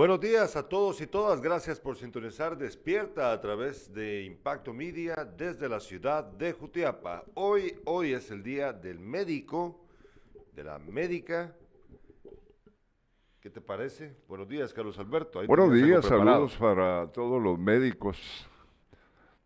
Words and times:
Buenos 0.00 0.18
días 0.18 0.56
a 0.56 0.66
todos 0.66 0.98
y 1.02 1.06
todas. 1.06 1.42
Gracias 1.42 1.78
por 1.78 1.94
sintonizar 1.94 2.56
Despierta 2.56 3.32
a 3.32 3.38
través 3.38 3.92
de 3.92 4.24
Impacto 4.24 4.72
Media 4.72 5.14
desde 5.36 5.68
la 5.68 5.78
ciudad 5.78 6.24
de 6.24 6.54
Jutiapa. 6.54 7.22
Hoy, 7.34 7.78
hoy 7.84 8.14
es 8.14 8.30
el 8.30 8.42
día 8.42 8.72
del 8.72 8.98
médico, 8.98 9.84
de 10.54 10.64
la 10.64 10.78
médica. 10.78 11.54
¿Qué 13.42 13.50
te 13.50 13.60
parece? 13.60 14.16
Buenos 14.26 14.48
días, 14.48 14.72
Carlos 14.72 14.98
Alberto. 14.98 15.46
Buenos 15.46 15.70
días, 15.70 16.02
saludos 16.06 16.56
para 16.56 17.06
todos 17.12 17.42
los 17.42 17.58
médicos. 17.58 18.48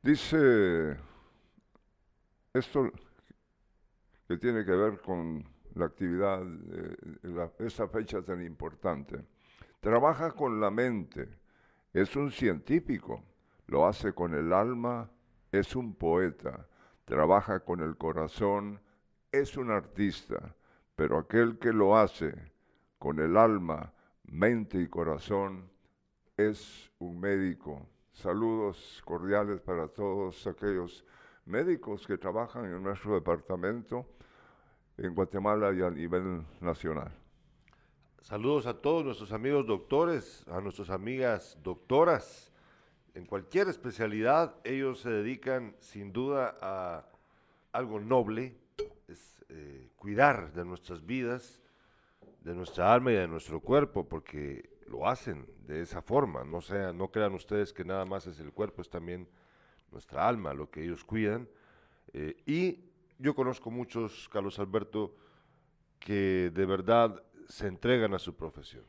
Dice 0.02 0.96
esto 2.52 2.92
que 4.28 4.36
tiene 4.36 4.64
que 4.64 4.70
ver 4.70 5.00
con 5.00 5.44
la 5.74 5.86
actividad, 5.86 6.44
de 6.44 7.66
esta 7.66 7.88
fecha 7.88 8.22
tan 8.22 8.40
importante. 8.40 9.33
Trabaja 9.84 10.30
con 10.30 10.62
la 10.62 10.70
mente, 10.70 11.28
es 11.92 12.16
un 12.16 12.30
científico, 12.30 13.22
lo 13.66 13.86
hace 13.86 14.14
con 14.14 14.32
el 14.32 14.50
alma, 14.54 15.10
es 15.52 15.76
un 15.76 15.94
poeta, 15.94 16.66
trabaja 17.04 17.60
con 17.60 17.80
el 17.80 17.98
corazón, 17.98 18.80
es 19.30 19.58
un 19.58 19.70
artista, 19.70 20.56
pero 20.96 21.18
aquel 21.18 21.58
que 21.58 21.70
lo 21.70 21.98
hace 21.98 22.34
con 22.98 23.20
el 23.20 23.36
alma, 23.36 23.92
mente 24.22 24.78
y 24.78 24.88
corazón 24.88 25.70
es 26.38 26.90
un 26.98 27.20
médico. 27.20 27.86
Saludos 28.10 29.02
cordiales 29.04 29.60
para 29.60 29.86
todos 29.88 30.46
aquellos 30.46 31.04
médicos 31.44 32.06
que 32.06 32.16
trabajan 32.16 32.64
en 32.64 32.82
nuestro 32.82 33.16
departamento 33.16 34.06
en 34.96 35.14
Guatemala 35.14 35.74
y 35.74 35.82
a 35.82 35.90
nivel 35.90 36.42
nacional. 36.62 37.23
Saludos 38.24 38.64
a 38.64 38.72
todos 38.72 39.04
nuestros 39.04 39.32
amigos 39.32 39.66
doctores, 39.66 40.46
a 40.48 40.58
nuestras 40.62 40.88
amigas 40.88 41.58
doctoras. 41.62 42.50
En 43.12 43.26
cualquier 43.26 43.68
especialidad, 43.68 44.54
ellos 44.64 45.00
se 45.00 45.10
dedican 45.10 45.76
sin 45.78 46.10
duda 46.10 46.56
a 46.62 47.04
algo 47.72 48.00
noble, 48.00 48.56
es 49.08 49.44
eh, 49.50 49.90
cuidar 49.96 50.54
de 50.54 50.64
nuestras 50.64 51.04
vidas, 51.04 51.60
de 52.40 52.54
nuestra 52.54 52.94
alma 52.94 53.12
y 53.12 53.16
de 53.16 53.28
nuestro 53.28 53.60
cuerpo, 53.60 54.08
porque 54.08 54.70
lo 54.86 55.06
hacen 55.06 55.46
de 55.66 55.82
esa 55.82 56.00
forma. 56.00 56.44
No, 56.44 56.60
no 56.94 57.08
crean 57.10 57.34
ustedes 57.34 57.74
que 57.74 57.84
nada 57.84 58.06
más 58.06 58.26
es 58.26 58.40
el 58.40 58.52
cuerpo, 58.52 58.80
es 58.80 58.88
también 58.88 59.28
nuestra 59.92 60.26
alma 60.26 60.54
lo 60.54 60.70
que 60.70 60.82
ellos 60.82 61.04
cuidan. 61.04 61.46
Eh, 62.14 62.42
y 62.46 62.86
yo 63.18 63.34
conozco 63.34 63.70
muchos, 63.70 64.30
Carlos 64.30 64.58
Alberto, 64.58 65.14
que 65.98 66.50
de 66.54 66.64
verdad 66.64 67.22
se 67.48 67.66
entregan 67.66 68.14
a 68.14 68.18
su 68.18 68.36
profesión. 68.36 68.84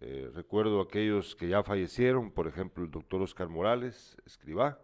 Eh, 0.00 0.30
recuerdo 0.34 0.80
aquellos 0.80 1.36
que 1.36 1.48
ya 1.48 1.62
fallecieron, 1.62 2.30
por 2.30 2.46
ejemplo, 2.46 2.84
el 2.84 2.90
doctor 2.90 3.20
Oscar 3.20 3.48
Morales, 3.48 4.16
escribá, 4.24 4.80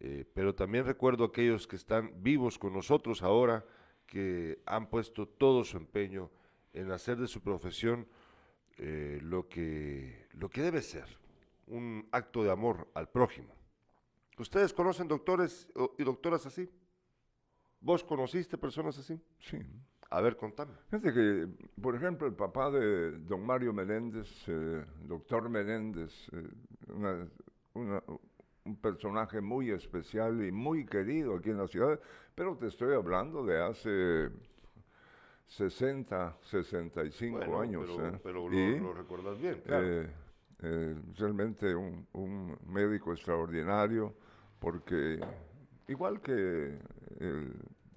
eh, 0.00 0.24
pero 0.32 0.54
también 0.54 0.84
recuerdo 0.84 1.24
aquellos 1.24 1.66
que 1.66 1.76
están 1.76 2.22
vivos 2.22 2.58
con 2.58 2.72
nosotros 2.72 3.22
ahora, 3.22 3.64
que 4.06 4.62
han 4.64 4.88
puesto 4.88 5.26
todo 5.26 5.64
su 5.64 5.76
empeño 5.76 6.30
en 6.72 6.92
hacer 6.92 7.18
de 7.18 7.26
su 7.26 7.42
profesión 7.42 8.06
eh, 8.78 9.18
lo, 9.22 9.48
que, 9.48 10.28
lo 10.32 10.48
que 10.48 10.62
debe 10.62 10.82
ser, 10.82 11.18
un 11.66 12.08
acto 12.12 12.44
de 12.44 12.52
amor 12.52 12.88
al 12.94 13.08
prójimo. 13.08 13.54
¿Ustedes 14.38 14.72
conocen 14.72 15.08
doctores 15.08 15.68
y 15.98 16.04
doctoras 16.04 16.46
así? 16.46 16.70
¿Vos 17.80 18.04
conociste 18.04 18.56
personas 18.56 18.96
así? 18.98 19.20
Sí. 19.40 19.58
A 20.10 20.20
ver, 20.22 20.36
contame. 20.36 20.72
Fíjate 20.90 21.12
que, 21.12 21.48
por 21.82 21.94
ejemplo, 21.94 22.26
el 22.26 22.34
papá 22.34 22.70
de 22.70 23.18
don 23.18 23.44
Mario 23.44 23.74
Menéndez, 23.74 24.28
eh, 24.46 24.84
doctor 25.02 25.50
Menéndez, 25.50 26.12
eh, 26.32 27.28
un 27.74 28.76
personaje 28.80 29.40
muy 29.42 29.70
especial 29.70 30.42
y 30.42 30.50
muy 30.50 30.86
querido 30.86 31.36
aquí 31.36 31.50
en 31.50 31.58
la 31.58 31.68
ciudad, 31.68 32.00
pero 32.34 32.56
te 32.56 32.68
estoy 32.68 32.94
hablando 32.94 33.44
de 33.44 33.62
hace 33.62 34.30
60, 35.46 36.38
65 36.40 37.60
años. 37.60 37.84
Pero, 37.86 38.08
¿eh? 38.08 38.20
pero 38.22 38.48
lo, 38.48 38.94
recuerdas 38.94 39.38
bien, 39.38 39.60
claro. 39.60 40.08
realmente 41.18 41.74
un, 41.74 42.06
un, 42.14 42.58
médico 42.66 43.12
extraordinario, 43.12 44.14
porque 44.58 45.20
igual 45.86 46.22
que 46.22 46.78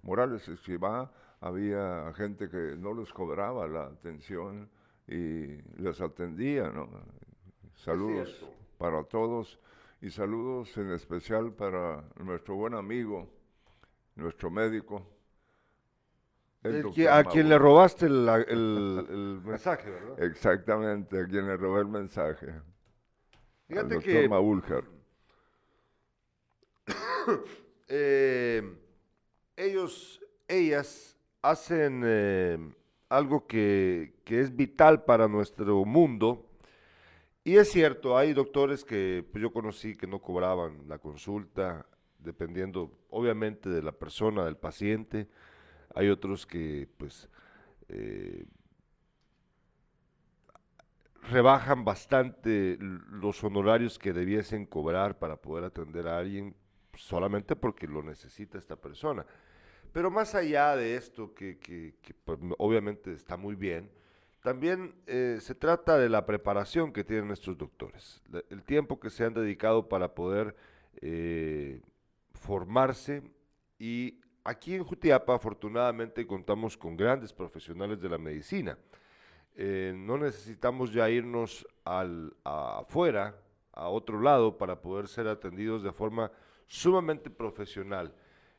Morales 0.03 0.47
Escribá, 0.49 1.09
había 1.41 2.13
gente 2.15 2.49
que 2.49 2.75
no 2.77 2.93
les 2.93 3.11
cobraba 3.11 3.67
la 3.67 3.85
atención 3.85 4.69
y 5.07 5.57
les 5.81 5.99
atendía, 5.99 6.69
¿no? 6.69 6.87
Saludos 7.75 8.45
para 8.77 9.03
todos 9.03 9.59
y 10.01 10.11
saludos 10.11 10.77
en 10.77 10.91
especial 10.91 11.51
para 11.51 12.03
nuestro 12.23 12.55
buen 12.55 12.75
amigo, 12.75 13.27
nuestro 14.15 14.51
médico. 14.51 15.03
a 16.63 17.23
quien 17.23 17.49
le 17.49 17.57
robaste 17.57 18.05
el, 18.05 19.41
mensaje, 19.43 19.89
¿verdad? 19.89 20.23
Exactamente, 20.23 21.21
a 21.21 21.25
quien 21.25 21.47
le 21.47 21.57
robé 21.57 21.81
el 21.81 21.87
mensaje. 21.87 22.53
Fíjate 23.67 23.95
al 23.95 24.03
que... 24.03 24.29
Maúljar. 24.29 24.83
eh, 27.87 28.77
ellos, 29.55 30.21
ellas 30.47 31.10
hacen 31.41 32.03
eh, 32.05 32.57
algo 33.09 33.47
que, 33.47 34.13
es 34.25 34.55
vital 34.55 35.03
para 35.03 35.27
nuestro 35.27 35.83
mundo. 35.85 36.47
Y 37.43 37.57
es 37.57 37.71
cierto, 37.71 38.17
hay 38.17 38.33
doctores 38.33 38.85
que 38.85 39.25
pues, 39.31 39.41
yo 39.41 39.51
conocí 39.51 39.95
que 39.95 40.07
no 40.07 40.19
cobraban 40.19 40.87
la 40.87 40.99
consulta, 40.99 41.85
dependiendo 42.19 42.91
obviamente 43.09 43.69
de 43.69 43.81
la 43.81 43.91
persona, 43.91 44.45
del 44.45 44.57
paciente. 44.57 45.27
Hay 45.95 46.09
otros 46.09 46.45
que 46.45 46.87
pues 46.97 47.27
eh, 47.89 48.45
rebajan 51.23 51.83
bastante 51.83 52.77
los 52.79 53.43
honorarios 53.43 53.99
que 53.99 54.13
debiesen 54.13 54.65
cobrar 54.65 55.19
para 55.19 55.35
poder 55.35 55.65
atender 55.65 56.07
a 56.07 56.17
alguien 56.17 56.55
solamente 56.93 57.55
porque 57.55 57.87
lo 57.87 58.03
necesita 58.03 58.57
esta 58.57 58.75
persona. 58.75 59.25
Pero 59.91 60.09
más 60.09 60.35
allá 60.35 60.75
de 60.75 60.95
esto, 60.95 61.33
que, 61.33 61.93
pues, 62.23 62.39
obviamente 62.57 63.13
está 63.13 63.35
muy 63.35 63.55
bien, 63.55 63.89
también 64.41 64.95
eh, 65.05 65.37
se 65.41 65.53
trata 65.53 65.97
de 65.97 66.09
la 66.09 66.25
preparación 66.25 66.93
que 66.93 67.03
tienen 67.03 67.27
nuestros 67.27 67.57
doctores, 67.57 68.23
el 68.49 68.63
tiempo 68.63 68.99
que 68.99 69.09
se 69.09 69.23
han 69.23 69.33
dedicado 69.33 69.87
para 69.87 70.15
poder 70.15 70.55
eh, 71.01 71.81
formarse. 72.33 73.21
Y 73.77 74.19
aquí 74.43 74.73
en 74.73 74.83
Jutiapa 74.83 75.35
afortunadamente 75.35 76.25
contamos 76.25 76.77
con 76.77 76.95
grandes 76.97 77.33
profesionales 77.33 78.01
de 78.01 78.09
la 78.09 78.17
medicina. 78.17 78.77
Eh, 79.55 79.93
no 79.95 80.17
necesitamos 80.17 80.93
ya 80.93 81.09
irnos 81.09 81.67
al, 81.83 82.33
afuera, 82.43 83.35
a 83.73 83.89
otro 83.89 84.21
lado, 84.21 84.57
para 84.57 84.81
poder 84.81 85.07
ser 85.07 85.27
atendidos 85.27 85.83
de 85.83 85.91
forma 85.91 86.31
sumamente 86.65 87.29
profesional 87.29 88.13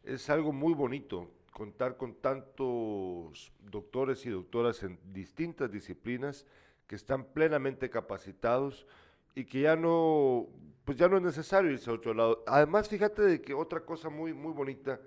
es 0.04 0.28
algo 0.30 0.52
muy 0.52 0.74
bonito 0.74 1.30
contar 1.52 1.96
con 1.96 2.14
tantos 2.14 3.52
doctores 3.60 4.24
y 4.26 4.30
doctoras 4.30 4.82
en 4.82 4.98
distintas 5.12 5.70
disciplinas 5.70 6.46
que 6.86 6.96
están 6.96 7.24
plenamente 7.24 7.90
capacitados 7.90 8.86
y 9.34 9.44
que 9.44 9.60
ya 9.60 9.76
no, 9.76 10.48
pues 10.84 10.98
ya 10.98 11.08
no 11.08 11.18
es 11.18 11.22
necesario 11.22 11.70
irse 11.70 11.90
a 11.90 11.94
otro 11.94 12.14
lado. 12.14 12.42
Además, 12.46 12.88
fíjate 12.88 13.22
de 13.22 13.40
que 13.40 13.54
otra 13.54 13.84
cosa 13.84 14.08
muy, 14.08 14.32
muy 14.32 14.52
bonita 14.52 15.00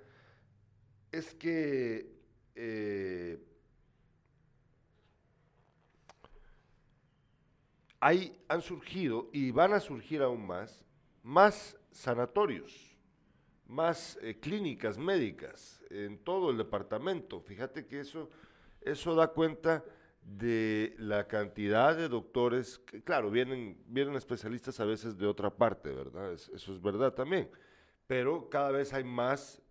es 1.11 1.33
que 1.33 2.11
eh, 2.55 3.39
hay, 7.99 8.39
han 8.47 8.61
surgido 8.61 9.29
y 9.33 9.51
van 9.51 9.73
a 9.73 9.79
surgir 9.79 10.21
aún 10.21 10.45
más, 10.45 10.85
más 11.23 11.77
sanatorios 11.91 12.94
más 13.67 14.17
eh, 14.21 14.39
clínicas 14.39 14.97
médicas 14.97 15.81
en 15.89 16.17
todo 16.19 16.51
el 16.51 16.57
departamento. 16.57 17.39
Fíjate 17.41 17.85
que 17.85 17.99
eso, 17.99 18.29
eso 18.81 19.15
da 19.15 19.27
cuenta 19.27 19.83
de 20.21 20.95
la 20.97 21.27
cantidad 21.27 21.95
de 21.95 22.09
doctores, 22.09 22.79
que 22.79 23.03
claro, 23.03 23.29
vienen, 23.29 23.77
vienen 23.87 24.15
especialistas 24.15 24.79
a 24.79 24.85
veces 24.85 25.17
de 25.17 25.27
otra 25.27 25.51
parte, 25.51 25.91
¿verdad? 25.91 26.33
eso 26.33 26.53
es 26.55 26.81
verdad 26.81 27.13
también, 27.13 27.49
pero 28.07 28.49
cada 28.49 28.71
vez 28.71 28.91
hay 28.93 29.03
más 29.03 29.61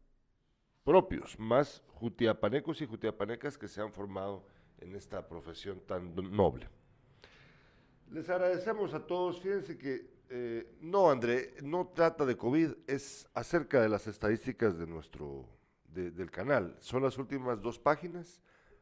propios, 0.85 1.37
más 1.41 1.83
jutiapanecos 1.89 2.81
y 2.83 2.87
jutiapanecas 2.87 3.59
que 3.59 3.67
se 3.67 3.81
han 3.81 3.93
formado 3.93 4.47
en 4.79 4.95
esta 4.95 5.27
profesión 5.27 5.81
tan 5.81 6.15
noble. 6.15 6.69
Les 8.11 8.29
agradecemos 8.29 8.95
a 8.95 9.05
todos, 9.05 9.41
fíjense 9.41 9.77
que 9.77 10.14
eh, 10.31 10.77
no, 10.81 11.11
André, 11.11 11.55
no 11.63 11.93
trata 11.95 12.25
de 12.25 12.37
COVID, 12.37 12.73
es 12.87 13.29
acerca 13.35 13.81
de 13.81 13.89
las 13.89 14.07
estadísticas 14.07 14.79
de 14.79 14.87
nuestro, 14.87 15.49
del 15.87 16.31
canal. 16.31 16.77
Son 16.81 17.03
las 17.03 17.19
últimas 17.19 17.61
dos 17.61 17.79
páginas. 17.79 18.41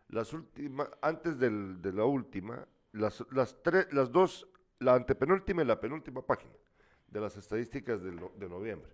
Las 0.08 0.32
últimas, 0.32 0.88
antes 1.00 1.38
de 1.38 1.92
la 1.92 2.04
última, 2.04 2.66
las, 2.92 3.24
las, 3.30 3.56
tres, 3.62 3.86
las 3.92 4.12
dos 4.12 4.46
la 4.78 4.94
antepenúltima 4.94 5.62
y 5.62 5.66
la 5.66 5.80
penúltima 5.80 6.20
página 6.20 6.52
de 7.08 7.20
las 7.20 7.36
estadísticas 7.36 8.02
de, 8.02 8.10
de 8.10 8.48
noviembre. 8.48 8.90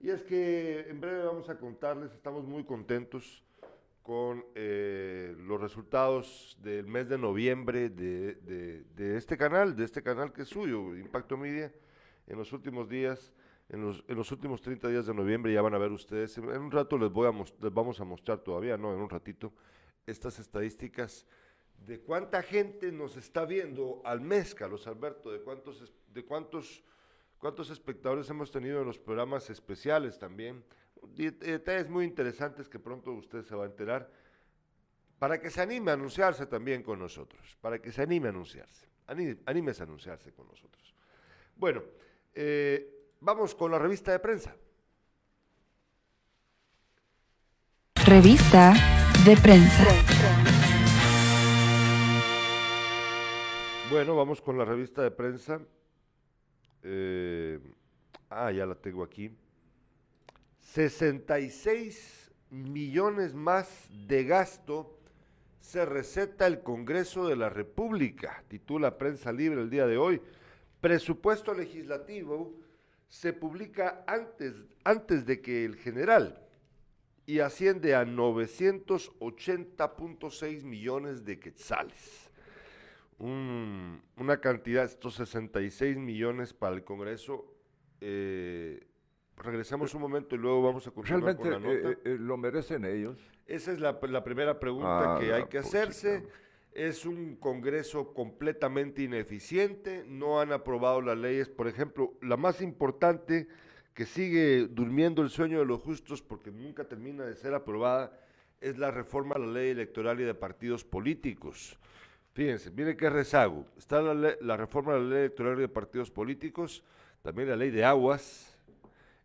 Y 0.00 0.10
es 0.10 0.22
que 0.22 0.80
en 0.88 1.00
breve 1.00 1.24
vamos 1.24 1.48
a 1.48 1.56
contarles, 1.56 2.12
estamos 2.12 2.44
muy 2.44 2.64
contentos 2.64 3.44
con 4.02 4.44
eh, 4.54 5.34
los 5.38 5.60
resultados 5.60 6.56
del 6.60 6.86
mes 6.86 7.08
de 7.08 7.18
noviembre 7.18 7.88
de, 7.88 8.34
de, 8.34 9.16
este 9.16 9.36
canal, 9.36 9.76
de 9.76 9.84
este 9.84 10.02
canal 10.02 10.32
que 10.32 10.42
es 10.42 10.48
suyo, 10.48 10.96
Impacto 10.96 11.36
Media, 11.36 11.72
en 12.26 12.36
los 12.36 12.52
últimos 12.52 12.88
días, 12.88 13.32
en 13.68 13.82
los, 13.82 14.04
en 14.08 14.16
los 14.16 14.30
últimos 14.32 14.60
30 14.60 14.88
días 14.88 15.06
de 15.06 15.14
noviembre 15.14 15.52
ya 15.52 15.62
van 15.62 15.74
a 15.74 15.78
ver 15.78 15.92
ustedes, 15.92 16.36
en, 16.36 16.48
un 16.48 16.70
rato 16.70 16.98
les, 16.98 17.10
voy 17.10 17.28
a 17.28 17.32
les 17.32 17.72
vamos 17.72 18.00
a 18.00 18.04
mostrar 18.04 18.40
todavía, 18.40 18.76
no, 18.76 18.92
en 18.92 19.00
un 19.00 19.08
ratito, 19.08 19.52
estas 20.04 20.40
estadísticas 20.40 21.24
de 21.86 22.00
cuánta 22.00 22.42
gente 22.42 22.90
nos 22.90 23.16
está 23.16 23.44
viendo 23.44 24.02
al 24.04 24.20
mes, 24.20 24.54
Carlos 24.54 24.86
Alberto, 24.88 25.30
de 25.30 25.40
cuántos, 25.40 25.92
de 26.12 26.24
cuántos, 26.24 26.82
cuántos 27.38 27.70
espectadores 27.70 28.28
hemos 28.30 28.50
tenido 28.50 28.80
en 28.80 28.86
los 28.86 28.98
programas 28.98 29.48
especiales 29.48 30.18
también, 30.18 30.64
detalles 31.02 31.88
muy 31.88 32.04
interesantes 32.04 32.68
que 32.68 32.78
pronto 32.78 33.12
usted 33.12 33.42
se 33.42 33.54
va 33.54 33.64
a 33.64 33.66
enterar, 33.66 34.10
para 35.18 35.40
que 35.40 35.50
se 35.50 35.60
anime 35.60 35.90
a 35.90 35.94
anunciarse 35.94 36.46
también 36.46 36.82
con 36.82 36.98
nosotros, 36.98 37.56
para 37.60 37.80
que 37.80 37.92
se 37.92 38.02
anime 38.02 38.26
a 38.26 38.30
anunciarse, 38.30 38.88
anime, 39.06 39.36
a 39.46 39.82
anunciarse 39.82 40.32
con 40.32 40.48
nosotros. 40.48 40.94
Bueno, 41.56 41.82
eh, 42.34 43.10
vamos 43.20 43.54
con 43.54 43.70
la 43.70 43.78
revista 43.78 44.10
de 44.12 44.18
prensa. 44.18 44.56
Revista 48.04 48.74
de 49.24 49.36
prensa. 49.36 49.84
Bueno, 53.90 54.16
vamos 54.16 54.40
con 54.40 54.58
la 54.58 54.64
revista 54.64 55.02
de 55.02 55.10
prensa. 55.10 55.60
Eh, 56.82 57.60
ah, 58.30 58.50
ya 58.50 58.66
la 58.66 58.74
tengo 58.74 59.04
aquí. 59.04 59.30
66 60.72 62.32
millones 62.48 63.34
más 63.34 63.90
de 64.06 64.24
gasto 64.24 64.98
se 65.60 65.84
receta 65.84 66.46
el 66.46 66.62
Congreso 66.62 67.28
de 67.28 67.36
la 67.36 67.50
República, 67.50 68.42
titula 68.48 68.96
Prensa 68.96 69.32
Libre 69.32 69.60
el 69.60 69.68
día 69.68 69.86
de 69.86 69.98
hoy. 69.98 70.22
Presupuesto 70.80 71.52
legislativo 71.52 72.54
se 73.06 73.34
publica 73.34 74.02
antes, 74.06 74.54
antes 74.82 75.26
de 75.26 75.42
que 75.42 75.66
el 75.66 75.76
general 75.76 76.42
y 77.26 77.40
asciende 77.40 77.94
a 77.94 78.06
980.6 78.06 80.62
millones 80.62 81.26
de 81.26 81.38
quetzales. 81.38 82.30
una 83.18 84.40
cantidad, 84.40 84.86
estos 84.86 85.16
66 85.16 85.98
millones 85.98 86.54
para 86.54 86.74
el 86.74 86.82
Congreso, 86.82 87.44
eh, 88.00 88.86
regresamos 89.42 89.94
un 89.94 90.00
momento 90.00 90.34
y 90.34 90.38
luego 90.38 90.62
vamos 90.62 90.86
a 90.86 90.90
continuar 90.90 91.36
con 91.36 91.50
la 91.50 91.58
nota. 91.58 91.90
Eh, 91.90 91.98
eh, 92.04 92.16
¿Lo 92.18 92.36
merecen 92.36 92.84
ellos? 92.84 93.18
Esa 93.46 93.72
es 93.72 93.80
la, 93.80 93.98
primera 94.00 94.58
pregunta 94.58 95.16
ah, 95.16 95.18
que 95.20 95.32
hay 95.32 95.44
que 95.44 95.58
hacerse. 95.58 96.26
Es 96.72 97.04
un 97.04 97.36
Congreso 97.36 98.14
completamente 98.14 99.02
ineficiente, 99.02 100.04
no 100.06 100.40
han 100.40 100.52
aprobado 100.52 101.02
las 101.02 101.18
leyes. 101.18 101.48
Por 101.48 101.68
ejemplo, 101.68 102.14
la 102.22 102.36
más 102.36 102.62
importante 102.62 103.48
que 103.92 104.06
sigue 104.06 104.68
durmiendo 104.68 105.20
el 105.20 105.28
sueño 105.28 105.58
de 105.58 105.66
los 105.66 105.80
justos 105.80 106.22
porque 106.22 106.50
nunca 106.50 106.84
termina 106.84 107.24
de 107.24 107.34
ser 107.34 107.52
aprobada 107.52 108.18
es 108.60 108.78
la 108.78 108.90
reforma 108.90 109.34
a 109.34 109.38
la 109.38 109.48
ley 109.48 109.70
electoral 109.70 110.20
y 110.20 110.24
de 110.24 110.34
partidos 110.34 110.84
políticos. 110.84 111.78
Fíjense, 112.32 112.70
mire 112.70 112.96
qué 112.96 113.10
rezago. 113.10 113.66
Está 113.76 114.00
la, 114.00 114.36
la 114.40 114.56
reforma 114.56 114.94
a 114.94 114.98
la 114.98 115.04
ley 115.04 115.18
electoral 115.18 115.58
y 115.58 115.62
de 115.62 115.68
partidos 115.68 116.10
políticos, 116.10 116.82
también 117.20 117.50
la 117.50 117.56
ley 117.56 117.70
de 117.70 117.84
aguas, 117.84 118.51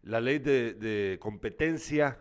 la 0.08 0.22
ley 0.22 0.40
de, 0.40 1.18
competencia, 1.20 2.18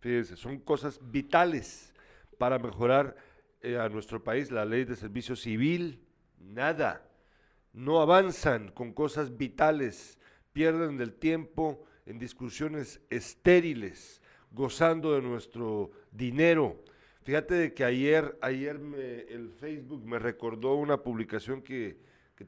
fíjense, 0.00 0.36
son 0.36 0.58
cosas 0.58 0.98
vitales 1.00 1.94
para 2.38 2.58
mejorar 2.58 3.16
eh, 3.60 3.78
a 3.78 3.88
nuestro 3.88 4.24
país, 4.24 4.50
la 4.50 4.64
ley 4.64 4.84
de 4.84 4.96
servicio 4.96 5.36
civil, 5.36 6.04
nada, 6.40 7.08
no 7.72 8.00
avanzan 8.00 8.72
con 8.72 8.92
cosas 8.92 9.36
vitales, 9.36 10.18
pierden 10.52 10.96
del 10.98 11.14
tiempo 11.14 11.84
en 12.04 12.18
discusiones 12.18 13.00
estériles, 13.10 14.20
gozando 14.50 15.14
de 15.14 15.22
nuestro 15.22 15.92
dinero. 16.10 16.82
Fíjate 17.22 17.54
de 17.54 17.74
que 17.74 17.84
ayer, 17.84 18.36
ayer 18.42 18.80
el 19.28 19.50
Facebook 19.50 20.04
me 20.04 20.18
recordó 20.18 20.74
una 20.74 21.02
publicación 21.02 21.62
que, 21.62 21.96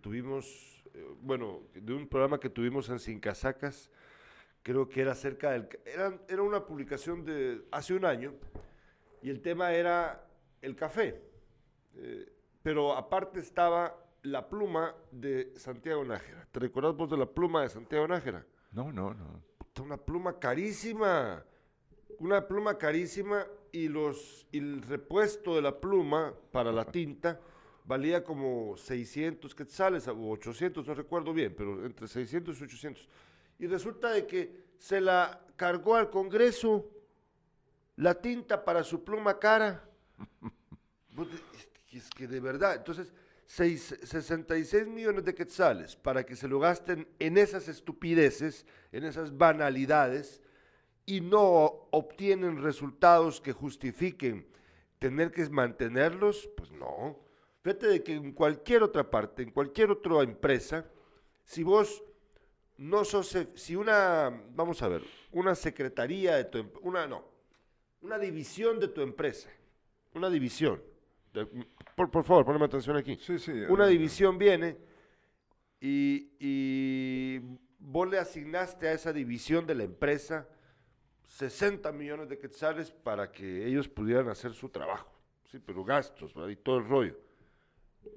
tuvimos, 0.00 0.84
eh, 0.92 1.06
bueno, 1.22 1.62
de 1.72 1.94
un 1.94 2.08
programa 2.08 2.40
que 2.40 2.50
tuvimos 2.50 2.88
en 2.88 2.98
Sin 2.98 3.20
Casacas, 3.20 3.90
creo 4.66 4.88
que 4.88 5.00
era 5.00 5.14
cerca 5.14 5.52
del... 5.52 5.68
Era, 5.84 6.18
era 6.26 6.42
una 6.42 6.66
publicación 6.66 7.24
de 7.24 7.62
hace 7.70 7.94
un 7.94 8.04
año 8.04 8.34
y 9.22 9.30
el 9.30 9.40
tema 9.40 9.72
era 9.72 10.28
el 10.60 10.74
café. 10.74 11.22
Eh, 11.94 12.32
pero 12.64 12.96
aparte 12.96 13.38
estaba 13.38 13.96
la 14.22 14.48
pluma 14.48 14.92
de 15.12 15.52
Santiago 15.54 16.04
Nájera. 16.04 16.48
¿Te 16.50 16.58
recuerdas 16.58 16.96
vos 16.96 17.08
de 17.08 17.16
la 17.16 17.26
pluma 17.26 17.62
de 17.62 17.68
Santiago 17.68 18.08
Nájera? 18.08 18.44
No, 18.72 18.90
no, 18.90 19.14
no. 19.14 19.40
Una 19.80 19.98
pluma 19.98 20.40
carísima. 20.40 21.44
Una 22.18 22.48
pluma 22.48 22.76
carísima 22.76 23.46
y, 23.70 23.86
los, 23.86 24.48
y 24.50 24.58
el 24.58 24.82
repuesto 24.82 25.54
de 25.54 25.62
la 25.62 25.80
pluma 25.80 26.34
para 26.50 26.72
la 26.72 26.86
tinta 26.86 27.40
valía 27.84 28.24
como 28.24 28.76
600 28.76 29.54
quetzales 29.54 30.08
o 30.08 30.28
800, 30.30 30.84
no 30.88 30.94
recuerdo 30.94 31.32
bien, 31.32 31.54
pero 31.56 31.86
entre 31.86 32.08
600 32.08 32.60
y 32.60 32.64
800 32.64 33.08
y 33.58 33.66
resulta 33.66 34.10
de 34.10 34.26
que 34.26 34.66
se 34.78 35.00
la 35.00 35.40
cargó 35.56 35.96
al 35.96 36.10
Congreso 36.10 36.90
la 37.96 38.14
tinta 38.14 38.64
para 38.64 38.84
su 38.84 39.04
pluma 39.04 39.38
cara. 39.38 39.84
Pues, 41.14 41.30
es 41.96 42.10
que 42.10 42.26
de 42.26 42.40
verdad, 42.40 42.74
entonces, 42.76 43.10
66 43.46 44.86
millones 44.86 45.24
de 45.24 45.34
quetzales 45.34 45.96
para 45.96 46.26
que 46.26 46.36
se 46.36 46.46
lo 46.46 46.58
gasten 46.58 47.08
en 47.18 47.38
esas 47.38 47.68
estupideces, 47.68 48.66
en 48.92 49.04
esas 49.04 49.36
banalidades, 49.36 50.42
y 51.06 51.20
no 51.20 51.88
obtienen 51.90 52.62
resultados 52.62 53.40
que 53.40 53.52
justifiquen 53.52 54.46
tener 54.98 55.30
que 55.30 55.48
mantenerlos, 55.48 56.50
pues 56.56 56.72
no. 56.72 57.18
Fíjate 57.62 57.86
de 57.86 58.02
que 58.02 58.14
en 58.14 58.32
cualquier 58.32 58.82
otra 58.82 59.08
parte, 59.08 59.42
en 59.42 59.52
cualquier 59.52 59.92
otra 59.92 60.22
empresa, 60.22 60.84
si 61.44 61.62
vos 61.62 62.02
no 62.78 63.04
sos, 63.04 63.36
si 63.54 63.76
una, 63.76 64.30
vamos 64.54 64.82
a 64.82 64.88
ver, 64.88 65.02
una 65.32 65.54
secretaría 65.54 66.36
de 66.36 66.44
tu, 66.44 66.58
em, 66.58 66.70
una, 66.82 67.06
no, 67.06 67.24
una 68.02 68.18
división 68.18 68.78
de 68.78 68.88
tu 68.88 69.00
empresa, 69.00 69.50
una 70.14 70.30
división, 70.30 70.82
por, 71.94 72.24
favor, 72.24 72.44
ponme 72.44 72.64
atención 72.64 72.96
aquí. 72.96 73.16
Sí, 73.20 73.38
sí. 73.38 73.52
Una 73.68 73.86
división 73.86 74.38
viene 74.38 74.76
y, 75.80 76.30
y 76.40 77.40
vos 77.78 78.08
le 78.08 78.18
asignaste 78.18 78.88
a 78.88 78.92
esa 78.92 79.12
división 79.12 79.66
de 79.66 79.74
la 79.74 79.84
empresa 79.84 80.48
60 81.26 81.92
millones 81.92 82.28
de 82.28 82.38
quetzales 82.38 82.90
para 82.90 83.30
que 83.30 83.66
ellos 83.66 83.88
pudieran 83.88 84.28
hacer 84.28 84.54
su 84.54 84.68
trabajo, 84.68 85.10
sí, 85.50 85.58
pero 85.58 85.84
gastos 85.84 86.32
y 86.50 86.56
todo 86.56 86.78
el 86.78 86.88
rollo. 86.88 87.18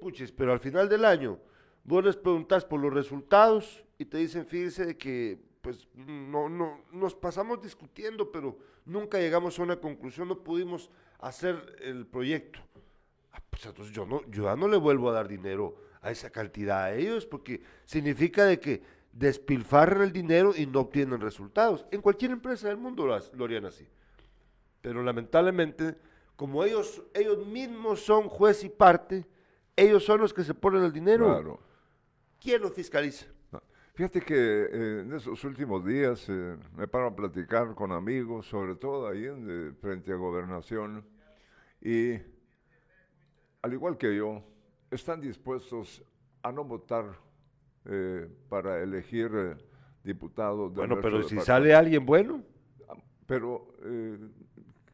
Puches, 0.00 0.32
pero 0.32 0.52
al 0.52 0.60
final 0.60 0.88
del 0.88 1.04
año 1.04 1.38
vos 1.84 2.04
les 2.04 2.16
preguntás 2.16 2.64
por 2.64 2.80
los 2.80 2.92
resultados 2.92 3.84
y 3.98 4.04
te 4.04 4.18
dicen, 4.18 4.46
fíjese 4.46 4.86
de 4.86 4.96
que 4.96 5.38
pues 5.60 5.88
no, 5.94 6.48
no, 6.48 6.80
nos 6.92 7.14
pasamos 7.14 7.62
discutiendo, 7.62 8.32
pero 8.32 8.56
nunca 8.86 9.18
llegamos 9.18 9.58
a 9.58 9.62
una 9.62 9.76
conclusión, 9.76 10.28
no 10.28 10.42
pudimos 10.42 10.90
hacer 11.18 11.76
el 11.80 12.06
proyecto. 12.06 12.60
Ah, 13.32 13.42
pues 13.50 13.66
entonces 13.66 13.94
yo, 13.94 14.06
no, 14.06 14.22
yo 14.30 14.44
ya 14.44 14.56
no 14.56 14.68
le 14.68 14.78
vuelvo 14.78 15.10
a 15.10 15.12
dar 15.12 15.28
dinero 15.28 15.76
a 16.00 16.10
esa 16.10 16.30
cantidad 16.30 16.84
a 16.84 16.94
ellos, 16.94 17.26
porque 17.26 17.62
significa 17.84 18.46
de 18.46 18.58
que 18.58 18.82
despilfarran 19.12 20.02
el 20.02 20.12
dinero 20.12 20.54
y 20.56 20.66
no 20.66 20.80
obtienen 20.80 21.20
resultados. 21.20 21.86
En 21.90 22.00
cualquier 22.00 22.30
empresa 22.30 22.68
del 22.68 22.78
mundo 22.78 23.06
lo, 23.06 23.18
lo 23.34 23.44
harían 23.44 23.66
así. 23.66 23.86
Pero 24.80 25.02
lamentablemente, 25.02 25.96
como 26.36 26.64
ellos, 26.64 27.02
ellos 27.12 27.46
mismos 27.46 28.00
son 28.00 28.28
juez 28.28 28.64
y 28.64 28.70
parte, 28.70 29.26
ellos 29.76 30.04
son 30.04 30.20
los 30.20 30.32
que 30.32 30.42
se 30.42 30.54
ponen 30.54 30.84
el 30.84 30.92
dinero. 30.92 31.26
Claro. 31.26 31.69
¿Quién 32.40 32.62
lo 32.62 32.70
fiscaliza? 32.70 33.26
Fíjate 33.92 34.22
que 34.22 34.34
eh, 34.34 35.00
en 35.02 35.12
esos 35.12 35.44
últimos 35.44 35.84
días 35.84 36.26
eh, 36.30 36.56
me 36.74 36.88
paro 36.88 37.08
a 37.08 37.14
platicar 37.14 37.74
con 37.74 37.92
amigos, 37.92 38.46
sobre 38.46 38.74
todo 38.74 39.06
ahí 39.08 39.26
en, 39.26 39.76
frente 39.78 40.10
a 40.12 40.16
gobernación, 40.16 41.04
y 41.82 42.14
al 43.60 43.72
igual 43.74 43.98
que 43.98 44.16
yo, 44.16 44.42
están 44.90 45.20
dispuestos 45.20 46.02
a 46.42 46.50
no 46.50 46.64
votar 46.64 47.04
eh, 47.84 48.26
para 48.48 48.82
elegir 48.82 49.30
diputados. 50.02 50.72
Bueno, 50.72 50.98
pero 50.98 51.22
si 51.22 51.38
sale 51.40 51.74
alguien 51.74 52.06
bueno. 52.06 52.42
Pero, 53.26 53.74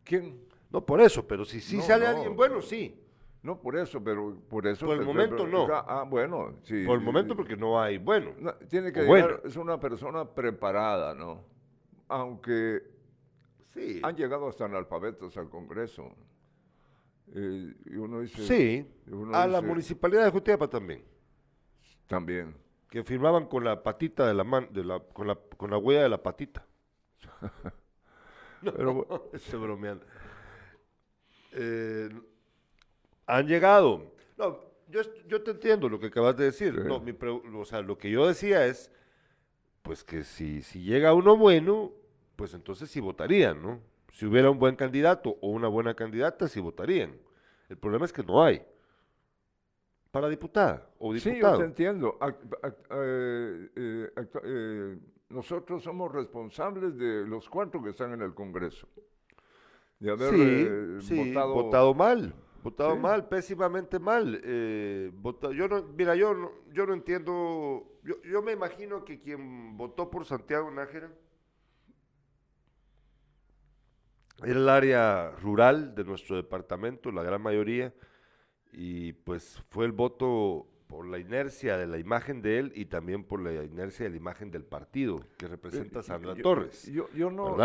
¿quién? 0.03 0.41
No, 0.69 0.85
por 0.85 1.01
eso, 1.01 1.27
pero 1.27 1.45
si 1.45 1.61
sí 1.61 1.81
sale 1.81 2.07
alguien 2.07 2.35
bueno, 2.35 2.61
sí. 2.61 3.06
No, 3.47 3.61
por 3.61 3.77
eso, 3.77 4.03
pero 4.03 4.37
por 4.49 4.67
eso... 4.67 4.87
Por 4.87 4.97
el 4.97 5.05
momento 5.05 5.47
no. 5.47 5.69
Ah, 5.73 6.03
bueno, 6.03 6.59
sí. 6.65 6.85
Por 6.85 6.99
el 6.99 7.05
momento 7.05 7.37
porque 7.37 7.57
no 7.57 7.81
hay, 7.81 7.97
bueno. 7.97 8.33
tiene 8.69 8.93
que 8.93 9.03
llegar, 9.03 9.41
es 9.45 9.55
una 9.55 9.79
persona 9.79 10.25
preparada, 10.25 11.15
¿no? 11.15 11.45
Aunque 12.09 12.83
sí. 13.73 14.01
han 14.03 14.17
llegado 14.17 14.49
hasta 14.49 14.65
analfabetos 14.65 15.37
al 15.37 15.49
Congreso. 15.49 16.13
Eh, 17.37 17.73
y 17.85 17.95
uno 17.95 18.23
dice... 18.23 18.43
Sí, 18.43 18.85
a 19.33 19.47
la 19.47 19.63
municipalidad 19.63 20.25
de 20.25 20.33
Jutiapa 20.33 20.67
también. 20.67 21.05
También. 22.09 22.57
Que 22.91 23.05
firmaban 23.05 23.47
con 23.47 23.63
la 23.63 23.81
patita 23.81 24.27
de 24.27 24.35
la 24.35 24.43
mano, 24.43 24.67
la, 24.73 24.99
con, 24.99 25.29
la, 25.29 25.37
con 25.57 25.71
la 25.71 25.79
huella 25.79 26.03
de 26.03 26.09
la 26.09 26.21
patita. 26.21 26.67
pero, 28.61 29.31
estoy 29.33 29.61
bromeando. 29.61 30.05
Eh, 31.53 32.09
han 33.27 33.47
llegado. 33.47 34.15
No, 34.37 34.61
yo, 34.89 35.03
yo 35.27 35.43
te 35.43 35.51
entiendo 35.51 35.89
lo 35.89 35.99
que 35.99 36.07
acabas 36.07 36.37
de 36.37 36.45
decir. 36.45 36.75
No, 36.85 37.01
mi 37.01 37.17
o 37.21 37.65
sea, 37.65 37.83
lo 37.83 37.99
que 37.99 38.11
yo 38.11 38.27
decía 38.27 38.67
es, 38.67 38.91
pues 39.83 40.05
que 40.05 40.25
si, 40.25 40.63
si 40.63 40.83
llega 40.83 41.13
uno 41.15 41.37
bueno, 41.37 41.93
pues 42.37 42.55
entonces 42.55 42.91
sí 42.91 43.01
votarían, 43.01 43.63
¿no? 43.63 43.81
Si 44.13 44.25
hubiera 44.27 44.51
un 44.51 44.59
buen 44.59 44.77
candidato 44.77 45.37
o 45.41 45.49
una 45.49 45.69
buena 45.69 45.95
candidata, 45.95 46.49
sí 46.49 46.61
votarían. 46.61 47.19
El 47.69 47.77
problema 47.77 48.05
es 48.05 48.13
que 48.13 48.23
no 48.23 48.43
hay. 48.43 48.63
Para 50.11 50.29
diputada 50.29 50.89
o 50.99 51.13
diputado. 51.13 51.35
Sí, 51.35 51.41
yo 51.43 51.59
te 51.59 51.65
entiendo. 51.65 52.19
Eh, 52.23 53.71
eh, 53.77 54.11
eh, 54.45 54.99
nosotros 55.29 55.83
somos 55.83 56.11
responsables 56.13 56.97
de 56.97 57.27
los 57.27 57.49
cuatro 57.49 57.83
que 57.83 57.91
están 57.91 58.13
en 58.13 58.23
el 58.23 58.33
Congreso. 58.33 58.89
De 59.99 60.11
haber 60.11 61.03
votado 61.49 61.93
mal. 61.93 62.35
Votado 62.67 62.97
mal, 62.97 63.29
pésimamente 63.29 64.01
mal. 64.01 64.41
Eh, 64.43 65.13
yo 65.55 65.69
no, 65.69 65.85
mira, 65.97 66.17
yo 66.17 66.35
no, 66.35 66.51
yo 66.73 66.85
no 66.85 66.95
entiendo. 66.95 68.01
Yo, 68.03 68.43
me 68.43 68.51
imagino 68.51 69.05
que 69.05 69.21
quien 69.21 69.77
votó 69.77 70.11
por 70.11 70.25
Santiago 70.25 70.69
Nájera 70.73 71.09
era 74.43 74.59
el 74.59 74.69
área 74.69 75.31
rural 75.41 75.95
de 75.95 76.03
nuestro 76.03 76.35
departamento, 76.35 77.13
la 77.13 77.23
gran 77.23 77.41
mayoría, 77.41 77.95
y 78.73 79.13
pues 79.13 79.63
fue 79.71 79.85
el 79.85 79.93
voto 79.93 80.67
por 80.89 81.07
la 81.07 81.21
inercia 81.21 81.77
de 81.77 81.87
la 81.87 81.99
imagen 81.99 82.43
de 82.43 82.59
él 82.59 82.73
y 82.75 82.87
también 82.87 83.23
por 83.23 83.41
la 83.41 83.63
inercia 83.63 84.07
de 84.07 84.11
la 84.11 84.17
imagen 84.17 84.51
del 84.51 84.65
partido 84.65 85.21
que 85.37 85.47
representa 85.47 86.01
eh, 86.01 86.03
Sandra 86.03 86.35
Torres. 86.35 86.91
Yo, 86.91 87.09
yo 87.13 87.31
no, 87.31 87.57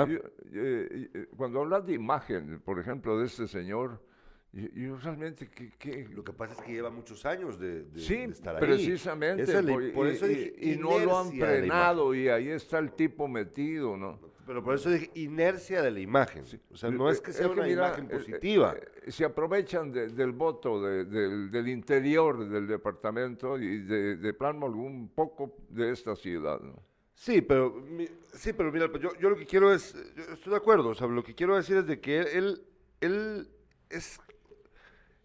eh, 0.53 1.27
cuando 1.35 1.61
hablas 1.61 1.87
de 1.87 1.93
imagen, 1.93 2.61
por 2.61 2.79
ejemplo, 2.79 3.17
de 3.17 3.25
este 3.25 3.47
señor, 3.47 4.10
y, 4.53 4.87
realmente, 4.89 5.49
¿qué, 5.49 6.09
Lo 6.11 6.25
que 6.25 6.33
pasa 6.33 6.53
es 6.53 6.61
que 6.61 6.73
lleva 6.73 6.89
muchos 6.89 7.25
años 7.25 7.57
de, 7.57 7.85
estar 7.95 8.57
ahí. 8.57 8.61
precisamente. 8.61 9.45
por, 9.93 10.07
eso 10.07 10.29
y, 10.29 10.75
no 10.77 10.99
lo 10.99 11.17
han 11.17 11.31
frenado 11.31 12.13
y 12.13 12.27
ahí 12.27 12.49
está 12.49 12.79
el 12.79 12.91
tipo 12.91 13.29
metido, 13.29 13.95
¿no? 13.95 14.19
Pero 14.45 14.61
por 14.61 14.75
eso 14.75 14.89
dije 14.89 15.09
inercia 15.15 15.81
de 15.81 15.91
la 15.91 16.01
imagen. 16.01 16.43
O 16.69 16.75
sea, 16.75 16.89
no 16.89 17.09
es 17.09 17.21
que 17.21 17.31
sea 17.31 17.47
una 17.47 17.69
imagen 17.69 18.07
eh, 18.07 18.17
positiva. 18.17 18.75
Eh, 19.05 19.11
se 19.11 19.23
aprovechan 19.23 19.89
del 19.93 20.33
voto 20.33 20.81
del, 20.81 21.67
interior 21.69 22.49
del 22.49 22.67
departamento 22.67 23.57
y 23.57 23.83
de, 23.83 24.33
plano 24.33 24.65
algún 24.65 25.09
poco 25.15 25.55
de 25.69 25.91
esta 25.91 26.13
ciudad, 26.17 26.59
¿no? 26.59 26.75
Sí, 27.13 27.41
pero, 27.41 27.85
sí, 28.33 28.51
pero 28.51 28.71
mira, 28.71 28.91
yo, 28.99 29.11
yo 29.17 29.29
lo 29.29 29.37
que 29.37 29.45
quiero 29.45 29.71
es, 29.71 29.95
estoy 30.33 30.51
de 30.51 30.57
acuerdo, 30.57 30.89
o 30.89 30.95
sea, 30.95 31.07
lo 31.07 31.23
que 31.23 31.35
quiero 31.35 31.55
decir 31.55 31.77
es 31.77 31.85
de 31.85 32.01
que 32.01 32.19
él, 32.19 32.63
él 32.99 33.47
es 33.89 34.19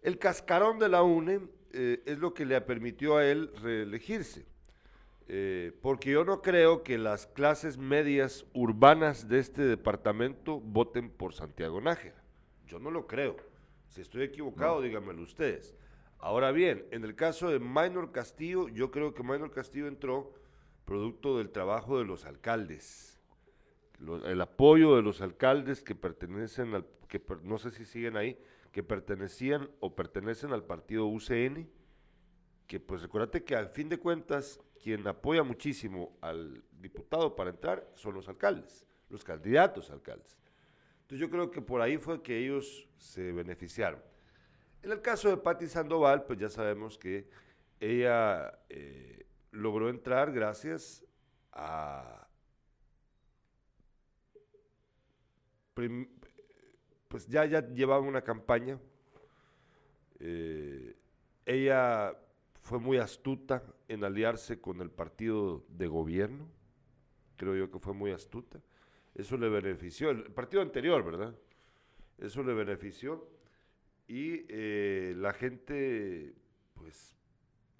el 0.07 0.19
cascarón 0.19 0.79
de 0.79 0.87
la 0.87 1.03
UNE 1.03 1.41
eh, 1.73 2.01
es 2.05 2.17
lo 2.17 2.33
que 2.33 2.45
le 2.45 2.61
permitió 2.61 3.17
a 3.17 3.25
él 3.25 3.51
reelegirse. 3.61 4.45
Eh, 5.27 5.77
porque 5.81 6.11
yo 6.11 6.23
no 6.23 6.41
creo 6.41 6.81
que 6.81 6.97
las 6.97 7.27
clases 7.27 7.77
medias 7.77 8.45
urbanas 8.53 9.27
de 9.27 9.39
este 9.39 9.63
departamento 9.63 10.61
voten 10.61 11.09
por 11.09 11.33
Santiago 11.33 11.81
Nájera. 11.81 12.23
Yo 12.67 12.79
no 12.79 12.89
lo 12.89 13.05
creo. 13.05 13.35
Si 13.89 13.99
estoy 13.99 14.23
equivocado, 14.23 14.81
díganmelo 14.81 15.21
ustedes. 15.23 15.75
Ahora 16.19 16.53
bien, 16.53 16.85
en 16.91 17.03
el 17.03 17.13
caso 17.13 17.49
de 17.49 17.59
Minor 17.59 18.13
Castillo, 18.13 18.69
yo 18.69 18.91
creo 18.91 19.13
que 19.13 19.23
Minor 19.23 19.51
Castillo 19.51 19.87
entró 19.87 20.33
producto 20.85 21.37
del 21.37 21.49
trabajo 21.49 21.99
de 21.99 22.05
los 22.05 22.23
alcaldes. 22.23 23.19
el 23.99 24.39
apoyo 24.39 24.95
de 24.95 25.01
los 25.01 25.19
alcaldes 25.19 25.81
que 25.81 25.95
pertenecen 25.95 26.75
al, 26.75 26.85
que 27.09 27.21
no 27.43 27.57
sé 27.57 27.71
si 27.71 27.83
siguen 27.83 28.15
ahí, 28.15 28.39
que 28.77 28.83
pertenecían 28.83 29.71
o 29.79 29.95
pertenecen 29.95 30.53
al 30.53 30.63
partido 30.63 31.07
UCN, 31.07 31.67
que 32.67 32.79
pues 32.79 33.01
recuérdate 33.01 33.43
que 33.43 33.55
al 33.55 33.69
fin 33.69 33.89
de 33.89 33.97
cuentas 33.97 34.59
quien 34.83 35.07
apoya 35.07 35.41
muchísimo 35.41 36.15
al 36.21 36.63
diputado 36.79 37.35
para 37.35 37.49
entrar 37.49 37.89
son 37.95 38.13
los 38.13 38.29
alcaldes, 38.29 38.85
los 39.09 39.23
candidatos 39.23 39.89
alcaldes. 39.89 40.37
Entonces 41.01 41.19
yo 41.19 41.31
creo 41.31 41.49
que 41.49 41.59
por 41.59 41.81
ahí 41.81 41.97
fue 41.97 42.21
que 42.21 42.37
ellos 42.37 42.87
se 42.99 43.31
beneficiaron. 43.31 43.99
En 44.83 44.91
el 44.91 45.01
caso 45.01 45.27
de 45.27 45.37
Patti 45.37 45.65
Sandoval, 45.65 46.25
pues 46.25 46.37
ya 46.37 46.49
sabemos 46.49 46.99
que 46.99 47.27
ella 47.79 48.59
eh, 48.69 49.25
logró 49.49 49.89
entrar 49.89 50.31
gracias 50.31 51.03
a 51.51 52.27
pues 57.07 57.27
ya, 57.27 57.45
ya 57.45 57.67
llevaba 57.67 58.01
una 58.01 58.21
campaña. 58.21 58.79
Eh, 60.19 60.95
ella 61.45 62.17
fue 62.61 62.79
muy 62.79 62.97
astuta 62.97 63.63
en 63.87 64.03
aliarse 64.03 64.59
con 64.59 64.81
el 64.81 64.89
partido 64.89 65.65
de 65.69 65.87
gobierno. 65.87 66.49
Creo 67.37 67.55
yo 67.55 67.71
que 67.71 67.79
fue 67.79 67.93
muy 67.93 68.11
astuta. 68.11 68.59
Eso 69.15 69.37
le 69.37 69.49
benefició. 69.49 70.09
El 70.09 70.31
partido 70.31 70.61
anterior, 70.61 71.03
¿verdad? 71.03 71.35
Eso 72.17 72.43
le 72.43 72.53
benefició. 72.53 73.29
Y 74.07 74.45
eh, 74.49 75.13
la 75.17 75.33
gente, 75.33 76.33
pues, 76.73 77.15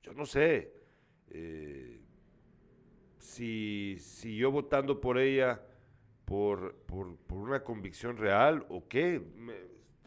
yo 0.04 0.14
no 0.14 0.26
sé, 0.26 0.74
eh, 1.30 2.00
si 3.18 3.98
siguió 4.00 4.52
votando 4.52 5.00
por 5.02 5.18
ella 5.18 5.62
por, 6.28 6.76
por, 6.80 7.16
por 7.16 7.38
una 7.38 7.64
convicción 7.64 8.18
real 8.18 8.66
o 8.68 8.86
qué. 8.90 9.22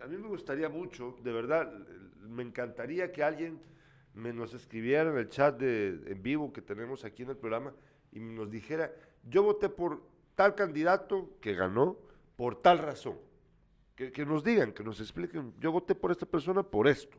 a 0.02 0.06
mí 0.06 0.18
me 0.18 0.28
gustaría 0.28 0.68
mucho, 0.68 1.16
de 1.22 1.32
verdad, 1.32 1.72
me 2.18 2.42
encantaría 2.42 3.10
que 3.10 3.22
alguien 3.22 3.58
me 4.12 4.30
nos 4.30 4.52
escribiera 4.52 5.10
en 5.10 5.16
el 5.16 5.30
chat 5.30 5.58
de, 5.58 5.98
en 6.06 6.22
vivo 6.22 6.52
que 6.52 6.60
tenemos 6.60 7.06
aquí 7.06 7.22
en 7.22 7.30
el 7.30 7.38
programa 7.38 7.72
y 8.12 8.20
nos 8.20 8.50
dijera, 8.50 8.92
yo 9.30 9.42
voté 9.42 9.70
por 9.70 10.02
tal 10.34 10.54
candidato 10.54 11.38
que 11.40 11.54
ganó 11.54 11.96
por 12.36 12.60
tal 12.60 12.80
razón. 12.80 13.16
Que, 13.96 14.12
que, 14.12 14.26
nos 14.26 14.44
digan, 14.44 14.72
que 14.72 14.84
nos 14.84 15.00
expliquen, 15.00 15.54
yo 15.58 15.72
voté 15.72 15.94
por 15.94 16.10
esta 16.10 16.26
persona 16.26 16.62
por 16.62 16.86
esto. 16.86 17.16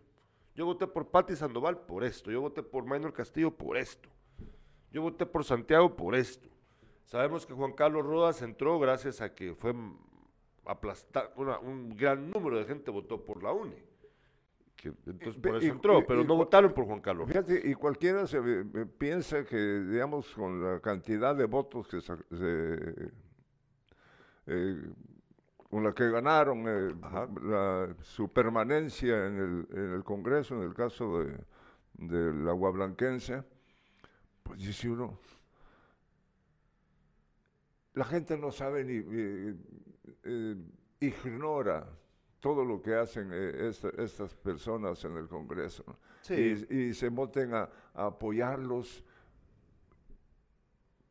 Yo 0.53 0.65
voté 0.65 0.85
por 0.85 1.09
Patti 1.09 1.35
Sandoval 1.35 1.87
por 1.87 2.03
esto. 2.03 2.29
Yo 2.29 2.41
voté 2.41 2.61
por 2.61 2.85
Maynor 2.85 3.13
Castillo 3.13 3.49
por 3.49 3.77
esto. 3.77 4.09
Yo 4.91 5.01
voté 5.01 5.25
por 5.25 5.43
Santiago 5.43 5.95
por 5.95 6.13
esto. 6.13 6.50
Sabemos 7.11 7.45
que 7.45 7.53
Juan 7.53 7.73
Carlos 7.73 8.05
Rodas 8.05 8.41
entró 8.41 8.79
gracias 8.79 9.19
a 9.19 9.35
que 9.35 9.53
fue 9.53 9.75
aplastar, 10.65 11.33
un 11.61 11.89
gran 11.97 12.31
número 12.31 12.57
de 12.57 12.63
gente 12.63 12.89
votó 12.89 13.25
por 13.25 13.43
la 13.43 13.51
UNE. 13.51 13.83
entonces 15.05 15.35
por 15.35 15.57
eso 15.57 15.73
entró, 15.73 16.07
pero 16.07 16.23
no 16.23 16.37
votaron 16.37 16.73
por 16.73 16.85
Juan 16.85 17.01
Carlos. 17.01 17.27
Fíjate, 17.27 17.63
y 17.65 17.73
cualquiera 17.73 18.25
se 18.25 18.39
piensa 18.97 19.43
que, 19.43 19.57
digamos, 19.57 20.33
con 20.33 20.63
la 20.63 20.79
cantidad 20.79 21.35
de 21.35 21.47
votos 21.47 21.85
que 21.89 21.99
se, 21.99 22.13
eh, 24.45 24.81
con 25.69 25.83
la 25.83 25.93
que 25.93 26.09
ganaron 26.09 26.63
eh, 26.65 27.93
su 28.03 28.29
permanencia 28.29 29.27
en 29.27 29.67
el, 29.69 30.03
Congreso, 30.05 30.55
en 30.55 30.61
el 30.61 30.73
caso 30.73 31.19
de, 31.19 31.37
de 31.95 32.33
la 32.41 32.53
Guablanquense, 32.53 33.43
pues 34.43 34.59
dice 34.59 34.89
uno, 34.89 35.19
la 37.93 38.05
gente 38.05 38.37
no 38.37 38.51
sabe 38.51 38.83
ni 38.83 39.03
eh, 40.23 40.55
ignora 40.99 41.87
todo 42.39 42.65
lo 42.65 42.81
que 42.81 42.95
hacen 42.95 43.29
eh, 43.31 43.71
estas 43.97 44.33
personas 44.35 45.03
en 45.05 45.17
el 45.17 45.27
Congreso 45.27 45.83
y, 46.29 46.93
se 46.93 47.09
voten 47.09 47.53
a, 47.53 47.69
apoyarlos 47.93 49.03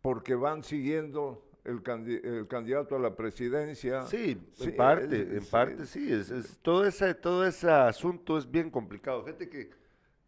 porque 0.00 0.34
van 0.34 0.62
siguiendo 0.64 1.46
el, 1.64 1.82
candidato 1.82 2.96
a 2.96 2.98
la 2.98 3.14
presidencia. 3.14 4.06
Sí, 4.06 4.40
en 4.60 4.76
parte, 4.76 5.36
en 5.36 5.44
parte 5.44 5.86
sí. 5.86 6.10
Es, 6.10 6.58
todo, 6.62 6.86
ese, 6.86 7.14
todo 7.14 7.46
ese 7.46 7.70
asunto 7.70 8.38
es 8.38 8.50
bien 8.50 8.70
complicado. 8.70 9.22
Fíjate 9.22 9.48
que 9.48 9.70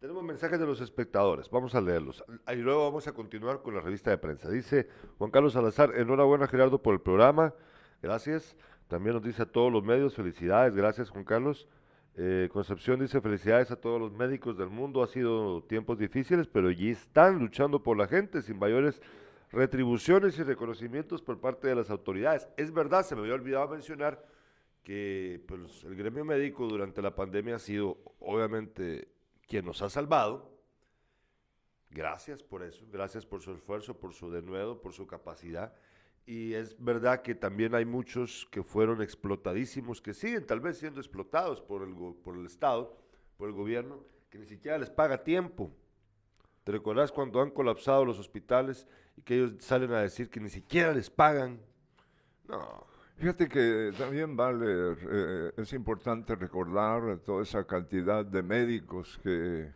tenemos 0.03 0.21
mensajes 0.21 0.59
de 0.59 0.65
los 0.65 0.81
espectadores, 0.81 1.49
vamos 1.49 1.73
a 1.75 1.79
leerlos. 1.79 2.25
Y 2.51 2.57
luego 2.57 2.83
vamos 2.83 3.07
a 3.07 3.13
continuar 3.13 3.61
con 3.61 3.73
la 3.73 3.79
revista 3.79 4.09
de 4.09 4.17
prensa. 4.17 4.49
Dice 4.49 4.89
Juan 5.17 5.31
Carlos 5.31 5.53
Salazar, 5.53 5.93
enhorabuena 5.95 6.45
Gerardo 6.45 6.83
por 6.83 6.93
el 6.93 6.99
programa, 6.99 7.53
gracias. 8.01 8.57
También 8.89 9.15
nos 9.15 9.23
dice 9.23 9.43
a 9.43 9.45
todos 9.45 9.71
los 9.71 9.81
medios, 9.81 10.13
felicidades, 10.13 10.75
gracias 10.75 11.09
Juan 11.09 11.23
Carlos. 11.23 11.69
Eh, 12.17 12.49
Concepción 12.51 12.99
dice 12.99 13.21
felicidades 13.21 13.71
a 13.71 13.77
todos 13.77 13.97
los 13.97 14.11
médicos 14.11 14.57
del 14.57 14.69
mundo, 14.69 15.03
ha 15.03 15.07
sido 15.07 15.63
tiempos 15.63 15.97
difíciles, 15.97 16.47
pero 16.47 16.67
allí 16.67 16.89
están 16.89 17.39
luchando 17.39 17.81
por 17.81 17.95
la 17.95 18.07
gente 18.07 18.41
sin 18.41 18.59
mayores 18.59 19.01
retribuciones 19.53 20.37
y 20.37 20.43
reconocimientos 20.43 21.21
por 21.21 21.39
parte 21.39 21.69
de 21.69 21.75
las 21.75 21.89
autoridades. 21.89 22.49
Es 22.57 22.73
verdad, 22.73 23.05
se 23.05 23.15
me 23.15 23.21
había 23.21 23.35
olvidado 23.35 23.69
mencionar 23.69 24.21
que 24.83 25.41
pues, 25.47 25.85
el 25.85 25.95
gremio 25.95 26.25
médico 26.25 26.67
durante 26.67 27.01
la 27.01 27.15
pandemia 27.15 27.55
ha 27.55 27.59
sido 27.59 27.99
obviamente 28.19 29.12
quien 29.47 29.65
nos 29.65 29.81
ha 29.81 29.89
salvado. 29.89 30.51
Gracias 31.89 32.41
por 32.41 32.63
eso, 32.63 32.85
gracias 32.91 33.25
por 33.25 33.41
su 33.41 33.53
esfuerzo, 33.53 33.99
por 33.99 34.13
su 34.13 34.31
denuedo, 34.31 34.81
por 34.81 34.93
su 34.93 35.05
capacidad. 35.05 35.73
Y 36.25 36.53
es 36.53 36.75
verdad 36.81 37.21
que 37.21 37.35
también 37.35 37.75
hay 37.75 37.85
muchos 37.85 38.47
que 38.49 38.63
fueron 38.63 39.01
explotadísimos, 39.01 40.01
que 40.01 40.13
siguen 40.13 40.45
tal 40.45 40.59
vez 40.59 40.77
siendo 40.77 40.99
explotados 40.99 41.61
por 41.61 41.83
el, 41.83 41.93
por 42.23 42.37
el 42.37 42.45
Estado, 42.45 42.97
por 43.37 43.49
el 43.49 43.53
gobierno, 43.53 44.03
que 44.29 44.39
ni 44.39 44.45
siquiera 44.45 44.77
les 44.77 44.89
paga 44.89 45.23
tiempo. 45.23 45.71
¿Te 46.63 46.71
recuerdas 46.71 47.11
cuando 47.11 47.41
han 47.41 47.51
colapsado 47.51 48.05
los 48.05 48.19
hospitales 48.19 48.87
y 49.17 49.21
que 49.21 49.35
ellos 49.35 49.53
salen 49.59 49.91
a 49.91 50.01
decir 50.01 50.29
que 50.29 50.39
ni 50.39 50.49
siquiera 50.49 50.93
les 50.93 51.09
pagan? 51.09 51.61
No. 52.47 52.92
Fíjate 53.17 53.47
que 53.47 53.91
también 53.97 54.35
vale, 54.35 54.95
eh, 55.09 55.51
es 55.57 55.71
importante 55.73 56.35
recordar 56.35 57.19
toda 57.19 57.43
esa 57.43 57.65
cantidad 57.65 58.25
de 58.25 58.43
médicos 58.43 59.19
que, 59.23 59.71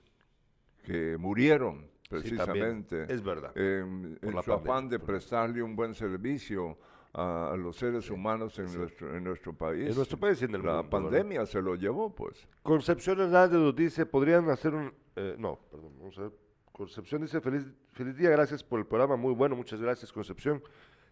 que 0.84 1.18
murieron 1.18 1.90
precisamente. 2.10 3.06
es 3.12 3.24
verdad. 3.24 3.52
en 3.56 4.18
su 4.44 4.52
afán 4.52 4.90
de 4.90 5.00
prestarle 5.00 5.62
un 5.62 5.76
buen 5.76 5.94
servicio 5.94 6.78
a, 7.14 7.56
los 7.58 7.76
seres 7.76 8.10
humanos 8.10 8.58
en, 8.60 8.74
nuestro, 8.74 9.16
en 9.16 9.24
nuestro 9.24 9.54
país. 9.54 9.90
En 9.90 9.96
nuestro 9.96 10.18
país 10.18 10.42
y 10.42 10.46
en 10.46 10.56
el 10.56 10.64
La 10.64 10.84
pandemia 10.84 11.46
se 11.46 11.62
lo 11.62 11.76
llevó, 11.76 12.14
pues. 12.14 12.48
Concepción 12.62 13.20
Hernández 13.20 13.60
nos 13.60 13.76
dice, 13.76 14.06
podrían 14.06 14.50
hacer 14.50 14.76
un... 14.76 14.94
Eh, 15.16 15.36
no, 15.38 15.60
perdón, 15.72 15.94
vamos 15.98 16.18
a 16.20 16.22
ver. 16.24 16.32
Concepción 16.72 17.24
dice, 17.24 17.42
feliz, 17.42 17.66
feliz 17.92 18.16
día, 18.16 18.30
gracias 18.30 18.64
por 18.64 18.80
el 18.80 18.86
programa, 18.86 19.16
muy 19.16 19.34
bueno, 19.34 19.56
muchas 19.56 19.82
gracias 19.82 20.14
Concepción. 20.14 20.62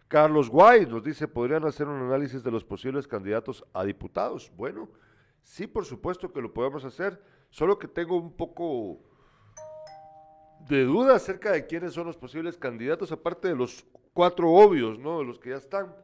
Carlos 0.08 0.48
Guay 0.48 0.86
nos 0.86 1.02
dice, 1.02 1.26
¿podrían 1.26 1.64
hacer 1.64 1.88
un 1.88 2.00
análisis 2.00 2.42
de 2.44 2.50
los 2.50 2.64
posibles 2.64 3.08
candidatos 3.08 3.64
a 3.72 3.84
diputados? 3.84 4.52
Bueno, 4.56 4.88
sí, 5.42 5.66
por 5.66 5.84
supuesto 5.84 6.32
que 6.32 6.40
lo 6.40 6.54
podemos 6.54 6.84
hacer, 6.84 7.20
solo 7.50 7.78
que 7.78 7.88
tengo 7.88 8.16
un 8.16 8.32
poco 8.32 9.00
de 10.68 10.84
duda 10.84 11.16
acerca 11.16 11.52
de 11.52 11.66
quiénes 11.66 11.92
son 11.92 12.06
los 12.06 12.16
posibles 12.16 12.56
candidatos, 12.56 13.10
aparte 13.10 13.48
de 13.48 13.56
los 13.56 13.84
cuatro 14.12 14.50
obvios, 14.50 14.98
¿no? 14.98 15.18
De 15.18 15.24
los 15.24 15.38
que 15.38 15.50
ya 15.50 15.56
están. 15.56 15.94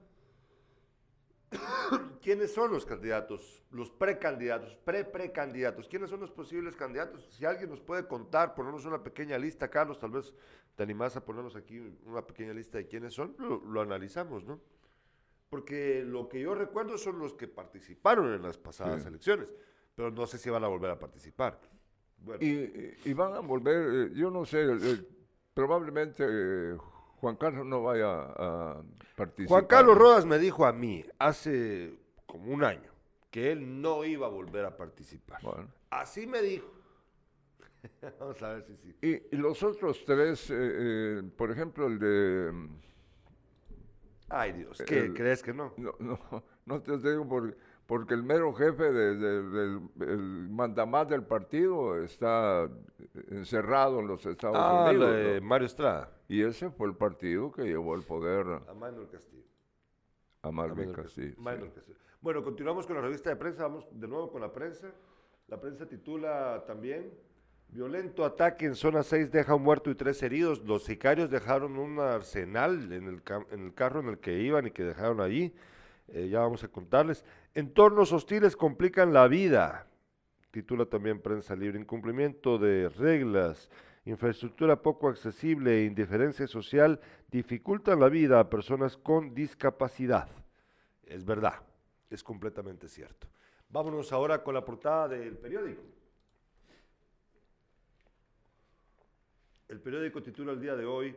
¿Quiénes 2.23 2.53
son 2.53 2.73
los 2.73 2.87
candidatos? 2.87 3.63
Los 3.71 3.91
precandidatos, 3.91 4.77
pre-precandidatos. 4.85 5.89
¿Quiénes 5.89 6.11
son 6.11 6.21
los 6.21 6.31
posibles 6.31 6.77
candidatos? 6.77 7.29
Si 7.31 7.45
alguien 7.45 7.71
nos 7.71 7.81
puede 7.81 8.07
contar, 8.07 8.55
ponernos 8.55 8.85
una 8.85 9.03
pequeña 9.03 9.39
lista, 9.39 9.69
Carlos, 9.69 9.99
tal 9.99 10.11
vez 10.11 10.33
te 10.75 10.83
animás 10.83 11.17
a 11.17 11.25
ponernos 11.25 11.57
aquí 11.57 11.79
una 12.05 12.27
pequeña 12.27 12.53
lista 12.53 12.79
de 12.79 12.87
quiénes 12.87 13.15
son, 13.15 13.37
lo, 13.39 13.81
analizamos, 13.81 14.45
¿no? 14.45 14.61
Porque 15.51 16.03
lo 16.03 16.29
que 16.29 16.41
yo 16.41 16.55
recuerdo 16.55 16.97
son 16.97 17.19
los 17.19 17.35
que 17.35 17.47
participaron 17.47 18.33
en 18.33 18.43
las 18.43 18.57
pasadas 18.57 19.05
elecciones, 19.05 19.49
pero 19.95 20.11
no 20.11 20.27
sé 20.27 20.39
si 20.39 20.49
van 20.49 20.65
a 20.65 20.69
volver 20.69 20.91
a 20.91 20.99
participar. 20.99 21.61
Y, 22.41 23.13
van 23.13 23.35
a 23.35 23.41
volver, 23.41 23.95
eh, 23.95 24.15
yo 24.15 24.31
no 24.31 24.47
sé, 24.47 24.63
eh, 24.63 25.07
probablemente 25.53 26.25
eh, 26.27 26.77
Juan 27.23 27.37
Carlos 27.37 27.65
no 27.65 27.85
vaya 27.85 28.21
a 28.21 28.83
participar. 29.15 29.49
Juan 29.49 29.67
Carlos 29.67 29.97
Rodas 29.97 30.27
me 30.27 30.41
dijo 30.41 30.67
a 30.67 30.73
mí 30.73 31.05
hace 31.21 31.97
como 32.27 32.53
un 32.53 32.65
año 32.65 32.91
que 33.31 33.53
él 33.53 33.81
no 33.81 34.05
iba 34.05 34.27
a 34.27 34.29
volver 34.29 34.65
a 34.65 34.77
participar. 34.77 35.41
Así 35.89 36.27
me 36.27 36.43
dijo. 36.43 36.67
Vamos 38.19 38.43
a 38.43 38.55
ver 38.55 38.65
si 38.65 38.77
sí. 38.77 38.97
Y, 39.01 39.37
los 39.37 39.63
otros 39.63 40.05
tres, 40.05 40.53
por 41.37 41.53
ejemplo, 41.53 41.87
el 41.87 42.01
de... 42.01 42.69
Ay 44.29 44.55
Dios, 44.55 44.83
¿qué? 44.85 45.13
¿Crees 45.15 45.45
que 45.45 45.55
no? 45.55 45.75
No, 45.77 45.95
no, 46.01 46.19
no 46.67 46.83
te 46.83 47.09
digo 47.09 47.29
porque 47.29 47.57
porque 47.93 48.15
el 48.15 48.23
mero 48.23 48.55
jefe 48.55 48.91
del 48.91 49.81
mandamás 50.49 51.11
del 51.11 51.25
partido 51.25 52.03
está 52.03 52.67
encerrado 53.29 54.01
en 54.01 54.07
los 54.07 54.25
Estados 54.25 54.57
ah, 54.59 54.87
Unidos. 54.89 55.43
Mario 55.43 55.67
Estrada. 55.67 56.11
Y 56.27 56.43
ese 56.43 56.71
fue 56.71 56.89
el 56.89 56.95
partido 56.95 57.53
que 57.53 57.65
llevó 57.65 57.95
el 57.95 58.03
poder 58.03 58.47
a 58.67 58.73
Manuel 58.73 59.11
Castillo. 59.11 59.45
A 60.41 60.51
Manuel 60.51 60.95
Castillo. 60.95 61.35
Castillo. 61.37 61.99
Bueno, 62.23 62.43
continuamos 62.43 62.87
con 62.87 62.97
la 62.97 63.03
revista 63.03 63.29
de 63.29 63.37
prensa, 63.37 63.65
vamos 63.65 63.87
de 63.91 64.09
nuevo 64.09 64.33
con 64.33 64.41
la 64.41 64.51
prensa. 64.51 64.91
La 65.49 65.61
prensa 65.61 65.87
titula 65.87 66.65
también, 66.67 67.13
violento 67.69 68.25
ataque 68.25 68.65
en 68.65 68.75
zona 68.75 69.03
6 69.03 69.31
deja 69.31 69.55
un 69.55 69.65
muerto 69.65 69.91
y 69.91 69.97
tres 69.97 70.23
heridos. 70.23 70.65
Los 70.65 70.85
sicarios 70.85 71.29
dejaron 71.29 71.77
un 71.77 72.01
arsenal 72.01 72.91
en 72.91 73.07
el, 73.07 73.23
en 73.51 73.67
el 73.67 73.75
carro 73.75 74.01
en 74.01 74.09
el 74.09 74.19
que 74.19 74.39
iban 74.39 74.67
y 74.67 74.71
que 74.71 74.83
dejaron 74.83 75.21
allí. 75.21 75.53
Eh, 76.13 76.29
ya 76.29 76.41
vamos 76.41 76.63
a 76.63 76.69
contarles. 76.69 77.25
Entornos 77.55 78.13
hostiles 78.13 78.55
complican 78.55 79.15
la 79.15 79.27
vida, 79.29 79.87
titula 80.51 80.85
también 80.85 81.23
Prensa 81.23 81.57
Libre. 81.57 81.81
Incumplimiento 81.81 82.59
de 82.59 82.91
reglas, 82.91 83.71
infraestructura 84.05 84.83
poco 84.83 85.09
accesible 85.09 85.81
e 85.81 85.85
indiferencia 85.87 86.47
social 86.47 87.01
dificultan 87.31 87.99
la 87.99 88.11
vida 88.11 88.41
a 88.41 88.51
personas 88.51 88.99
con 88.99 89.35
discapacidad. 89.35 90.29
Es 91.03 91.25
verdad, 91.25 91.63
es 92.11 92.23
completamente 92.23 92.89
cierto. 92.89 93.27
Vámonos 93.71 94.13
ahora 94.13 94.43
con 94.43 94.53
la 94.53 94.63
portada 94.63 95.09
del 95.09 95.39
periódico. 95.39 95.83
El 99.67 99.81
periódico 99.81 100.23
titula 100.23 100.53
el 100.53 100.61
día 100.61 100.77
de 100.77 100.85
hoy 100.85 101.17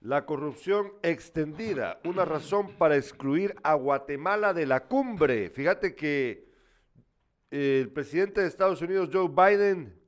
la 0.00 0.26
corrupción 0.26 0.92
extendida, 1.02 2.00
una 2.04 2.24
razón 2.24 2.76
para 2.76 2.96
excluir 2.96 3.56
a 3.62 3.74
Guatemala 3.74 4.52
de 4.52 4.66
la 4.66 4.84
cumbre. 4.84 5.50
Fíjate 5.50 5.94
que 5.94 6.46
el 7.50 7.90
presidente 7.90 8.40
de 8.40 8.48
Estados 8.48 8.82
Unidos, 8.82 9.10
Joe 9.12 9.28
Biden, 9.28 9.98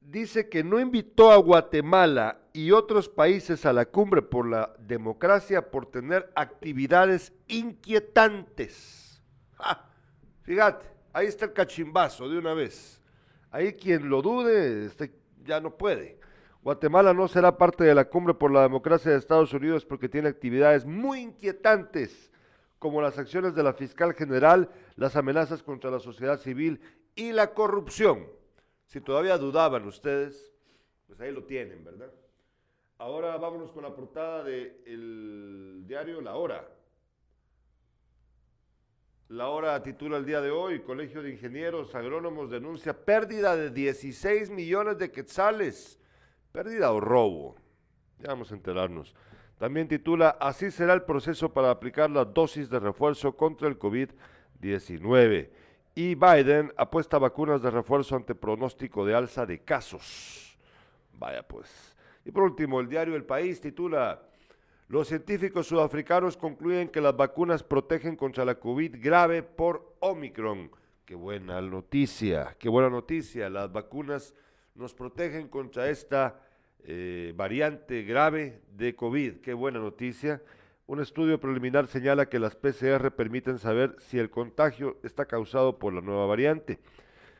dice 0.00 0.48
que 0.48 0.64
no 0.64 0.80
invitó 0.80 1.30
a 1.30 1.36
Guatemala 1.36 2.40
y 2.52 2.72
otros 2.72 3.08
países 3.08 3.64
a 3.64 3.72
la 3.72 3.86
cumbre 3.86 4.22
por 4.22 4.48
la 4.48 4.74
democracia 4.78 5.70
por 5.70 5.86
tener 5.86 6.32
actividades 6.34 7.32
inquietantes. 7.46 9.22
fíjate, 10.42 10.86
ahí 11.12 11.26
está 11.26 11.46
el 11.46 11.52
cachimbazo 11.52 12.28
de 12.28 12.38
una 12.38 12.54
vez. 12.54 13.00
Ahí 13.50 13.74
quien 13.74 14.08
lo 14.08 14.22
dude 14.22 14.86
este, 14.86 15.12
ya 15.44 15.60
no 15.60 15.76
puede. 15.76 16.19
Guatemala 16.62 17.14
no 17.14 17.26
será 17.26 17.56
parte 17.56 17.84
de 17.84 17.94
la 17.94 18.04
cumbre 18.04 18.34
por 18.34 18.50
la 18.50 18.62
democracia 18.62 19.10
de 19.10 19.16
Estados 19.16 19.54
Unidos 19.54 19.86
porque 19.86 20.10
tiene 20.10 20.28
actividades 20.28 20.84
muy 20.84 21.20
inquietantes, 21.20 22.30
como 22.78 23.00
las 23.00 23.18
acciones 23.18 23.54
de 23.54 23.62
la 23.62 23.72
fiscal 23.72 24.12
general, 24.12 24.70
las 24.96 25.16
amenazas 25.16 25.62
contra 25.62 25.90
la 25.90 26.00
sociedad 26.00 26.38
civil 26.38 26.80
y 27.14 27.32
la 27.32 27.54
corrupción. 27.54 28.26
Si 28.86 29.00
todavía 29.00 29.38
dudaban 29.38 29.86
ustedes, 29.86 30.52
pues 31.06 31.18
ahí 31.20 31.32
lo 31.32 31.44
tienen, 31.44 31.82
¿verdad? 31.82 32.12
Ahora 32.98 33.36
vámonos 33.38 33.72
con 33.72 33.82
la 33.82 33.94
portada 33.94 34.44
del 34.44 35.84
diario 35.86 36.20
La 36.20 36.34
Hora. 36.34 36.68
La 39.28 39.48
Hora 39.48 39.82
titula 39.82 40.18
el 40.18 40.26
día 40.26 40.42
de 40.42 40.50
hoy, 40.50 40.80
Colegio 40.80 41.22
de 41.22 41.30
Ingenieros 41.30 41.94
Agrónomos 41.94 42.50
denuncia 42.50 43.04
pérdida 43.04 43.56
de 43.56 43.70
16 43.70 44.50
millones 44.50 44.98
de 44.98 45.10
quetzales 45.10 45.99
Pérdida 46.52 46.92
o 46.92 47.00
robo. 47.00 47.56
Ya 48.18 48.28
vamos 48.28 48.50
a 48.50 48.54
enterarnos. 48.54 49.14
También 49.58 49.88
titula, 49.88 50.30
así 50.40 50.70
será 50.70 50.94
el 50.94 51.02
proceso 51.02 51.52
para 51.52 51.70
aplicar 51.70 52.10
la 52.10 52.24
dosis 52.24 52.70
de 52.70 52.80
refuerzo 52.80 53.36
contra 53.36 53.68
el 53.68 53.78
COVID-19. 53.78 55.50
Y 55.94 56.14
Biden 56.14 56.72
apuesta 56.76 57.18
vacunas 57.18 57.60
de 57.60 57.70
refuerzo 57.70 58.16
ante 58.16 58.34
pronóstico 58.34 59.04
de 59.04 59.14
alza 59.14 59.44
de 59.44 59.60
casos. 59.60 60.58
Vaya 61.18 61.46
pues. 61.46 61.94
Y 62.24 62.30
por 62.30 62.44
último, 62.44 62.80
el 62.80 62.88
diario 62.88 63.16
El 63.16 63.24
País 63.24 63.60
titula, 63.60 64.22
los 64.88 65.08
científicos 65.08 65.66
sudafricanos 65.66 66.36
concluyen 66.36 66.88
que 66.88 67.00
las 67.00 67.16
vacunas 67.16 67.62
protegen 67.62 68.16
contra 68.16 68.44
la 68.44 68.56
COVID 68.56 68.96
grave 68.98 69.42
por 69.42 69.94
Omicron. 70.00 70.70
Qué 71.04 71.14
buena 71.14 71.60
noticia, 71.60 72.56
qué 72.58 72.68
buena 72.68 72.88
noticia. 72.88 73.50
Las 73.50 73.70
vacunas 73.70 74.34
nos 74.80 74.94
protegen 74.94 75.48
contra 75.48 75.90
esta 75.90 76.40
eh, 76.84 77.34
variante 77.36 78.02
grave 78.02 78.62
de 78.74 78.96
COVID. 78.96 79.36
Qué 79.36 79.52
buena 79.52 79.78
noticia. 79.78 80.42
Un 80.86 81.00
estudio 81.00 81.38
preliminar 81.38 81.86
señala 81.86 82.30
que 82.30 82.38
las 82.38 82.56
PCR 82.56 83.10
permiten 83.12 83.58
saber 83.58 83.94
si 83.98 84.18
el 84.18 84.30
contagio 84.30 84.96
está 85.02 85.26
causado 85.26 85.78
por 85.78 85.92
la 85.92 86.00
nueva 86.00 86.24
variante. 86.24 86.78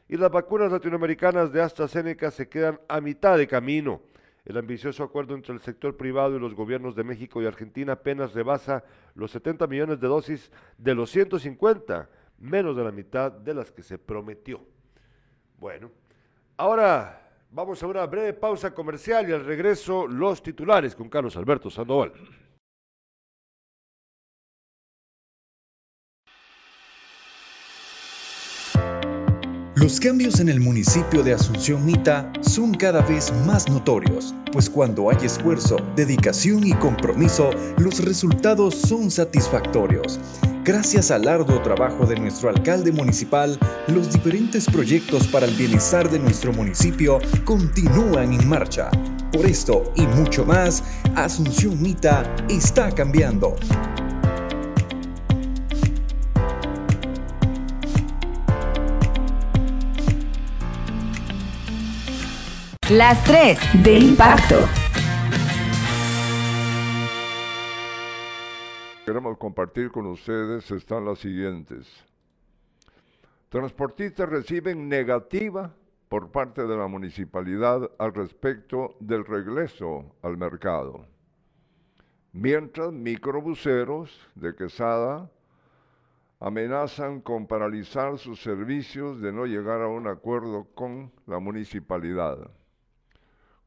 Y 0.07 0.19
las 0.19 0.31
vacunas 0.31 0.71
latinoamericanas 0.71 1.51
de 1.51 1.63
AstraZeneca 1.63 2.31
se 2.31 2.49
quedan 2.49 2.79
a 2.89 3.01
mitad 3.01 3.39
de 3.39 3.49
camino. 3.49 4.03
El 4.45 4.59
ambicioso 4.59 5.03
acuerdo 5.03 5.35
entre 5.35 5.55
el 5.55 5.61
sector 5.61 5.97
privado 5.97 6.37
y 6.37 6.41
los 6.41 6.55
gobiernos 6.55 6.95
de 6.95 7.05
México 7.05 7.41
y 7.41 7.47
Argentina 7.47 7.95
apenas 7.95 8.35
rebasa 8.35 8.85
los 9.15 9.31
70 9.31 9.67
millones 9.67 9.99
de 9.99 10.09
dosis 10.09 10.53
de 10.77 10.95
los 10.95 11.11
150 11.11 12.11
menos 12.39 12.77
de 12.77 12.85
la 12.85 12.93
mitad 12.93 13.33
de 13.33 13.55
las 13.55 13.73
que 13.73 13.83
se 13.83 13.99
prometió. 13.99 14.61
Bueno, 15.59 15.91
ahora 16.57 17.20
vamos 17.51 17.83
a 17.83 17.87
una 17.87 18.07
breve 18.07 18.33
pausa 18.33 18.73
comercial 18.73 19.29
y 19.29 19.33
al 19.33 19.45
regreso 19.45 20.07
los 20.07 20.43
titulares 20.43 20.95
con 20.95 21.09
Carlos 21.09 21.37
Alberto 21.37 21.71
Sandoval. 21.71 22.13
Los 29.77 29.99
cambios 29.99 30.39
en 30.41 30.51
el 30.51 30.61
municipio 30.61 31.23
de 31.23 31.33
Asunción 31.33 31.85
Mita 31.87 32.31
son 32.43 32.75
cada 32.75 33.01
vez 33.01 33.33
más 33.47 33.69
notorios, 33.69 34.35
pues 34.53 34.69
cuando 34.69 35.09
hay 35.11 35.17
esfuerzo, 35.25 35.79
dedicación 35.97 36.67
y 36.67 36.75
compromiso, 36.75 37.51
los 37.79 38.05
resultados 38.05 38.75
son 38.75 39.11
satisfactorios. 39.11 40.21
Gracias 40.63 41.11
al 41.11 41.27
arduo 41.27 41.63
trabajo 41.63 42.05
de 42.05 42.17
nuestro 42.17 42.51
alcalde 42.51 42.93
municipal, 42.93 43.59
los 43.87 44.13
diferentes 44.13 44.67
proyectos 44.67 45.27
para 45.29 45.47
el 45.47 45.55
bienestar 45.55 46.11
de 46.11 46.19
nuestro 46.19 46.53
municipio 46.53 47.19
continúan 47.45 48.35
en 48.35 48.47
marcha. 48.47 48.91
Por 49.33 49.47
esto 49.47 49.91
y 49.97 50.03
mucho 50.03 50.45
más, 50.45 50.85
Asunción 51.17 51.81
Mita 51.81 52.25
está 52.51 52.91
cambiando. 52.91 53.57
Las 62.91 63.25
tres 63.25 63.59
de 63.83 63.99
impacto. 63.99 64.69
Queremos 69.11 69.39
compartir 69.39 69.91
con 69.91 70.07
ustedes 70.07 70.71
están 70.71 71.05
las 71.05 71.19
siguientes. 71.19 71.85
Transportistas 73.49 74.29
reciben 74.29 74.89
negativa 74.89 75.75
por 76.09 76.31
parte 76.31 76.65
de 76.65 76.77
la 76.77 76.87
municipalidad 76.87 77.91
al 77.99 78.15
respecto 78.15 78.95
del 79.01 79.25
regreso 79.25 80.15
al 80.23 80.37
mercado. 80.37 81.07
Mientras 82.33 82.93
microbuseros 82.93 84.17
de 84.37 84.55
Quesada 84.55 85.29
amenazan 86.39 87.21
con 87.21 87.49
paralizar 87.49 88.17
sus 88.17 88.41
servicios 88.41 89.21
de 89.21 89.33
no 89.33 89.45
llegar 89.45 89.83
a 89.83 89.89
un 89.89 90.07
acuerdo 90.07 90.69
con 90.77 91.11
la 91.27 91.41
municipalidad. 91.41 92.49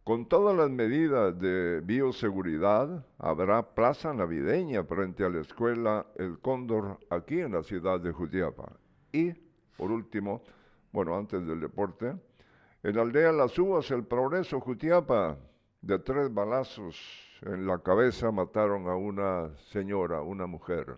Con 0.04 0.26
todas 0.28 0.54
las 0.58 0.70
medidas 0.70 1.40
de 1.40 1.80
bioseguridad, 1.80 3.06
habrá 3.20 3.74
plaza 3.74 4.14
navideña 4.14 4.84
frente 4.84 5.24
a 5.24 5.30
la 5.30 5.40
escuela 5.40 6.06
El 6.18 6.40
Cóndor 6.40 7.00
aquí 7.10 7.40
en 7.40 7.54
la 7.54 7.64
ciudad 7.64 8.02
de 8.02 8.12
Jutiapa. 8.12 8.74
Y, 9.14 9.32
por 9.78 9.92
último, 9.92 10.44
bueno, 10.92 11.16
antes 11.16 11.48
del 11.48 11.62
deporte, 11.62 12.16
en 12.84 12.96
la 12.98 13.02
aldea 13.02 13.32
Las 13.32 13.58
Uvas, 13.58 13.90
el 13.92 14.04
progreso 14.04 14.60
Jutiapa, 14.60 15.38
de 15.82 16.00
tres 16.00 16.34
balazos 16.34 16.98
en 17.42 17.66
la 17.66 17.80
cabeza 17.80 18.30
mataron 18.30 18.90
a 18.90 18.96
una 18.98 19.56
señora, 19.72 20.22
una 20.22 20.48
mujer. 20.48 20.98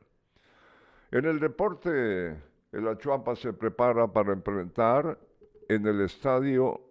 En 1.12 1.26
el 1.26 1.40
deporte, 1.40 2.42
el 2.72 2.88
Achuapa 2.88 3.36
se 3.36 3.54
prepara 3.54 4.08
para 4.08 4.34
enfrentar 4.34 5.20
en 5.70 5.86
el 5.86 6.02
estadio 6.02 6.82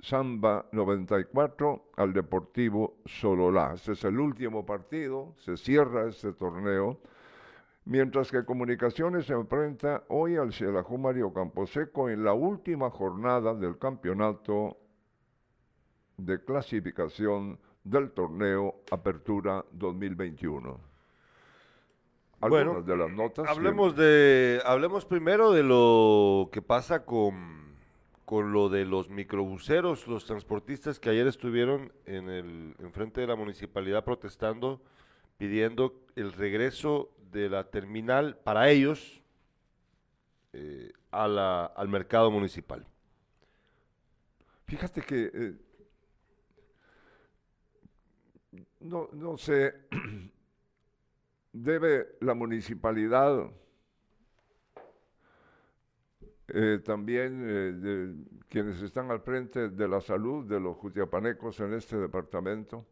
Samba 0.00 0.66
94 0.72 1.90
al 1.96 2.12
Deportivo 2.12 2.98
Sololá. 3.04 3.72
Este 3.74 3.92
es 3.92 4.04
el 4.04 4.20
último 4.20 4.64
partido, 4.64 5.34
se 5.38 5.56
cierra 5.56 6.08
este 6.08 6.32
torneo. 6.32 7.00
Mientras 7.84 8.30
que 8.30 8.44
Comunicaciones 8.44 9.26
se 9.26 9.32
enfrenta 9.32 10.04
hoy 10.08 10.36
al 10.36 10.52
Xelajú 10.52 10.98
Mario 10.98 11.32
Camposeco 11.32 12.10
en 12.10 12.22
la 12.22 12.34
última 12.34 12.90
jornada 12.90 13.54
del 13.54 13.78
campeonato 13.78 14.76
de 16.18 16.44
clasificación 16.44 17.58
del 17.82 18.10
torneo 18.10 18.82
Apertura 18.90 19.64
2021. 19.72 20.78
Algunas 22.40 22.66
bueno, 22.66 22.82
de 22.82 22.96
las 22.96 23.10
notas. 23.10 23.48
Hablemos, 23.48 23.96
de, 23.96 24.60
hablemos 24.64 25.04
primero 25.04 25.50
de 25.52 25.62
lo 25.64 26.50
que 26.52 26.62
pasa 26.62 27.04
con 27.04 27.67
con 28.28 28.52
lo 28.52 28.68
de 28.68 28.84
los 28.84 29.08
microbuseros, 29.08 30.06
los 30.06 30.26
transportistas 30.26 31.00
que 31.00 31.08
ayer 31.08 31.26
estuvieron 31.26 31.90
en 32.04 32.28
el 32.28 32.74
enfrente 32.78 33.22
de 33.22 33.26
la 33.26 33.36
municipalidad 33.36 34.04
protestando, 34.04 34.82
pidiendo 35.38 36.04
el 36.14 36.34
regreso 36.34 37.10
de 37.32 37.48
la 37.48 37.70
terminal 37.70 38.36
para 38.36 38.68
ellos 38.68 39.22
eh, 40.52 40.92
a 41.10 41.26
la, 41.26 41.64
al 41.64 41.88
mercado 41.88 42.30
municipal. 42.30 42.86
Fíjate 44.66 45.00
que 45.00 45.30
eh, 45.32 45.54
no, 48.80 49.08
no 49.14 49.38
sé, 49.38 49.74
debe 51.54 52.08
la 52.20 52.34
municipalidad 52.34 53.50
eh, 56.50 56.80
también 56.82 57.44
eh, 57.46 57.72
de 57.72 58.14
quienes 58.48 58.80
están 58.80 59.10
al 59.10 59.20
frente 59.20 59.68
de 59.68 59.86
la 59.86 60.00
salud 60.00 60.46
de 60.46 60.58
los 60.58 60.76
jutiapanecos 60.76 61.60
en 61.60 61.74
este 61.74 61.98
departamento, 61.98 62.86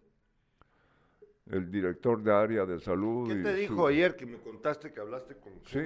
el 1.50 1.70
director 1.70 2.22
de 2.22 2.32
área 2.34 2.66
de 2.66 2.78
salud. 2.78 3.28
¿Qué 3.28 3.36
te 3.36 3.54
dijo 3.54 3.86
ayer 3.86 4.14
que 4.14 4.26
me 4.26 4.36
contaste 4.38 4.92
que 4.92 5.00
hablaste 5.00 5.36
con 5.36 5.52
Sí, 5.64 5.78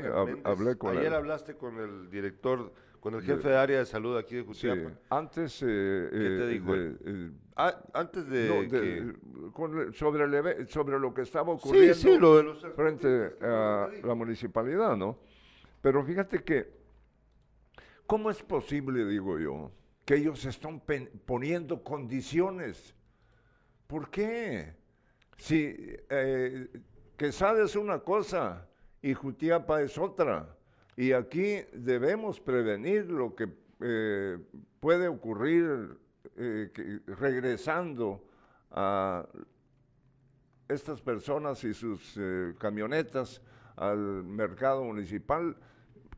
hablé 0.43 0.77
con 0.77 0.99
Ayer 0.99 1.15
hablaste 1.15 1.55
con 1.55 1.79
el 1.79 2.11
director, 2.11 2.73
con 2.99 3.15
el 3.15 3.23
jefe 3.23 3.51
de, 3.51 3.57
área 3.57 3.79
de 3.79 3.87
salud 3.87 4.17
aquí 4.17 4.35
de 4.35 4.43
Jutiapa. 4.43 4.91
Sí, 4.91 4.97
antes... 5.11 5.63
Eh, 5.63 6.09
¿Qué 6.11 6.19
te 6.19 6.47
dijo? 6.49 6.75
ah, 7.55 7.85
antes 7.93 8.29
de, 8.29 9.15
sobre, 9.95 10.27
sobre 10.67 10.99
lo 10.99 11.15
que 11.15 11.23
estaba 11.23 11.53
ocurriendo 11.53 12.57
frente 12.75 13.37
a 13.41 13.89
la 14.03 14.15
municipalidad, 14.15 14.97
¿no? 14.97 15.19
Pero 15.81 16.05
fíjate 16.05 16.43
que 16.43 16.80
¿Cómo 18.11 18.29
es 18.29 18.42
posible, 18.42 19.05
digo 19.05 19.38
yo, 19.38 19.70
que 20.05 20.16
ellos 20.16 20.44
están 20.44 20.83
poniendo 21.25 21.85
condiciones? 21.85 22.92
¿Por 23.87 24.11
qué? 24.11 24.75
Si 25.37 25.77
eh, 26.11 26.68
Quesada 27.16 27.62
es 27.62 27.77
una 27.77 28.01
cosa 28.01 28.66
y 29.01 29.14
Jutiapa 29.14 29.81
es 29.83 29.96
otra, 29.96 30.57
y 30.96 31.12
aquí 31.12 31.59
debemos 31.73 32.40
prevenir 32.40 33.09
lo 33.09 33.37
que 33.37 33.49
eh, 33.79 34.38
puede 34.81 35.07
ocurrir 35.07 35.96
eh, 36.35 37.01
regresando 37.07 38.25
a 38.73 39.25
estas 40.66 41.01
personas 41.01 41.62
y 41.62 41.73
sus 41.73 42.16
eh, 42.18 42.57
camionetas 42.59 43.40
al 43.77 44.25
mercado 44.25 44.83
municipal 44.83 45.57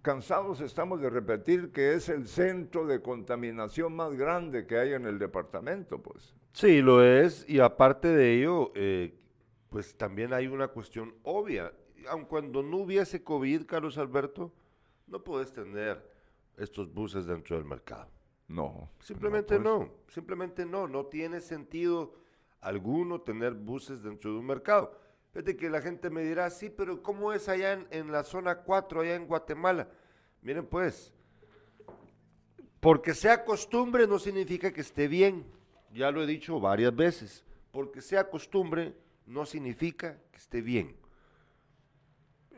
cansados 0.03 0.61
estamos 0.61 1.01
de 1.01 1.09
repetir 1.09 1.71
que 1.71 1.95
es 1.95 2.09
el 2.09 2.27
centro 2.27 2.87
de 2.87 3.01
contaminación 3.01 3.95
más 3.95 4.15
grande 4.15 4.67
que 4.67 4.77
hay 4.77 4.93
en 4.93 5.07
el 5.07 5.19
departamento, 5.19 6.03
pues. 6.03 6.35
Sí, 6.53 6.83
lo 6.83 7.03
es, 7.03 7.49
y 7.49 7.61
aparte 7.61 8.09
de 8.09 8.39
ello, 8.39 8.73
eh, 8.75 9.15
pues 9.71 9.97
también 9.97 10.35
hay 10.35 10.49
una 10.49 10.69
cuestión 10.69 11.15
obvia. 11.23 11.73
Aun 12.09 12.25
cuando 12.25 12.63
no 12.63 12.79
hubiese 12.79 13.23
COVID, 13.23 13.65
Carlos 13.65 13.97
Alberto, 13.97 14.53
no 15.07 15.23
puedes 15.23 15.53
tener 15.53 16.11
estos 16.57 16.93
buses 16.93 17.25
dentro 17.27 17.57
del 17.57 17.65
mercado. 17.65 18.09
No. 18.49 18.91
Simplemente 19.01 19.59
no, 19.59 19.79
no, 19.79 19.91
simplemente 20.09 20.67
no, 20.67 20.87
no 20.89 21.07
tiene 21.07 21.41
sentido 21.41 22.15
alguno 22.61 23.21
tener 23.21 23.55
buses 23.55 24.03
dentro 24.03 24.33
de 24.33 24.39
un 24.39 24.47
mercado. 24.47 24.99
Fíjate 25.33 25.57
que 25.57 25.71
la 25.71 25.81
gente 25.81 26.11
me 26.11 26.23
dirá, 26.23 26.51
sí, 26.51 26.69
pero 26.69 27.03
¿cómo 27.03 27.33
es 27.33 27.49
allá 27.49 27.87
en, 27.91 28.13
la 28.13 28.23
zona 28.23 28.57
4, 28.57 29.01
allá 29.01 29.15
en 29.15 29.27
Guatemala? 29.27 29.89
Miren 30.43 30.67
pues, 30.67 31.11
porque 32.81 33.15
sea 33.15 33.43
costumbre 33.45 34.07
no 34.07 34.19
significa 34.19 34.73
que 34.73 34.83
esté 34.83 35.09
bien. 35.09 35.47
Ya 35.95 36.11
lo 36.11 36.23
he 36.23 36.27
dicho 36.27 36.61
varias 36.61 36.95
veces. 36.95 37.45
Porque 37.71 38.03
sea 38.03 38.29
costumbre 38.29 38.95
no 39.25 39.47
significa 39.47 40.19
que 40.31 40.37
esté 40.37 40.61
bien. 40.61 40.97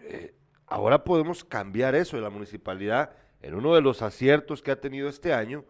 Eh, 0.02 0.34
ahora 0.66 1.04
podemos 1.04 1.44
cambiar 1.44 1.94
eso. 1.94 2.16
La 2.16 2.30
municipalidad, 2.30 3.14
en 3.40 3.54
uno 3.54 3.76
de 3.76 3.82
los 3.82 4.02
aciertos 4.02 4.62
que 4.62 4.72
ha 4.72 4.80
tenido 4.80 5.08
este 5.08 5.32
año, 5.32 5.64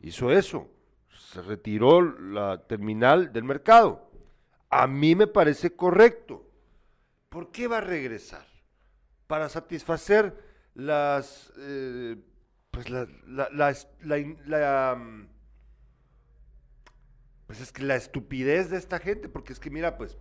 hizo 0.00 0.30
eso. 0.30 0.68
Se 1.16 1.40
retiró 1.40 2.02
la 2.02 2.58
terminal 2.66 3.32
del 3.32 3.44
mercado 3.44 4.11
a 4.72 4.86
mí 4.86 5.14
me 5.14 5.26
parece 5.26 5.76
correcto. 5.76 6.48
¿Por 7.28 7.52
qué 7.52 7.68
va 7.68 7.78
a 7.78 7.82
regresar? 7.82 8.46
Para 9.26 9.50
satisfacer 9.50 10.34
las, 10.74 11.52
eh, 11.58 12.16
pues 12.70 12.88
la, 12.88 13.06
la, 13.26 14.96
mm, 14.96 15.28
pues 17.46 17.60
es 17.60 17.70
que 17.70 17.82
la 17.82 17.96
estupidez 17.96 18.70
de 18.70 18.78
esta 18.78 18.98
gente, 18.98 19.28
porque 19.28 19.52
es 19.52 19.60
que 19.60 19.70
mira, 19.70 19.98
pues, 19.98 20.18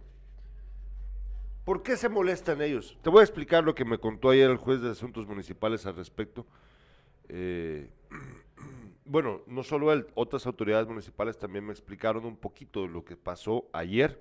¿Por 1.63 1.83
qué 1.83 1.95
se 1.95 2.09
molestan 2.09 2.59
ellos? 2.59 2.97
Te 3.03 3.11
voy 3.11 3.19
a 3.19 3.23
explicar 3.23 3.63
lo 3.63 3.75
que 3.75 3.85
me 3.85 3.99
contó 3.99 4.31
ayer 4.31 4.49
el 4.49 4.57
juez 4.57 4.81
de 4.81 4.89
asuntos 4.89 5.27
municipales 5.27 5.85
al 5.85 5.95
respecto. 5.95 6.47
Eh, 7.29 7.87
bueno, 9.05 9.43
no 9.45 9.61
solo 9.61 9.93
él, 9.93 10.07
otras 10.15 10.47
autoridades 10.47 10.87
municipales 10.87 11.37
también 11.37 11.63
me 11.63 11.71
explicaron 11.71 12.25
un 12.25 12.35
poquito 12.35 12.81
de 12.81 12.87
lo 12.87 13.05
que 13.05 13.15
pasó 13.15 13.69
ayer. 13.73 14.19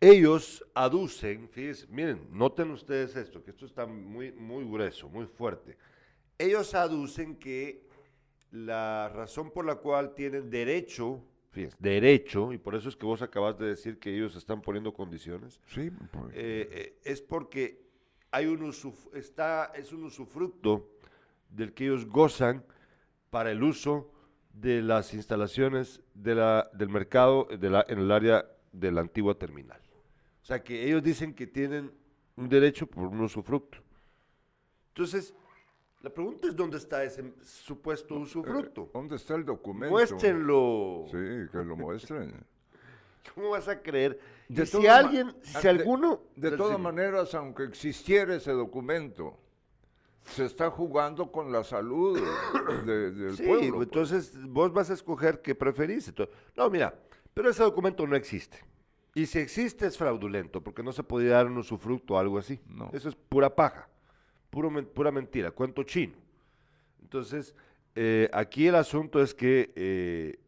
Ellos 0.00 0.64
aducen, 0.74 1.48
fíjense, 1.50 1.86
miren, 1.90 2.26
noten 2.32 2.70
ustedes 2.70 3.14
esto, 3.16 3.42
que 3.44 3.50
esto 3.50 3.66
está 3.66 3.84
muy, 3.84 4.32
muy 4.32 4.64
grueso, 4.64 5.08
muy 5.10 5.26
fuerte. 5.26 5.76
Ellos 6.38 6.74
aducen 6.74 7.36
que 7.36 7.86
la 8.50 9.10
razón 9.14 9.50
por 9.50 9.66
la 9.66 9.74
cual 9.76 10.14
tienen 10.14 10.48
derecho, 10.48 11.22
fíjense, 11.50 11.76
derecho, 11.78 12.50
y 12.52 12.58
por 12.58 12.74
eso 12.74 12.88
es 12.88 12.96
que 12.96 13.04
vos 13.04 13.20
acabas 13.20 13.58
de 13.58 13.66
decir 13.66 13.98
que 13.98 14.14
ellos 14.16 14.36
están 14.36 14.62
poniendo 14.62 14.94
condiciones, 14.94 15.60
Sí, 15.66 15.90
eh, 16.32 16.68
eh, 16.72 16.98
es 17.04 17.20
porque 17.20 17.82
hay 18.30 18.46
un 18.46 18.60
usuf- 18.60 19.14
está, 19.14 19.70
es 19.74 19.92
un 19.92 20.04
usufructo 20.04 20.88
del 21.50 21.74
que 21.74 21.84
ellos 21.84 22.06
gozan 22.06 22.64
para 23.28 23.50
el 23.50 23.62
uso 23.62 24.10
de 24.54 24.80
las 24.80 25.12
instalaciones 25.12 26.00
de 26.14 26.34
la, 26.36 26.70
del 26.72 26.88
mercado 26.88 27.46
de 27.50 27.68
la- 27.68 27.84
en 27.86 27.98
el 27.98 28.10
área 28.10 28.46
de 28.72 28.92
la 28.92 29.02
antigua 29.02 29.34
terminal. 29.36 29.80
Sea 30.50 30.64
que 30.64 30.84
ellos 30.84 31.00
dicen 31.00 31.32
que 31.32 31.46
tienen 31.46 31.92
un 32.34 32.48
derecho 32.48 32.84
por 32.84 33.06
un 33.06 33.20
usufructo. 33.20 33.78
Entonces, 34.88 35.32
la 36.02 36.10
pregunta 36.10 36.48
es 36.48 36.56
dónde 36.56 36.76
está 36.76 37.04
ese 37.04 37.22
supuesto 37.44 38.16
usufructo. 38.16 38.90
¿dónde 38.92 39.14
está 39.14 39.36
el 39.36 39.44
documento? 39.44 39.92
Muéstrenlo. 39.92 41.04
Sí, 41.06 41.48
que 41.52 41.58
lo 41.58 41.76
muestren. 41.76 42.34
¿Cómo 43.36 43.50
vas 43.50 43.68
a 43.68 43.80
creer? 43.80 44.18
De 44.48 44.64
Y 44.64 44.66
si 44.66 44.88
alguien, 44.88 45.32
si 45.40 45.56
ah, 45.56 45.60
de- 45.60 45.68
alguno... 45.68 46.20
De 46.34 46.50
todas 46.56 46.80
maneras, 46.80 47.32
aunque 47.36 47.62
existiera 47.62 48.34
ese 48.34 48.50
documento, 48.50 49.38
se 50.24 50.46
está 50.46 50.68
jugando 50.68 51.30
con 51.30 51.52
la 51.52 51.62
salud 51.62 52.18
de- 52.86 53.12
del 53.12 53.36
Sí, 53.36 53.44
pueblo. 53.44 53.76
pues. 53.76 53.86
entonces 53.86 54.44
vos 54.48 54.72
vas 54.72 54.90
a 54.90 54.94
escoger 54.94 55.42
qué 55.42 55.54
preferís. 55.54 56.12
No, 56.56 56.68
mira, 56.68 56.92
pero 57.34 57.50
ese 57.50 57.62
documento 57.62 58.04
no 58.04 58.16
existe. 58.16 58.68
Y 59.14 59.26
si 59.26 59.38
existe 59.38 59.86
es 59.86 59.98
fraudulento, 59.98 60.62
porque 60.62 60.82
no 60.82 60.92
se 60.92 61.02
podía 61.02 61.32
dar 61.32 61.46
un 61.46 61.58
usufructo 61.58 62.14
o 62.14 62.18
algo 62.18 62.38
así. 62.38 62.60
No. 62.68 62.90
Eso 62.92 63.08
es 63.08 63.14
pura 63.14 63.54
paja, 63.54 63.88
puro 64.50 64.70
pura 64.92 65.10
mentira, 65.10 65.50
cuento 65.50 65.82
chino. 65.82 66.14
Entonces, 67.02 67.54
eh, 67.96 68.30
aquí 68.32 68.68
el 68.68 68.76
asunto 68.76 69.20
es 69.20 69.34
que 69.34 69.72
eh, 69.74 70.38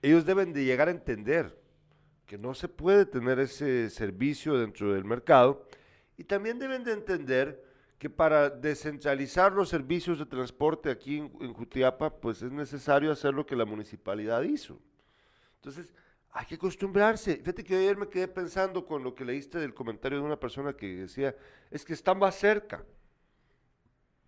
ellos 0.00 0.24
deben 0.24 0.52
de 0.52 0.64
llegar 0.64 0.88
a 0.88 0.92
entender 0.92 1.60
que 2.26 2.38
no 2.38 2.54
se 2.54 2.68
puede 2.68 3.04
tener 3.04 3.38
ese 3.38 3.90
servicio 3.90 4.58
dentro 4.58 4.94
del 4.94 5.04
mercado 5.04 5.66
y 6.16 6.24
también 6.24 6.58
deben 6.58 6.84
de 6.84 6.92
entender 6.92 7.62
que 7.98 8.08
para 8.08 8.48
descentralizar 8.48 9.52
los 9.52 9.68
servicios 9.68 10.18
de 10.18 10.26
transporte 10.26 10.90
aquí 10.90 11.18
en, 11.18 11.30
en 11.40 11.52
Jutiapa, 11.52 12.10
pues 12.10 12.42
es 12.42 12.50
necesario 12.50 13.12
hacer 13.12 13.34
lo 13.34 13.44
que 13.44 13.54
la 13.54 13.64
municipalidad 13.64 14.42
hizo. 14.42 14.80
Entonces, 15.56 15.92
hay 16.32 16.46
que 16.46 16.54
acostumbrarse. 16.54 17.36
Fíjate 17.36 17.62
que 17.62 17.76
ayer 17.76 17.96
me 17.96 18.08
quedé 18.08 18.26
pensando 18.26 18.86
con 18.86 19.04
lo 19.04 19.14
que 19.14 19.24
leíste 19.24 19.58
del 19.58 19.74
comentario 19.74 20.18
de 20.18 20.24
una 20.24 20.40
persona 20.40 20.74
que 20.74 20.86
decía, 20.96 21.36
es 21.70 21.84
que 21.84 21.92
está 21.92 22.14
más 22.14 22.34
cerca. 22.36 22.84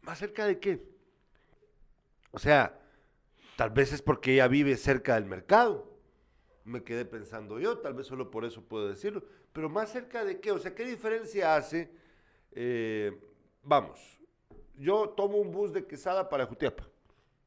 ¿Más 0.03 0.19
cerca 0.19 0.47
de 0.47 0.61
qué? 0.61 0.87
O 2.31 2.38
sea, 2.38 2.79
tal 3.57 3.71
vez 3.71 3.93
es 3.93 4.03
porque 4.03 4.35
ella 4.35 4.49
vive 4.49 4.77
cerca 4.77 5.14
del 5.14 5.25
mercado. 5.25 5.99
Me 6.64 6.83
quedé 6.83 7.07
pensando 7.07 7.59
yo, 7.59 7.79
tal 7.79 7.95
vez 7.95 8.07
solo 8.07 8.31
por 8.31 8.45
eso 8.45 8.62
puedo 8.62 8.88
decirlo. 8.88 9.25
Pero 9.55 9.71
más 9.71 9.90
cerca 9.90 10.25
de 10.25 10.40
qué? 10.40 10.53
O 10.53 10.59
sea, 10.59 10.75
¿qué 10.75 10.85
diferencia 10.85 11.57
hace? 11.57 11.90
Eh, 12.53 13.19
vamos, 13.62 14.21
yo 14.77 15.09
tomo 15.11 15.38
un 15.38 15.53
bus 15.53 15.73
de 15.73 15.87
Quesada 15.87 16.29
para 16.29 16.45
Jutiapa. 16.45 16.87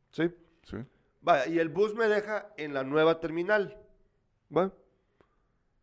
¿Sí? 0.09 0.33
Sí. 0.63 0.77
Vaya, 1.21 1.47
y 1.47 1.59
el 1.59 1.69
bus 1.69 1.93
me 1.93 2.07
deja 2.07 2.51
en 2.57 2.73
la 2.73 2.83
nueva 2.83 3.19
terminal. 3.19 3.83
¿Va? 4.55 4.71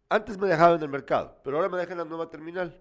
Antes 0.08 0.38
me 0.38 0.46
dejaba 0.48 0.76
en 0.76 0.82
el 0.82 0.88
mercado, 0.88 1.36
pero 1.42 1.56
ahora 1.56 1.68
me 1.68 1.78
deja 1.78 1.92
en 1.92 1.98
la 1.98 2.04
nueva 2.04 2.28
terminal. 2.30 2.80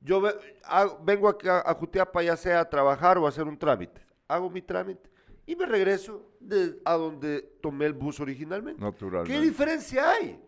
Yo 0.00 0.20
ve- 0.20 0.34
hago- 0.64 0.98
vengo 1.02 1.28
aquí 1.28 1.46
a, 1.48 1.62
Jutiapa 1.74 2.22
ya 2.22 2.36
sea 2.36 2.60
a 2.60 2.68
trabajar 2.70 3.18
o 3.18 3.26
a 3.26 3.28
hacer 3.28 3.44
un 3.44 3.58
trámite. 3.58 4.00
Hago 4.28 4.48
mi 4.48 4.62
trámite 4.62 5.10
y 5.46 5.56
me 5.56 5.66
regreso 5.66 6.32
de, 6.40 6.80
a 6.84 6.94
donde 6.94 7.42
tomé 7.60 7.86
el 7.86 7.92
bus 7.92 8.20
originalmente. 8.20 8.80
Naturalmente. 8.80 9.32
¿Qué 9.38 9.44
diferencia 9.44 10.10
hay? 10.10 10.42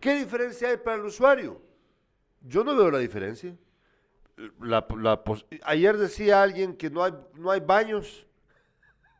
¿Qué 0.00 0.16
diferencia 0.16 0.68
hay 0.68 0.76
para 0.76 0.96
el 0.96 1.04
usuario? 1.06 1.62
Yo 2.42 2.62
no 2.64 2.76
veo 2.76 2.90
la 2.90 2.98
diferencia. 2.98 3.56
La- 4.60 4.84
la 4.98 5.22
pos- 5.24 5.46
ayer 5.62 5.96
decía 5.96 6.42
alguien 6.42 6.76
que 6.76 6.90
no 6.90 7.04
hay, 7.04 7.14
no 7.34 7.50
hay 7.50 7.60
baños. 7.60 8.26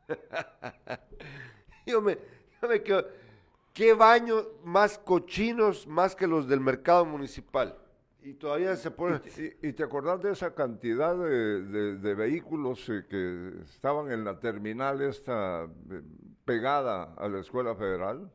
yo, 1.87 2.01
me, 2.03 2.19
yo 2.61 2.69
me 2.69 2.83
quedo, 2.83 3.07
¿qué 3.75 3.93
baños 3.93 4.47
más 4.65 4.97
cochinos 4.99 5.87
más 5.87 6.17
que 6.17 6.27
los 6.27 6.49
del 6.49 6.61
mercado 6.61 7.05
municipal? 7.05 7.77
Y 8.23 8.33
todavía 8.33 8.75
se 8.77 8.91
pone... 8.91 9.21
¿Y, 9.61 9.69
y 9.69 9.73
te 9.75 9.83
acordás 9.83 10.23
de 10.23 10.33
esa 10.33 10.55
cantidad 10.55 11.15
de, 11.15 11.63
de- 11.65 11.97
de 11.99 12.15
vehículos 12.15 12.89
eh, 12.89 13.05
que 13.07 13.53
estaban 13.65 14.11
en 14.11 14.25
la 14.25 14.41
terminal 14.41 15.03
esta 15.03 15.65
eh, 15.65 16.01
pegada 16.47 17.13
a 17.19 17.29
la 17.29 17.41
escuela 17.41 17.75
federal? 17.75 18.31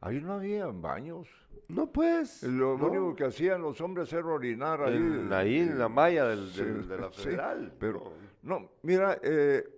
Ahí 0.00 0.20
no 0.20 0.34
había 0.34 0.66
baños. 0.68 1.26
No, 1.66 1.90
pues. 1.90 2.44
Lo 2.44 2.78
no. 2.78 2.86
único 2.86 3.16
que 3.16 3.24
hacían 3.24 3.60
los 3.60 3.80
hombres 3.80 4.12
era 4.12 4.24
orinar 4.26 4.80
ahí. 4.82 5.28
Ahí 5.32 5.58
en 5.58 5.76
la 5.80 5.88
malla 5.88 6.26
del- 6.28 6.50
Sí, 6.50 6.62
del- 6.62 6.86
de 6.86 6.98
la 6.98 7.10
sí, 7.12 7.22
federal. 7.22 7.72
pero, 7.80 8.12
no, 8.42 8.70
mira, 8.82 9.18
eh, 9.20 9.68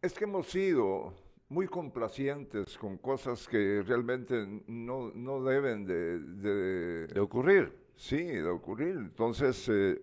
es 0.00 0.14
que 0.14 0.24
hemos 0.24 0.46
sido 0.48 1.12
muy 1.52 1.66
complacientes 1.68 2.78
con 2.78 2.96
cosas 2.96 3.46
que 3.46 3.82
realmente 3.86 4.62
no, 4.66 5.12
no 5.14 5.42
deben 5.44 5.84
de, 5.84 6.18
de- 6.18 7.06
De 7.08 7.20
ocurrir. 7.20 7.70
sí, 7.94 8.22
de 8.24 8.48
ocurrir. 8.48 8.96
Entonces, 8.96 9.68
eh, 9.68 10.02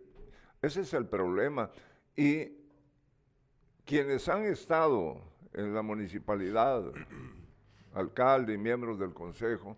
ese 0.61 0.81
es 0.81 0.93
el 0.93 1.07
problema. 1.07 1.71
Y 2.15 2.51
quienes 3.83 4.29
han 4.29 4.43
estado 4.45 5.19
en 5.53 5.73
la 5.73 5.81
municipalidad, 5.81 6.83
alcalde 7.95 8.53
y 8.53 8.57
miembros 8.59 8.99
del 8.99 9.13
consejo, 9.15 9.75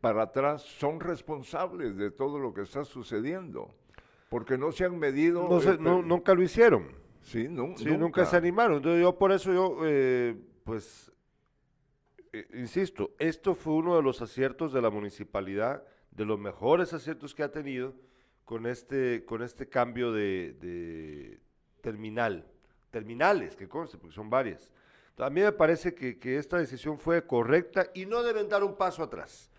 para 0.00 0.22
atrás 0.22 0.62
son 0.62 0.98
responsables 0.98 1.94
de 1.96 2.10
todo 2.10 2.38
lo 2.38 2.54
que 2.54 2.62
está 2.62 2.84
sucediendo, 2.86 3.74
porque 4.30 4.56
no 4.56 4.72
se 4.72 4.86
han 4.86 4.98
medido. 4.98 5.46
No, 5.46 5.60
se- 5.60 5.76
no- 5.76 6.00
pe- 6.00 6.06
nunca 6.08 6.32
lo 6.34 6.42
hicieron. 6.42 7.04
Sí, 7.26 7.48
nu- 7.48 7.76
Sí, 7.76 7.96
nunca. 7.96 8.24
se 8.24 8.36
animaron. 8.36 8.76
Entonces 8.78 9.02
yo 9.02 9.18
por 9.18 9.32
eso 9.32 9.52
yo, 9.52 9.78
eh, 9.84 10.36
pues, 10.64 11.10
eh, 12.32 12.46
insisto, 12.54 13.14
esto 13.18 13.54
fue 13.54 13.74
uno 13.74 13.96
de 13.96 14.02
los 14.02 14.22
aciertos 14.22 14.72
de 14.72 14.80
la 14.80 14.90
municipalidad, 14.90 15.82
de 16.12 16.24
los 16.24 16.38
mejores 16.38 16.92
aciertos 16.92 17.34
que 17.34 17.42
ha 17.42 17.50
tenido 17.50 17.94
con 18.44 18.66
este, 18.66 19.24
con 19.24 19.42
este 19.42 19.68
cambio 19.68 20.12
de, 20.12 20.54
de 20.60 21.40
terminal. 21.80 22.46
Terminales, 22.92 23.56
que 23.56 23.68
conste, 23.68 23.98
porque 23.98 24.14
son 24.14 24.30
varias. 24.30 24.70
A 25.18 25.28
mí 25.28 25.40
me 25.40 25.52
parece 25.52 25.94
que, 25.94 26.18
que 26.18 26.38
esta 26.38 26.58
decisión 26.58 26.98
fue 26.98 27.26
correcta 27.26 27.90
y 27.94 28.06
no 28.06 28.22
deben 28.22 28.48
dar 28.48 28.62
un 28.62 28.76
paso 28.76 29.02
atrás. 29.02 29.50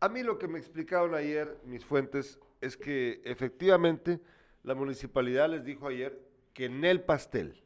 A 0.00 0.08
mí 0.08 0.22
lo 0.24 0.38
que 0.38 0.48
me 0.48 0.58
explicaron 0.58 1.14
ayer 1.14 1.56
mis 1.64 1.84
fuentes 1.84 2.40
es 2.60 2.76
que 2.76 3.22
efectivamente 3.24 4.20
la 4.64 4.74
municipalidad 4.74 5.48
les 5.48 5.64
dijo 5.64 5.86
ayer 5.86 6.18
que 6.52 6.66
en 6.66 6.84
el 6.84 7.00
pastel. 7.02 7.60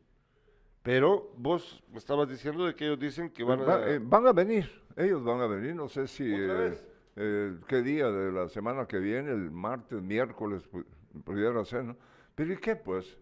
Pero 0.82 1.32
vos 1.36 1.82
me 1.90 1.98
estabas 1.98 2.28
diciendo 2.28 2.64
de 2.64 2.74
que 2.74 2.84
ellos 2.86 2.98
dicen 3.00 3.30
que 3.30 3.42
van 3.42 3.60
a... 3.60 3.64
Va- 3.64 3.88
eh, 3.88 3.98
van 4.00 4.26
a 4.26 4.32
venir, 4.32 4.70
ellos 4.96 5.24
van 5.24 5.40
a 5.40 5.46
venir, 5.46 5.74
no 5.74 5.88
sé 5.88 6.06
si 6.06 6.32
¿Otra 6.32 6.66
eh, 6.68 6.80
eh, 7.16 7.56
qué 7.66 7.82
día 7.82 8.08
de 8.10 8.30
la 8.30 8.48
semana 8.48 8.86
que 8.86 8.98
viene, 8.98 9.30
el 9.32 9.50
martes, 9.50 10.00
miércoles, 10.00 10.62
pu- 10.70 10.84
pudiera 11.24 11.64
ser, 11.64 11.84
¿no? 11.84 11.96
Pero 12.34 12.52
¿y 12.52 12.56
qué 12.58 12.76
pues? 12.76 13.18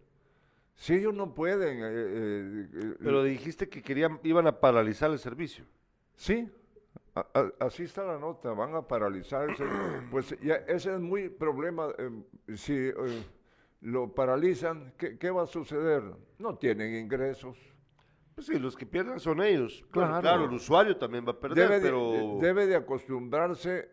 Si 0.75 0.95
ellos 0.95 1.15
no 1.15 1.33
pueden, 1.35 1.79
eh, 1.79 1.89
eh, 1.89 2.69
eh, 2.75 2.95
pero 3.03 3.23
dijiste 3.23 3.69
que 3.69 3.81
querían, 3.81 4.19
iban 4.25 4.47
a 4.47 4.61
paralizar 4.61 5.11
el 5.11 5.19
servicio. 5.19 5.65
sí, 6.17 6.51
a- 7.15 7.27
a- 7.33 7.53
así 7.67 7.85
está 7.85 8.05
la 8.05 8.19
nota, 8.19 8.51
van 8.53 8.75
a 8.75 8.83
paralizar 8.83 9.49
el 9.49 9.57
servicio. 9.57 10.03
Pues 10.11 10.37
ya 10.43 10.57
ese 10.67 10.93
es 10.95 11.01
muy 11.01 11.29
problema, 11.31 11.89
eh, 11.97 12.11
si 12.57 12.75
eh, 12.75 12.93
lo 13.85 14.15
paralizan, 14.15 14.93
¿qué, 14.97 15.19
qué 15.19 15.31
va 15.31 15.43
a 15.43 15.47
suceder? 15.47 16.03
No 16.39 16.57
tienen 16.57 16.95
ingresos. 16.97 17.57
Pues 18.35 18.47
sí, 18.47 18.59
los 18.59 18.77
que 18.77 18.87
pierden 18.87 19.21
son 19.21 19.43
ellos. 19.43 19.85
Claro, 19.91 20.21
Claro. 20.21 20.45
el 20.47 20.53
usuario 20.53 20.97
también 20.97 21.25
va 21.27 21.33
a 21.33 21.39
perder, 21.39 21.69
debe, 21.69 21.81
de, 21.81 21.87
pero... 21.87 22.39
debe 22.41 22.67
de 22.67 22.77
acostumbrarse 22.77 23.91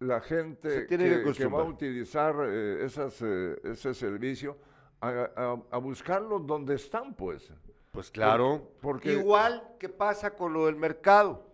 la 0.00 0.20
gente 0.20 0.86
que, 0.86 0.96
que 1.36 1.46
va 1.46 1.60
a 1.60 1.64
utilizar 1.64 2.34
eh, 2.46 2.84
esas, 2.84 3.20
eh, 3.22 3.56
ese 3.64 3.94
servicio 3.94 4.56
a, 5.00 5.08
a- 5.36 5.62
a 5.70 5.78
buscarlos 5.78 6.46
donde 6.46 6.74
están, 6.74 7.14
pues. 7.14 7.52
Pues 7.92 8.10
claro, 8.10 8.72
porque- 8.80 9.12
igual 9.12 9.62
que 9.78 9.88
pasa 9.88 10.34
con 10.34 10.52
lo 10.54 10.66
del 10.66 10.76
mercado. 10.76 11.46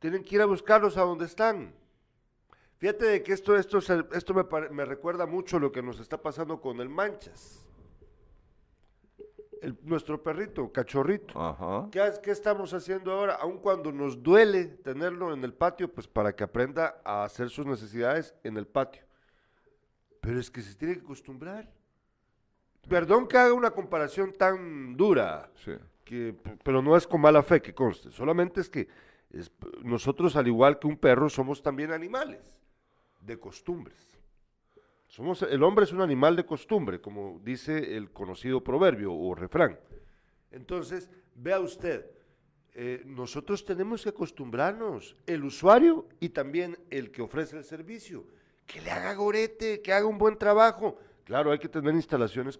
Tienen 0.00 0.22
que 0.24 0.34
ir 0.34 0.42
a 0.42 0.46
buscarlos 0.46 0.96
a 0.96 1.02
donde 1.02 1.24
están. 1.26 1.72
Fíjate 2.82 3.04
de 3.06 3.22
que 3.22 3.32
esto, 3.32 3.56
esto, 3.56 3.78
esto 3.78 4.34
me, 4.34 4.42
me 4.70 4.84
recuerda 4.84 5.24
mucho 5.24 5.60
lo 5.60 5.70
que 5.70 5.80
nos 5.80 6.00
está 6.00 6.20
pasando 6.20 6.60
con 6.60 6.80
el 6.80 6.88
Manchas. 6.88 7.64
El- 9.60 9.78
nuestro 9.84 10.20
perrito, 10.20 10.72
cachorrito. 10.72 11.40
Ajá. 11.40 11.88
¿Qué, 11.92 12.02
qué 12.20 12.32
estamos 12.32 12.74
haciendo 12.74 13.12
ahora? 13.12 13.34
Aun 13.36 13.58
cuando 13.58 13.92
nos 13.92 14.20
duele 14.20 14.64
tenerlo 14.64 15.32
en 15.32 15.44
el 15.44 15.54
patio, 15.54 15.92
pues 15.94 16.08
para 16.08 16.34
que 16.34 16.42
aprenda 16.42 17.00
a 17.04 17.22
hacer 17.22 17.50
sus 17.50 17.64
necesidades 17.66 18.34
en 18.42 18.56
el 18.56 18.66
patio. 18.66 19.04
Pero 20.20 20.40
es 20.40 20.50
que 20.50 20.60
se 20.60 20.74
tiene 20.74 20.94
que 20.94 21.02
acostumbrar. 21.02 21.70
Perdón 22.88 23.28
que 23.28 23.38
haga 23.38 23.52
una 23.54 23.70
comparación 23.70 24.32
tan 24.32 24.96
dura, 24.96 25.52
Sí. 25.64 25.70
que, 26.04 26.34
pero 26.64 26.82
no 26.82 26.96
es 26.96 27.06
con 27.06 27.20
mala 27.20 27.44
fe 27.44 27.62
que 27.62 27.72
conste. 27.76 28.10
Solamente 28.10 28.60
es 28.60 28.68
que 28.68 28.88
es- 29.30 29.52
nosotros, 29.84 30.34
al 30.34 30.48
igual 30.48 30.80
que 30.80 30.88
un 30.88 30.96
perro, 30.96 31.28
somos 31.28 31.62
también 31.62 31.92
animales 31.92 32.58
de 33.24 33.38
costumbres. 33.38 33.96
Somos, 35.06 35.42
el 35.42 35.62
hombre 35.62 35.84
es 35.84 35.92
un 35.92 36.00
animal 36.00 36.36
de 36.36 36.46
costumbre, 36.46 37.00
como 37.00 37.40
dice 37.44 37.96
el 37.96 38.10
conocido 38.10 38.62
proverbio 38.64 39.12
o 39.12 39.34
refrán. 39.34 39.78
Entonces, 40.50 41.10
vea 41.34 41.60
usted, 41.60 42.06
eh, 42.74 43.02
nosotros 43.04 43.64
tenemos 43.64 44.02
que 44.02 44.08
acostumbrarnos, 44.08 45.14
el 45.26 45.44
usuario 45.44 46.06
y 46.18 46.30
también 46.30 46.78
el 46.90 47.10
que 47.10 47.20
ofrece 47.22 47.58
el 47.58 47.64
servicio, 47.64 48.24
que 48.66 48.80
le 48.80 48.90
haga 48.90 49.14
gorete, 49.14 49.82
que 49.82 49.92
haga 49.92 50.06
un 50.06 50.16
buen 50.16 50.38
trabajo. 50.38 50.98
Claro, 51.24 51.50
hay 51.52 51.58
que 51.58 51.68
tener 51.68 51.94
instalaciones 51.94 52.58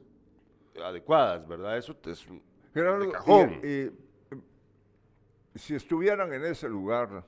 adecuadas, 0.85 1.47
¿verdad? 1.49 1.79
Eso 1.79 1.97
es 2.05 2.27
un- 2.27 2.43
Gerardo, 2.75 3.07
de 3.07 3.13
cajón. 3.13 3.61
y- 3.63 3.67
y, 3.67 3.71
eh, 3.71 3.93
si 5.55 5.75
estuvieran 5.75 6.33
en 6.33 6.45
ese 6.45 6.69
lugar 6.69 7.25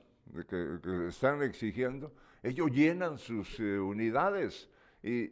que 0.47 0.79
están 1.07 1.41
exigiendo, 1.43 2.11
ellos 2.45 2.71
llenan 2.71 3.17
sus 3.17 3.59
eh, 3.59 3.79
unidades 3.79 4.69
y, 5.03 5.31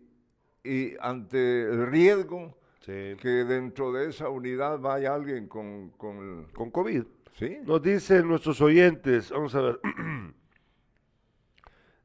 y 0.64 0.94
ante 1.00 1.64
el 1.64 1.88
riesgo 1.88 2.58
Sí. 2.82 3.16
que 3.22 3.30
dentro 3.46 3.94
de 3.94 4.10
esa 4.10 4.28
unidad 4.28 4.78
vaya 4.78 5.16
alguien 5.16 5.48
con... 5.48 5.92
con 5.92 6.48
con 6.52 6.70
COVID. 6.70 7.04
¿Sí? 7.40 7.58
Nos 7.66 7.82
dicen 7.82 8.28
nuestros 8.28 8.60
oyentes, 8.60 9.32
vamos 9.32 9.56
a 9.56 9.62
ver. 9.62 9.80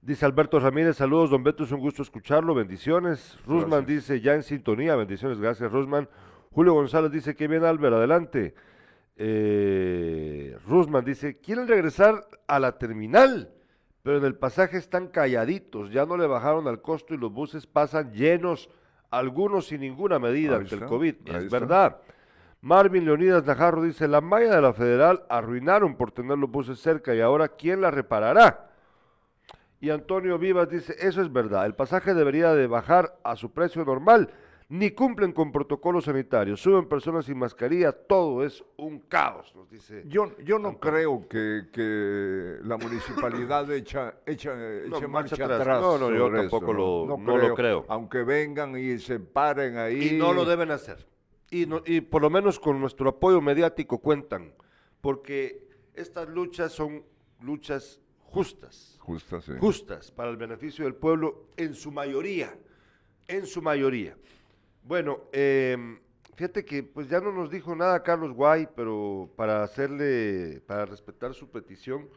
dice 0.03 0.25
Alberto 0.25 0.61
Ramírez, 0.61 0.97
saludos, 0.97 1.31
don 1.31 1.43
Beto, 1.43 1.65
es 1.65 1.73
un 1.73 1.81
gusto 1.81 2.03
escucharlo, 2.03 2.55
bendiciones. 2.55 3.39
Rusman 3.45 3.85
Gracias. 3.85 3.87
dice, 4.09 4.21
ya 4.21 4.35
en 4.35 4.43
sintonía, 4.45 4.95
bendiciones, 4.97 5.39
gracias 5.41 5.71
Rusman. 5.73 6.09
Julio 6.53 6.73
González 6.75 7.11
dice, 7.11 7.35
qué 7.35 7.49
bien 7.49 7.65
Albert, 7.65 7.95
adelante. 7.97 8.55
Eh, 9.17 10.57
Rusman 10.67 11.05
dice, 11.05 11.39
quieren 11.39 11.67
regresar 11.67 12.25
a 12.47 12.59
la 12.61 12.79
terminal, 12.79 13.53
pero 14.09 14.17
en 14.21 14.25
el 14.25 14.37
pasaje 14.37 14.79
están 14.79 15.09
calladitos, 15.09 15.91
ya 15.91 16.07
no 16.07 16.17
le 16.17 16.27
bajaron 16.27 16.67
al 16.67 16.81
costo 16.81 17.13
y 17.13 17.19
los 17.19 17.31
buses 17.31 17.67
pasan 17.67 18.11
llenos, 18.15 18.71
algunos 19.11 19.67
sin 19.67 19.83
ninguna 19.83 20.19
medida 20.19 20.55
Ahí 20.55 20.63
ante 20.63 20.77
el 20.77 20.87
COVID. 20.87 21.15
Es 21.27 21.35
está. 21.35 21.59
verdad. 21.59 21.97
Marvin 22.63 23.05
Leonidas 23.05 23.45
Najarro 23.45 23.83
dice, 23.83 24.09
la 24.09 24.23
malla 24.23 24.57
de 24.57 24.63
la 24.63 24.73
federal 24.73 25.25
arruinaron 25.29 25.95
por 25.95 26.11
tener 26.11 26.39
los 26.39 26.51
buses 26.51 26.79
cerca 26.79 27.15
y 27.15 27.21
ahora 27.21 27.49
¿quién 27.49 27.83
la 27.83 27.91
reparará? 27.91 28.71
Y 29.79 29.91
Antonio 29.91 30.39
Vivas 30.39 30.71
dice, 30.71 30.97
eso 31.01 31.21
es 31.21 31.31
verdad, 31.31 31.67
el 31.67 31.75
pasaje 31.75 32.15
debería 32.15 32.55
de 32.55 32.67
bajar 32.67 33.19
a 33.25 33.37
su 33.37 33.53
precio 33.53 33.85
normal, 33.85 34.31
ni 34.71 34.91
cumplen 34.91 35.33
con 35.33 35.51
protocolos 35.51 36.05
sanitarios, 36.05 36.61
suben 36.61 36.87
personas 36.87 37.25
sin 37.25 37.39
mascarilla, 37.39 37.91
todo 37.93 38.45
es 38.45 38.63
un 38.77 38.99
caos, 39.01 39.55
nos 39.55 39.71
dice. 39.71 40.05
Yo, 40.07 40.37
yo 40.45 40.59
no 40.59 40.69
Antonio. 40.69 40.79
creo 40.81 41.29
que, 41.29 41.69
que 41.73 42.59
la 42.67 42.77
municipalidad 42.77 43.71
echa, 43.73 44.17
echa, 44.27 44.55
No, 44.55 44.99
eche 44.99 45.09
marcha 45.09 45.37
marcha 45.37 45.45
atrás. 45.45 45.61
atrás. 45.61 45.81
No, 45.81 45.97
no, 45.99 46.15
yo 46.15 46.31
tampoco 46.31 46.73
lo- 46.75 47.17
no 47.19 47.37
lo 47.39 47.55
creo. 47.55 47.87
Aunque 47.89 48.23
vengan 48.25 48.77
y 48.79 48.99
se 48.99 49.19
paren 49.21 49.79
ahí. 49.79 50.09
Y 50.09 50.19
no 50.19 50.35
lo 50.35 50.45
deben 50.45 50.71
hacer. 50.71 51.07
Y, 51.51 51.65
no- 51.65 51.83
y 51.87 52.03
por 52.03 52.21
lo 52.21 52.29
menos 52.29 52.61
con 52.61 52.79
nuestro 52.79 53.09
apoyo 53.09 53.41
mediático 53.41 53.99
cuentan, 54.03 54.53
porque 55.01 55.67
estas 55.95 56.29
luchas 56.29 56.73
son 56.73 57.05
luchas 57.41 58.01
justas. 58.21 58.97
Justa, 59.01 59.41
sí. 59.41 59.53
justas 59.59 60.11
para 60.13 60.29
el 60.29 60.37
beneficio 60.37 60.85
del 60.85 60.95
pueblo 60.95 61.47
en 61.57 61.73
su 61.75 61.91
mayoría, 61.91 62.55
en 63.27 63.47
su 63.47 63.63
mayoría. 63.63 64.15
Bueno, 64.89 65.21
eh, 65.33 65.99
fíjate 66.35 66.65
que 66.65 66.83
pues 66.83 67.11
ya 67.11 67.21
no 67.21 67.31
nos 67.31 67.51
dijo 67.51 67.77
nada 67.77 68.03
Carlos 68.03 68.33
Guay, 68.33 68.71
pero 68.75 69.29
para 69.37 69.63
hacerle, 69.63 70.63
para 70.67 70.87
respetar 70.87 71.35
su 71.35 71.51
petición, 71.51 72.09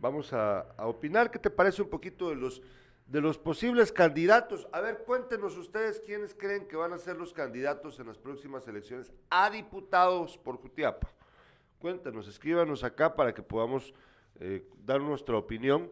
vamos 0.00 0.32
a, 0.32 0.66
opinar. 0.78 1.30
¿Qué 1.30 1.38
te 1.38 1.48
parece 1.48 1.80
un 1.80 1.88
poquito 1.88 2.30
de 2.30 2.34
los 2.34 2.60
de 3.06 3.20
los 3.20 3.38
posibles 3.38 3.92
candidatos? 3.92 4.66
A 4.72 4.80
ver, 4.80 5.04
cuéntenos 5.06 5.56
ustedes 5.56 6.00
quiénes 6.00 6.34
creen 6.34 6.66
que 6.66 6.74
van 6.74 6.92
a 6.92 6.98
ser 6.98 7.16
los 7.16 7.32
candidatos 7.32 8.00
en 8.00 8.08
las 8.08 8.18
próximas 8.18 8.66
elecciones 8.66 9.12
a 9.30 9.48
diputados 9.48 10.36
por 10.38 10.56
Jutiapa. 10.56 11.08
Cuéntenos, 11.78 12.26
escríbanos 12.26 12.82
acá 12.82 13.14
para 13.14 13.32
que 13.32 13.42
podamos 13.42 13.94
eh, 14.40 14.68
dar 14.84 15.00
nuestra 15.00 15.36
opinión. 15.36 15.88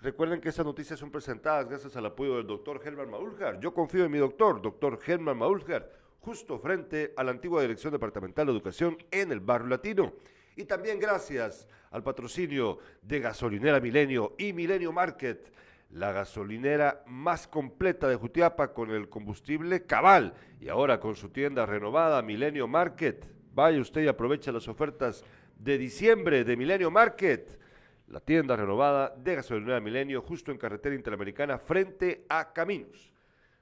Recuerden 0.00 0.40
que 0.40 0.50
estas 0.50 0.66
noticias 0.66 0.98
son 0.98 1.10
presentadas 1.10 1.66
gracias 1.68 1.96
al 1.96 2.06
apoyo 2.06 2.36
del 2.36 2.46
doctor 2.46 2.80
Germán 2.80 3.10
Maúljar. 3.10 3.58
Yo 3.60 3.72
confío 3.72 4.04
en 4.04 4.12
mi 4.12 4.18
doctor, 4.18 4.60
doctor 4.60 5.00
Germán 5.00 5.38
Maúljar, 5.38 5.90
justo 6.20 6.58
frente 6.58 7.14
a 7.16 7.24
la 7.24 7.30
antigua 7.30 7.62
Dirección 7.62 7.92
Departamental 7.92 8.46
de 8.46 8.52
Educación 8.52 8.98
en 9.10 9.32
el 9.32 9.40
Barrio 9.40 9.68
Latino. 9.68 10.12
Y 10.54 10.64
también 10.64 11.00
gracias 11.00 11.66
al 11.90 12.02
patrocinio 12.02 12.78
de 13.00 13.20
Gasolinera 13.20 13.80
Milenio 13.80 14.34
y 14.38 14.52
Milenio 14.52 14.92
Market, 14.92 15.50
la 15.90 16.12
gasolinera 16.12 17.02
más 17.06 17.48
completa 17.48 18.06
de 18.08 18.16
Jutiapa 18.16 18.74
con 18.74 18.90
el 18.90 19.08
combustible 19.08 19.86
cabal 19.86 20.34
y 20.60 20.68
ahora 20.68 21.00
con 21.00 21.16
su 21.16 21.30
tienda 21.30 21.64
renovada 21.64 22.20
Milenio 22.22 22.68
Market. 22.68 23.26
Vaya 23.54 23.80
usted 23.80 24.02
y 24.02 24.08
aprovecha 24.08 24.52
las 24.52 24.68
ofertas 24.68 25.24
de 25.58 25.78
diciembre 25.78 26.44
de 26.44 26.56
Milenio 26.56 26.90
Market, 26.90 27.58
la 28.08 28.20
tienda 28.20 28.56
renovada 28.56 29.14
de 29.16 29.34
Gasolinera 29.34 29.80
Milenio 29.80 30.22
justo 30.22 30.52
en 30.52 30.58
carretera 30.58 30.94
interamericana 30.94 31.58
frente 31.58 32.24
a 32.28 32.52
Caminos. 32.52 33.12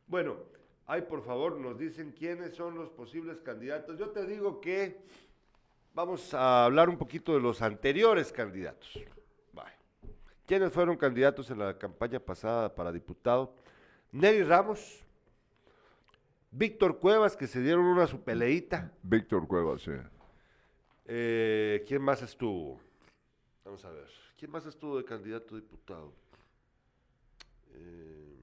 Bueno, 0.06 0.36
ahí 0.86 1.02
por 1.02 1.24
favor 1.24 1.58
nos 1.58 1.78
dicen 1.78 2.12
quiénes 2.12 2.54
son 2.54 2.76
los 2.76 2.90
posibles 2.90 3.40
candidatos. 3.40 3.98
Yo 3.98 4.10
te 4.10 4.26
digo 4.26 4.60
que 4.60 4.98
vamos 5.94 6.34
a 6.34 6.64
hablar 6.64 6.88
un 6.88 6.98
poquito 6.98 7.34
de 7.34 7.40
los 7.40 7.62
anteriores 7.62 8.32
candidatos. 8.32 9.04
¿Quiénes 10.46 10.72
fueron 10.72 10.98
candidatos 10.98 11.50
en 11.50 11.58
la 11.58 11.78
campaña 11.78 12.20
pasada 12.20 12.74
para 12.74 12.92
diputado? 12.92 13.54
Nelly 14.12 14.42
Ramos, 14.42 15.02
Víctor 16.50 16.98
Cuevas, 16.98 17.34
que 17.34 17.46
se 17.46 17.62
dieron 17.62 17.86
una 17.86 18.06
su 18.06 18.22
peleita. 18.22 18.92
Víctor 19.02 19.48
Cuevas, 19.48 19.80
sí. 19.82 19.92
Eh, 21.06 21.82
¿Quién 21.88 22.02
más 22.02 22.20
estuvo? 22.20 22.78
Vamos 23.64 23.82
a 23.86 23.90
ver. 23.90 24.23
¿Quién 24.44 24.52
más 24.52 24.66
estuvo 24.66 24.98
de 24.98 25.06
candidato 25.06 25.54
a 25.54 25.58
diputado? 25.58 26.12
Eh, 27.72 28.36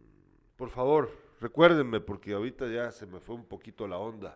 por 0.56 0.72
favor, 0.72 1.12
recuérdenme, 1.40 2.00
porque 2.00 2.34
ahorita 2.34 2.68
ya 2.70 2.92
se 2.92 3.06
me 3.06 3.20
fue 3.20 3.36
un 3.36 3.46
poquito 3.46 3.88
la 3.88 4.00
onda. 4.00 4.36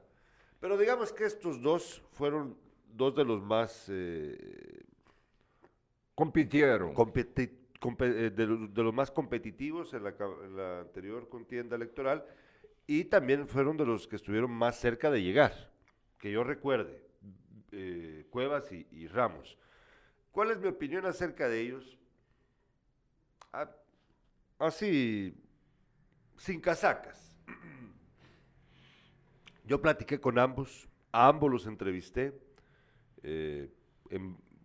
Pero 0.59 0.77
digamos 0.77 1.11
que 1.11 1.23
estos 1.25 1.59
dos 1.63 2.03
fueron 2.11 2.55
dos 2.93 3.15
de 3.15 3.25
los 3.25 3.41
más 3.41 3.87
eh, 3.89 4.83
Compitieron. 6.13 6.93
competi- 6.93 7.49
eh, 8.01 8.29
de, 8.29 8.45
lo- 8.45 8.67
de 8.67 8.83
los 8.83 8.93
más 8.93 9.09
competitivos 9.09 9.91
en 9.95 10.03
la, 10.03 10.15
ca- 10.15 10.37
en 10.43 10.55
la 10.55 10.81
anterior 10.81 11.27
contienda 11.29 11.75
electoral 11.77 12.27
y 12.85 13.05
también 13.05 13.47
fueron 13.47 13.75
de 13.75 13.87
los 13.87 14.07
que 14.07 14.17
estuvieron 14.17 14.51
más 14.51 14.79
cerca 14.79 15.09
de 15.09 15.23
llegar, 15.23 15.71
que 16.19 16.31
yo 16.31 16.43
recuerde, 16.43 17.01
eh, 17.71 18.27
Cuevas 18.29 18.71
y, 18.71 18.85
y 18.91 19.07
Ramos. 19.07 19.57
¿Cuál 20.35 20.51
es 20.51 20.59
mi 20.59 20.67
opinión 20.67 21.05
acerca 21.05 21.47
de 21.47 21.61
ellos? 21.61 21.97
Ah, 23.53 23.71
así, 24.59 25.33
sin 26.35 26.59
casacas. 26.59 27.37
Yo 29.65 29.81
platiqué 29.81 30.19
con 30.19 30.37
ambos, 30.37 30.89
a 31.13 31.29
ambos 31.29 31.49
los 31.49 31.67
entrevisté, 31.67 32.37
eh, 33.23 33.69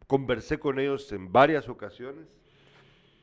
conversé 0.09 0.59
con 0.59 0.80
ellos 0.80 1.12
en 1.12 1.30
varias 1.30 1.68
ocasiones 1.68 2.40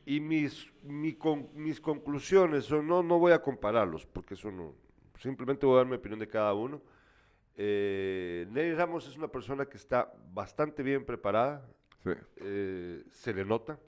y 0.06 0.18
mis, 0.18 0.72
mis 0.82 1.80
conclusiones 1.82 2.64
son, 2.64 2.86
no, 2.86 3.02
no 3.02 3.18
voy 3.18 3.32
a 3.32 3.42
compararlos 3.42 4.06
porque 4.06 4.32
eso 4.32 4.50
no, 4.50 4.74
simplemente 5.16 5.66
voy 5.66 5.74
a 5.74 5.78
dar 5.80 5.86
mi 5.86 5.96
opinión 5.96 6.18
de 6.18 6.28
cada 6.28 6.54
uno. 6.54 6.80
Eh, 7.56 8.46
Nelly 8.50 8.72
Ramos 8.72 9.06
es 9.06 9.18
una 9.18 9.28
persona 9.28 9.66
que 9.66 9.76
está 9.76 10.10
bastante 10.32 10.82
bien 10.82 11.04
preparada, 11.04 11.62
Eh, 12.04 13.04
se 13.10 13.34
le 13.34 13.44
nota, 13.44 13.78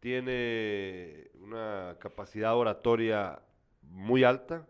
tiene 0.00 1.30
una 1.40 1.96
capacidad 1.98 2.56
oratoria 2.56 3.40
muy 3.82 4.24
alta, 4.24 4.66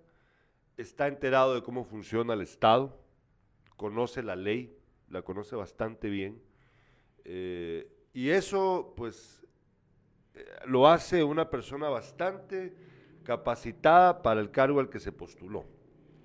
está 0.76 1.06
enterado 1.08 1.54
de 1.54 1.62
cómo 1.62 1.84
funciona 1.84 2.34
el 2.34 2.42
Estado, 2.42 2.98
conoce 3.76 4.22
la 4.22 4.36
ley, 4.36 4.76
la 5.08 5.22
conoce 5.22 5.56
bastante 5.56 6.08
bien, 6.08 6.42
eh, 7.24 7.90
y 8.12 8.30
eso, 8.30 8.94
pues, 8.96 9.46
eh, 10.34 10.44
lo 10.66 10.88
hace 10.88 11.22
una 11.22 11.48
persona 11.48 11.88
bastante 11.88 12.74
capacitada 13.24 14.22
para 14.22 14.40
el 14.40 14.50
cargo 14.50 14.80
al 14.80 14.90
que 14.90 15.00
se 15.00 15.12
postuló. 15.12 15.64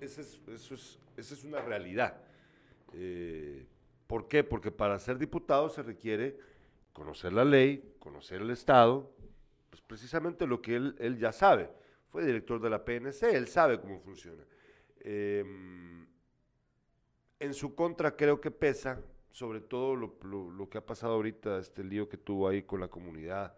Esa 0.00 0.20
es, 0.20 0.40
es, 0.48 0.98
esa 1.16 1.34
es 1.34 1.44
una 1.44 1.60
realidad. 1.60 2.20
¿Por 4.06 4.28
qué? 4.28 4.44
Porque 4.44 4.70
para 4.70 4.98
ser 4.98 5.18
diputado 5.18 5.68
se 5.68 5.82
requiere 5.82 6.38
conocer 6.92 7.32
la 7.32 7.44
ley, 7.44 7.96
conocer 7.98 8.40
el 8.42 8.50
Estado, 8.50 9.10
pues 9.70 9.82
precisamente 9.82 10.46
lo 10.46 10.62
que 10.62 10.76
él, 10.76 10.96
él 10.98 11.18
ya 11.18 11.32
sabe. 11.32 11.70
Fue 12.10 12.24
director 12.24 12.60
de 12.60 12.70
la 12.70 12.84
PNC, 12.84 13.34
él 13.36 13.48
sabe 13.48 13.80
cómo 13.80 14.00
funciona. 14.00 14.42
Em, 15.00 16.06
en 17.38 17.54
su 17.54 17.74
contra 17.74 18.16
creo 18.16 18.40
que 18.40 18.50
pesa, 18.50 19.00
sobre 19.30 19.60
todo 19.60 19.94
lo, 19.94 20.16
lo- 20.22 20.50
lo 20.50 20.68
que 20.70 20.78
ha 20.78 20.86
pasado 20.86 21.14
ahorita, 21.14 21.58
este 21.58 21.84
lío 21.84 22.08
que 22.08 22.16
tuvo 22.16 22.48
ahí 22.48 22.62
con 22.62 22.80
la 22.80 22.88
comunidad, 22.88 23.54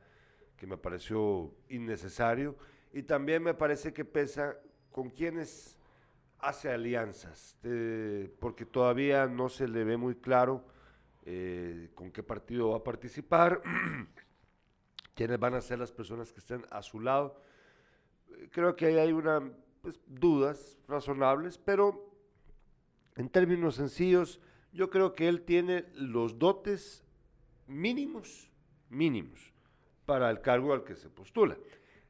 que 0.57 0.67
me 0.67 0.77
pareció 0.77 1.55
innecesario, 1.69 2.57
y 2.93 3.03
también 3.05 3.43
me 3.43 3.55
parece 3.55 3.93
que 3.93 4.05
pesa 4.05 4.57
con 4.91 5.11
quienes 5.11 5.78
hace 6.39 6.71
alianzas, 6.71 7.57
eh, 7.63 8.33
porque 8.41 8.65
todavía 8.65 9.27
no 9.27 9.49
se 9.49 9.67
le 9.67 9.85
ve 9.85 9.97
muy 9.97 10.15
claro 10.15 10.65
eh, 11.25 11.91
con 11.95 12.11
qué 12.11 12.23
partido 12.23 12.71
va 12.71 12.79
a 12.79 12.85
participar, 12.85 13.63
quiénes 15.15 15.39
van 15.39 15.55
a 15.55 15.61
ser 15.61 15.79
las 15.79 15.93
personas 15.93 16.33
que 16.33 16.41
estén 16.41 16.65
a 16.71 16.83
su 16.83 17.01
lado. 17.01 17.41
Creo 18.51 18.77
que 18.77 18.87
ahí 18.87 18.97
hay 18.97 19.13
pues, 19.83 20.01
dudas 20.07 20.79
razonables, 20.87 21.59
pero 21.59 22.09
en 23.17 23.29
términos 23.29 23.75
sencillos, 23.75 24.41
yo 24.73 24.91
creo 24.91 25.15
que 25.15 25.29
él 25.29 25.43
tiene 25.43 25.87
los 25.95 26.39
dotes 26.39 27.05
mínimos, 27.67 28.51
mínimos, 28.89 29.53
para 30.07 30.31
el 30.31 30.41
cargo 30.41 30.73
al 30.73 30.85
que 30.85 30.95
se 30.95 31.11
postula. 31.11 31.59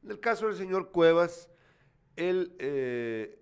En 0.03 0.11
el 0.11 0.21
caso 0.21 0.47
del 0.47 0.57
señor 0.57 0.91
Cuevas, 0.91 1.51
él 2.15 2.55
eh, 2.59 3.38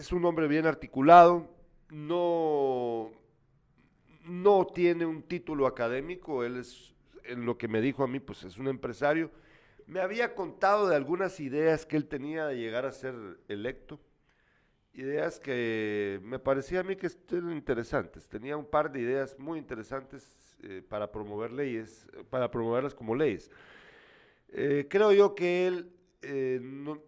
es 0.00 0.12
un 0.12 0.24
hombre 0.24 0.48
bien 0.48 0.66
articulado, 0.66 1.46
no, 1.90 3.10
no 4.24 4.66
tiene 4.66 5.06
un 5.06 5.22
título 5.22 5.66
académico, 5.66 6.44
él 6.44 6.56
es, 6.56 6.94
en 7.24 7.44
lo 7.44 7.58
que 7.58 7.68
me 7.68 7.80
dijo 7.80 8.02
a 8.04 8.08
mí, 8.08 8.20
pues 8.20 8.44
es 8.44 8.58
un 8.58 8.68
empresario. 8.68 9.30
Me 9.86 10.00
había 10.00 10.34
contado 10.34 10.88
de 10.88 10.96
algunas 10.96 11.40
ideas 11.40 11.84
que 11.84 11.96
él 11.96 12.06
tenía 12.06 12.46
de 12.46 12.56
llegar 12.56 12.86
a 12.86 12.92
ser 12.92 13.14
electo, 13.48 14.00
ideas 14.94 15.40
que 15.40 16.20
me 16.22 16.38
parecía 16.38 16.80
a 16.80 16.82
mí 16.84 16.96
que 16.96 17.08
eran 17.32 17.52
interesantes. 17.52 18.28
Tenía 18.28 18.56
un 18.56 18.66
par 18.66 18.90
de 18.92 19.00
ideas 19.00 19.38
muy 19.38 19.58
interesantes 19.58 20.56
eh, 20.62 20.82
para 20.88 21.10
promover 21.12 21.52
leyes, 21.52 22.06
para 22.30 22.50
promoverlas 22.50 22.94
como 22.94 23.14
leyes. 23.14 23.50
Eh, 24.48 24.86
creo 24.88 25.12
yo 25.12 25.34
que 25.34 25.66
él, 25.66 25.90
eh, 26.22 26.58
no- 26.62 27.00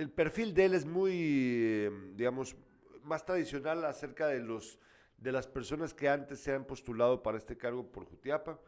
el 0.00 0.10
perfil 0.10 0.54
de 0.54 0.64
él 0.64 0.72
es 0.72 0.86
muy, 0.86 1.12
eh, 1.14 1.90
digamos, 2.14 2.56
más 3.02 3.26
tradicional 3.26 3.84
acerca 3.84 4.28
de 4.28 4.40
los 4.40 4.78
de 5.18 5.30
las 5.30 5.46
personas 5.46 5.92
que 5.92 6.08
antes 6.08 6.40
se 6.40 6.54
han 6.54 6.64
postulado 6.64 7.22
para 7.22 7.36
este 7.36 7.54
cargo 7.54 7.86
por 7.86 8.06
Jutiapa. 8.06 8.58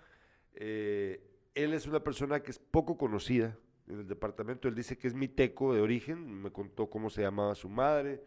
Eh, 0.52 1.26
él 1.54 1.72
es 1.72 1.86
una 1.86 2.04
persona 2.04 2.42
que 2.42 2.50
es 2.50 2.58
poco 2.58 2.98
conocida 2.98 3.56
en 3.88 4.00
el 4.00 4.06
departamento. 4.06 4.68
Él 4.68 4.74
dice 4.74 4.98
que 4.98 5.08
es 5.08 5.14
miteco 5.14 5.72
de 5.72 5.80
origen, 5.80 6.42
me 6.42 6.52
contó 6.52 6.90
cómo 6.90 7.08
se 7.08 7.22
llamaba 7.22 7.54
su 7.54 7.70
madre, 7.70 8.22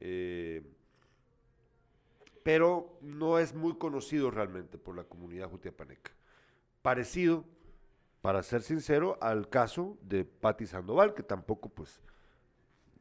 eh, 0.00 0.64
pero 2.42 2.98
no 3.00 3.38
es 3.38 3.54
muy 3.54 3.76
conocido 3.78 4.32
realmente 4.32 4.76
por 4.76 4.96
la 4.96 5.04
comunidad 5.04 5.48
jutiapaneca. 5.48 6.10
Parecido, 6.82 7.44
para 8.20 8.42
ser 8.42 8.62
sincero, 8.62 9.16
al 9.20 9.48
caso 9.48 9.96
de 10.02 10.24
Patti 10.24 10.66
Sandoval, 10.66 11.14
que 11.14 11.22
tampoco, 11.22 11.68
pues, 11.68 12.02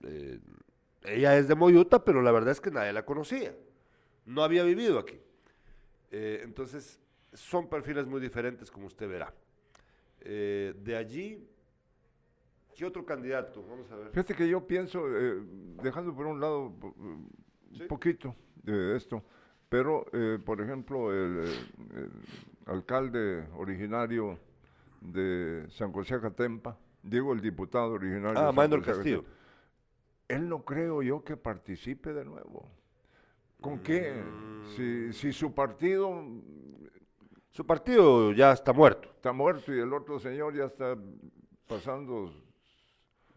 eh, 0.03 0.39
ella 1.03 1.37
es 1.37 1.47
de 1.47 1.55
Moyuta, 1.55 2.03
pero 2.03 2.21
la 2.21 2.31
verdad 2.31 2.51
es 2.51 2.61
que 2.61 2.71
nadie 2.71 2.93
la 2.93 3.05
conocía. 3.05 3.55
No 4.25 4.43
había 4.43 4.63
vivido 4.63 4.99
aquí. 4.99 5.19
Eh, 6.11 6.41
entonces, 6.43 6.99
son 7.33 7.69
perfiles 7.69 8.05
muy 8.05 8.19
diferentes, 8.19 8.69
como 8.71 8.87
usted 8.87 9.07
verá. 9.07 9.33
Eh, 10.21 10.73
de 10.83 10.95
allí, 10.95 11.47
¿qué 12.75 12.85
otro 12.85 13.05
candidato? 13.05 13.63
Vamos 13.67 13.89
a 13.91 13.95
ver. 13.95 14.09
Fíjate 14.09 14.35
que 14.35 14.47
yo 14.47 14.65
pienso, 14.65 15.05
dejando 15.81 16.13
por 16.15 16.25
un 16.25 16.39
lado 16.41 16.73
un 16.81 17.29
poquito 17.87 18.35
de 18.63 18.97
esto, 18.97 19.23
pero 19.69 20.05
por 20.45 20.59
ejemplo 20.61 21.13
el, 21.13 21.45
el 21.95 22.11
alcalde 22.65 23.47
originario 23.55 24.39
de 25.01 25.65
San 25.69 25.91
José 25.93 26.15
Acatempa, 26.15 26.77
digo 27.03 27.31
el 27.33 27.39
diputado 27.41 27.93
originario 27.93 28.31
de 28.33 28.39
Ah, 28.39 28.45
San 28.47 28.55
Maynor 28.55 28.79
José 28.79 28.91
Castillo. 28.93 29.23
Él 30.29 30.47
no 30.47 30.63
creo 30.63 31.01
yo 31.01 31.23
que 31.23 31.35
participe 31.35 32.13
de 32.13 32.23
nuevo. 32.23 32.71
¿Con 33.59 33.79
qué? 33.79 34.13
Si, 34.75 35.11
si 35.11 35.33
su 35.33 35.53
partido 35.53 36.23
Su 37.51 37.65
partido 37.65 38.31
ya 38.31 38.53
está 38.53 38.71
muerto. 38.71 39.09
está 39.15 39.33
muerto 39.33 39.73
y 39.75 39.79
el 39.79 39.91
otro 39.93 40.19
señor 40.19 40.55
ya 40.55 40.65
está 40.65 40.97
pasando 41.67 42.31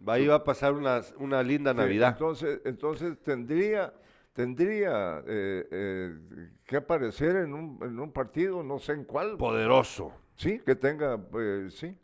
Ahí 0.06 0.26
va 0.26 0.36
a 0.36 0.44
pasar 0.44 0.72
una, 0.74 1.00
una 1.18 1.42
linda 1.42 1.72
Sí, 1.72 1.76
Navidad. 1.78 2.10
Entonces, 2.12 2.60
entonces 2.64 3.18
tendría, 3.22 3.94
tendría 4.32 5.22
eh, 5.26 5.68
eh, 5.70 6.18
que 6.64 6.76
aparecer 6.76 7.36
en 7.36 7.54
un, 7.54 7.78
en 7.82 7.98
un 8.00 8.12
partido, 8.12 8.62
no 8.62 8.78
sé 8.78 8.92
en 8.94 9.04
cuál. 9.04 9.36
Poderoso. 9.36 10.12
Sí, 10.34 10.58
que 10.60 10.74
tenga, 10.74 11.18
pues, 11.18 11.74
sí. 11.74 11.96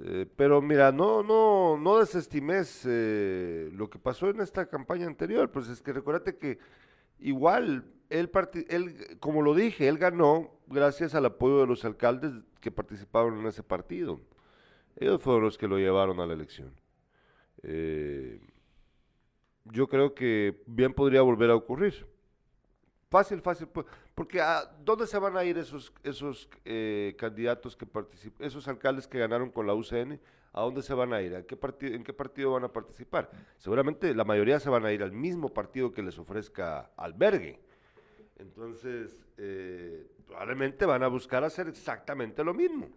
Eh, 0.00 0.26
pero 0.36 0.62
mira, 0.62 0.92
no, 0.92 1.22
no, 1.22 1.76
no 1.76 1.98
desestimes 1.98 2.82
eh, 2.86 3.70
lo 3.72 3.90
que 3.90 3.98
pasó 3.98 4.30
en 4.30 4.40
esta 4.40 4.66
campaña 4.66 5.06
anterior. 5.06 5.50
Pues 5.50 5.68
es 5.68 5.82
que 5.82 5.92
recuérdate 5.92 6.36
que 6.36 6.58
igual 7.18 7.84
él, 8.10 8.30
como 9.20 9.42
lo 9.42 9.54
dije, 9.54 9.88
él 9.88 9.98
ganó 9.98 10.50
gracias 10.66 11.14
al 11.14 11.26
apoyo 11.26 11.60
de 11.60 11.66
los 11.66 11.84
alcaldes 11.84 12.32
que 12.60 12.70
participaron 12.70 13.38
en 13.40 13.46
ese 13.46 13.62
partido. 13.62 14.20
Ellos 14.96 15.22
fueron 15.22 15.42
los 15.42 15.58
que 15.58 15.68
lo 15.68 15.78
llevaron 15.78 16.20
a 16.20 16.26
la 16.26 16.34
elección. 16.34 16.72
Eh, 17.62 18.40
yo 19.64 19.88
creo 19.88 20.14
que 20.14 20.62
bien 20.66 20.94
podría 20.94 21.22
volver 21.22 21.50
a 21.50 21.56
ocurrir. 21.56 22.06
Fácil, 23.10 23.40
fácil, 23.40 23.68
pues, 23.68 23.86
porque 24.18 24.40
¿a 24.40 24.64
dónde 24.84 25.06
se 25.06 25.16
van 25.16 25.36
a 25.36 25.44
ir 25.44 25.58
esos, 25.58 25.92
esos 26.02 26.50
eh, 26.64 27.14
candidatos 27.16 27.76
que 27.76 27.86
participan, 27.86 28.44
esos 28.44 28.66
alcaldes 28.66 29.06
que 29.06 29.16
ganaron 29.16 29.48
con 29.48 29.64
la 29.64 29.74
UCN? 29.74 30.18
¿A 30.52 30.62
dónde 30.62 30.82
se 30.82 30.92
van 30.92 31.12
a 31.12 31.22
ir? 31.22 31.36
¿A 31.36 31.44
qué 31.44 31.56
partido, 31.56 31.94
¿En 31.94 32.02
qué 32.02 32.12
partido 32.12 32.50
van 32.50 32.64
a 32.64 32.72
participar? 32.72 33.30
Seguramente 33.58 34.12
la 34.16 34.24
mayoría 34.24 34.58
se 34.58 34.70
van 34.70 34.84
a 34.84 34.90
ir 34.90 35.04
al 35.04 35.12
mismo 35.12 35.54
partido 35.54 35.92
que 35.92 36.02
les 36.02 36.18
ofrezca 36.18 36.90
albergue. 36.96 37.60
Entonces, 38.38 39.16
eh, 39.36 40.10
probablemente 40.26 40.84
van 40.84 41.04
a 41.04 41.06
buscar 41.06 41.44
hacer 41.44 41.68
exactamente 41.68 42.42
lo 42.42 42.52
mismo. 42.52 42.88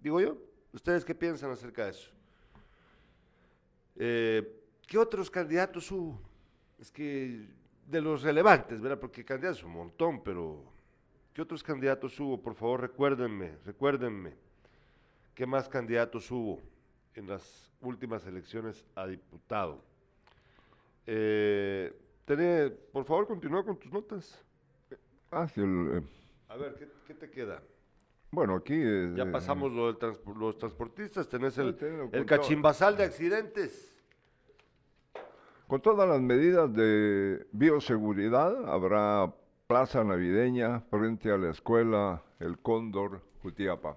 Digo 0.00 0.20
yo. 0.20 0.36
¿Ustedes 0.74 1.02
qué 1.02 1.14
piensan 1.14 1.50
acerca 1.50 1.86
de 1.86 1.90
eso? 1.92 2.10
Eh, 3.96 4.60
¿Qué 4.86 4.98
otros 4.98 5.30
candidatos 5.30 5.90
hubo? 5.90 6.20
Es 6.78 6.90
que 6.90 7.48
de 7.86 8.00
los 8.00 8.22
relevantes, 8.22 8.80
¿verdad? 8.80 8.98
Porque 8.98 9.24
candidatos 9.24 9.62
un 9.64 9.72
montón, 9.72 10.22
pero 10.22 10.64
¿qué 11.32 11.42
otros 11.42 11.62
candidatos 11.62 12.18
hubo? 12.20 12.40
Por 12.40 12.54
favor, 12.54 12.80
recuérdenme, 12.80 13.56
recuérdenme. 13.64 14.34
¿Qué 15.34 15.46
más 15.46 15.68
candidatos 15.68 16.30
hubo 16.30 16.60
en 17.14 17.28
las 17.28 17.70
últimas 17.80 18.24
elecciones 18.26 18.84
a 18.94 19.06
diputado? 19.06 19.82
Eh, 21.06 21.92
tené- 22.26 22.70
por 22.92 23.04
favor, 23.04 23.26
continúa 23.26 23.64
con 23.64 23.78
tus 23.78 23.92
notas. 23.92 24.42
Ah, 25.30 25.46
sí, 25.48 25.60
el, 25.60 25.98
eh, 25.98 26.02
A 26.48 26.56
ver, 26.56 26.74
¿qué, 26.76 26.88
qué 27.06 27.14
te 27.14 27.30
queda? 27.30 27.62
bueno, 28.30 28.56
aquí... 28.56 28.74
eh, 28.74 29.12
Ya 29.14 29.30
pasamos 29.30 29.70
lo 29.72 29.96
transpo- 29.98 30.34
los 30.36 30.56
transportistas, 30.58 31.28
tenés 31.28 31.56
el, 31.58 31.76
tenlo 31.76 32.04
el 32.04 32.10
contado. 32.10 32.24
cachimbasal 32.42 32.96
de 32.96 33.04
accidentes. 33.04 33.93
Con 35.66 35.80
todas 35.80 36.06
las 36.06 36.20
medidas 36.20 36.72
de 36.74 37.46
bioseguridad, 37.52 38.68
habrá 38.68 39.32
plaza 39.66 40.04
navideña 40.04 40.80
frente 40.90 41.30
a 41.32 41.38
la 41.38 41.50
escuela 41.50 42.22
El 42.38 42.58
Cóndor, 42.58 43.22
Jutiapa. 43.42 43.96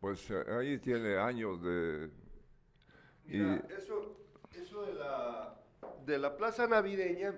Pues 0.00 0.30
eh, 0.30 0.42
ahí 0.58 0.78
tiene 0.78 1.18
años 1.18 1.62
de... 1.62 2.10
Mira, 3.26 3.62
eso, 3.76 4.16
eso 4.54 4.86
de 4.86 4.94
la, 4.94 5.54
de 6.06 6.18
la 6.18 6.34
plaza 6.34 6.66
navideña, 6.66 7.34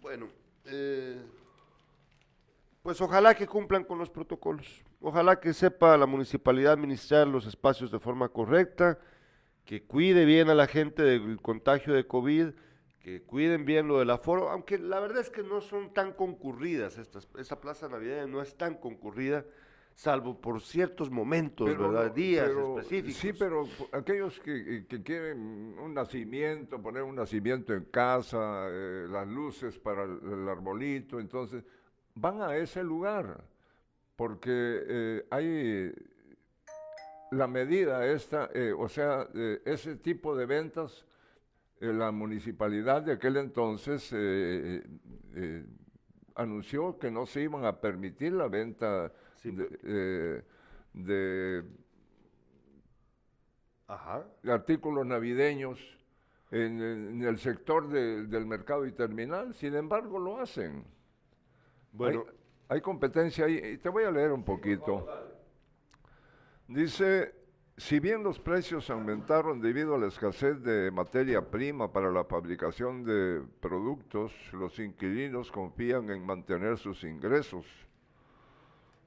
bueno, 0.00 0.28
eh, 0.64 1.22
pues 2.82 3.00
ojalá 3.00 3.34
que 3.34 3.46
cumplan 3.46 3.84
con 3.84 3.98
los 3.98 4.10
protocolos. 4.10 4.82
Ojalá 5.00 5.38
que 5.38 5.52
sepa 5.52 5.96
la 5.96 6.06
municipalidad 6.06 6.72
administrar 6.72 7.28
los 7.28 7.46
espacios 7.46 7.92
de 7.92 8.00
forma 8.00 8.28
correcta, 8.28 8.98
que 9.66 9.82
cuide 9.82 10.24
bien 10.24 10.48
a 10.48 10.54
la 10.54 10.68
gente 10.68 11.02
del 11.02 11.42
contagio 11.42 11.92
de 11.92 12.06
COVID, 12.06 12.50
que 13.00 13.22
cuiden 13.22 13.64
bien 13.64 13.88
lo 13.88 13.98
del 13.98 14.10
aforo, 14.10 14.48
aunque 14.48 14.78
la 14.78 15.00
verdad 15.00 15.20
es 15.20 15.30
que 15.30 15.42
no 15.42 15.60
son 15.60 15.92
tan 15.92 16.12
concurridas 16.12 16.98
estas, 16.98 17.28
esa 17.38 17.60
plaza 17.60 17.88
navideña 17.88 18.26
no 18.26 18.40
es 18.40 18.56
tan 18.56 18.76
concurrida, 18.76 19.44
salvo 19.94 20.40
por 20.40 20.60
ciertos 20.60 21.10
momentos, 21.10 21.68
¿verdad? 21.76 22.12
Días 22.12 22.50
específicos. 22.50 23.20
Sí, 23.20 23.32
pero 23.32 23.66
aquellos 23.92 24.38
que, 24.40 24.86
que, 24.88 25.02
quieren 25.02 25.76
un 25.78 25.94
nacimiento, 25.94 26.80
poner 26.80 27.02
un 27.02 27.16
nacimiento 27.16 27.74
en 27.74 27.86
casa, 27.86 28.68
eh, 28.70 29.06
las 29.08 29.26
luces 29.26 29.78
para 29.78 30.04
el, 30.04 30.48
arbolito, 30.48 31.18
entonces 31.18 31.64
van 32.14 32.40
a 32.40 32.56
ese 32.56 32.84
lugar, 32.84 33.42
porque 34.14 34.50
eh, 34.52 35.26
hay 35.30 35.92
la 37.30 37.46
medida 37.46 38.06
esta, 38.06 38.50
eh, 38.54 38.72
o 38.72 38.88
sea, 38.88 39.28
ese 39.64 39.96
tipo 39.96 40.36
de 40.36 40.46
ventas, 40.46 41.04
la 41.80 42.10
municipalidad 42.10 43.02
de 43.02 43.12
aquel 43.12 43.36
entonces 43.36 44.12
anunció 46.36 46.98
que 46.98 47.10
no 47.10 47.26
se 47.26 47.42
iban 47.42 47.64
a 47.64 47.80
permitir 47.80 48.32
la 48.32 48.48
venta 48.48 49.12
de, 49.42 50.42
eh, 50.94 51.62
artículos 54.44 55.06
navideños 55.06 55.80
en, 56.50 57.22
el 57.22 57.38
sector 57.38 57.88
del 57.88 58.46
mercado 58.46 58.86
y 58.86 58.92
terminal, 58.92 59.54
sin 59.54 59.74
embargo 59.74 60.18
lo 60.18 60.38
hacen. 60.38 60.84
Bueno, 61.92 62.26
hay, 62.68 62.80
competencia 62.80 63.46
ahí, 63.46 63.56
y 63.56 63.78
te 63.78 63.88
voy 63.88 64.04
a 64.04 64.10
leer 64.10 64.32
un 64.32 64.44
poquito. 64.44 65.06
Dice, 66.68 67.34
si 67.76 68.00
bien 68.00 68.22
los 68.22 68.38
precios 68.40 68.90
aumentaron 68.90 69.60
debido 69.60 69.94
a 69.94 69.98
la 69.98 70.08
escasez 70.08 70.62
de 70.62 70.90
materia 70.90 71.50
prima 71.50 71.92
para 71.92 72.10
la 72.10 72.24
fabricación 72.24 73.04
de 73.04 73.42
productos, 73.60 74.32
los 74.52 74.78
inquilinos 74.78 75.50
confían 75.50 76.10
en 76.10 76.24
mantener 76.24 76.78
sus 76.78 77.04
ingresos 77.04 77.66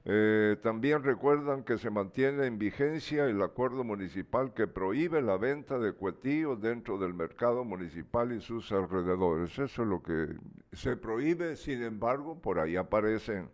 eh, 0.06 0.56
también 0.62 1.02
recuerdan 1.02 1.62
que 1.62 1.76
se 1.76 1.90
mantiene 1.90 2.46
en 2.46 2.58
vigencia 2.58 3.26
el 3.26 3.42
acuerdo 3.42 3.84
municipal 3.84 4.54
que 4.54 4.66
prohíbe 4.66 5.20
la 5.20 5.36
venta 5.36 5.78
de 5.78 5.92
cuetillos 5.92 6.60
dentro 6.60 6.96
del 6.96 7.12
mercado 7.12 7.64
municipal 7.64 8.32
y 8.32 8.40
sus 8.40 8.72
alrededores. 8.72 9.58
Eso 9.58 9.82
es 9.82 9.88
lo 9.88 10.02
que 10.02 10.28
se 10.72 10.96
prohíbe, 10.96 11.56
sin 11.56 11.82
embargo, 11.82 12.40
por 12.40 12.58
ahí 12.58 12.76
aparecen. 12.76 13.50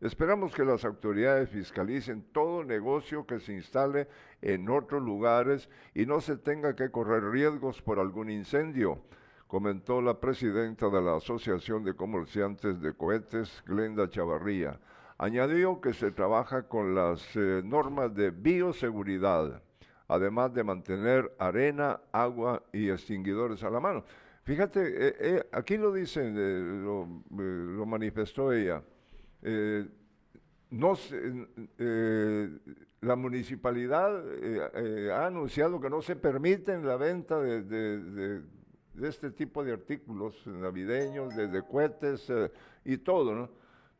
Esperamos 0.00 0.54
que 0.54 0.64
las 0.64 0.84
autoridades 0.84 1.50
fiscalicen 1.50 2.22
todo 2.32 2.62
negocio 2.62 3.26
que 3.26 3.40
se 3.40 3.52
instale 3.52 4.06
en 4.40 4.68
otros 4.68 5.02
lugares 5.02 5.68
y 5.92 6.06
no 6.06 6.20
se 6.20 6.36
tenga 6.36 6.76
que 6.76 6.90
correr 6.90 7.24
riesgos 7.24 7.82
por 7.82 7.98
algún 7.98 8.30
incendio, 8.30 9.02
comentó 9.48 10.00
la 10.00 10.20
presidenta 10.20 10.88
de 10.88 11.02
la 11.02 11.16
Asociación 11.16 11.82
de 11.82 11.94
Comerciantes 11.94 12.80
de 12.80 12.92
Cohetes, 12.92 13.62
Glenda 13.66 14.08
Chavarría. 14.08 14.78
Añadió 15.18 15.80
que 15.80 15.92
se 15.92 16.12
trabaja 16.12 16.68
con 16.68 16.94
las 16.94 17.34
eh, 17.34 17.62
normas 17.64 18.14
de 18.14 18.30
bioseguridad, 18.30 19.60
además 20.06 20.54
de 20.54 20.62
mantener 20.62 21.34
arena, 21.40 22.00
agua 22.12 22.62
y 22.72 22.88
extinguidores 22.88 23.64
a 23.64 23.70
la 23.70 23.80
mano. 23.80 24.04
Fíjate, 24.44 25.08
eh, 25.08 25.16
eh, 25.18 25.48
aquí 25.50 25.76
lo 25.76 25.92
dicen, 25.92 26.84
lo, 26.84 27.84
manifestó 27.84 28.52
ella. 28.52 28.80
No 29.42 30.94
la 33.00 33.16
municipalidad 33.16 34.24
ha 35.12 35.26
anunciado 35.26 35.80
que 35.80 35.90
no 35.90 36.02
se 36.02 36.16
permite 36.16 36.76
la 36.78 36.96
venta 36.96 37.38
de, 37.40 38.42
este 39.00 39.30
tipo 39.30 39.62
de 39.62 39.72
artículos 39.72 40.46
navideños, 40.46 41.34
de, 41.36 41.62
cohetes 41.62 42.32
y 42.84 42.98
todo, 42.98 43.34
¿no? 43.34 43.50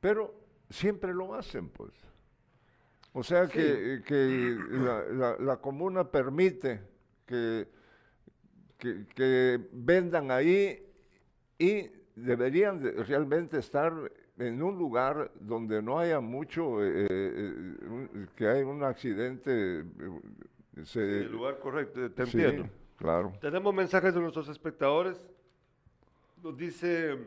Pero 0.00 0.34
siempre 0.70 1.14
lo 1.14 1.34
hacen, 1.34 1.68
pues. 1.68 1.92
O 3.12 3.22
sea 3.22 3.48
que, 3.48 4.00
la, 5.40 5.56
comuna 5.56 6.08
permite 6.10 6.80
que, 7.26 7.66
que, 8.78 9.68
vendan 9.72 10.30
ahí 10.30 10.86
y 11.58 11.90
deberían 12.14 12.82
realmente 13.06 13.58
estar 13.58 13.92
en 14.38 14.62
un 14.62 14.78
lugar 14.78 15.30
donde 15.40 15.82
no 15.82 15.98
haya 15.98 16.20
mucho, 16.20 16.84
eh, 16.84 17.06
eh, 17.10 18.26
que 18.36 18.46
hay 18.46 18.62
un 18.62 18.82
accidente. 18.82 19.80
Eh, 19.80 19.84
sí, 20.84 21.00
el 21.00 21.32
lugar 21.32 21.58
correcto, 21.58 22.10
te 22.10 22.22
entiendo. 22.22 22.68
Claro. 22.96 23.32
Tenemos 23.40 23.74
mensajes 23.74 24.14
de 24.14 24.20
nuestros 24.20 24.48
espectadores. 24.48 25.16
Nos 26.42 26.56
dice 26.56 27.18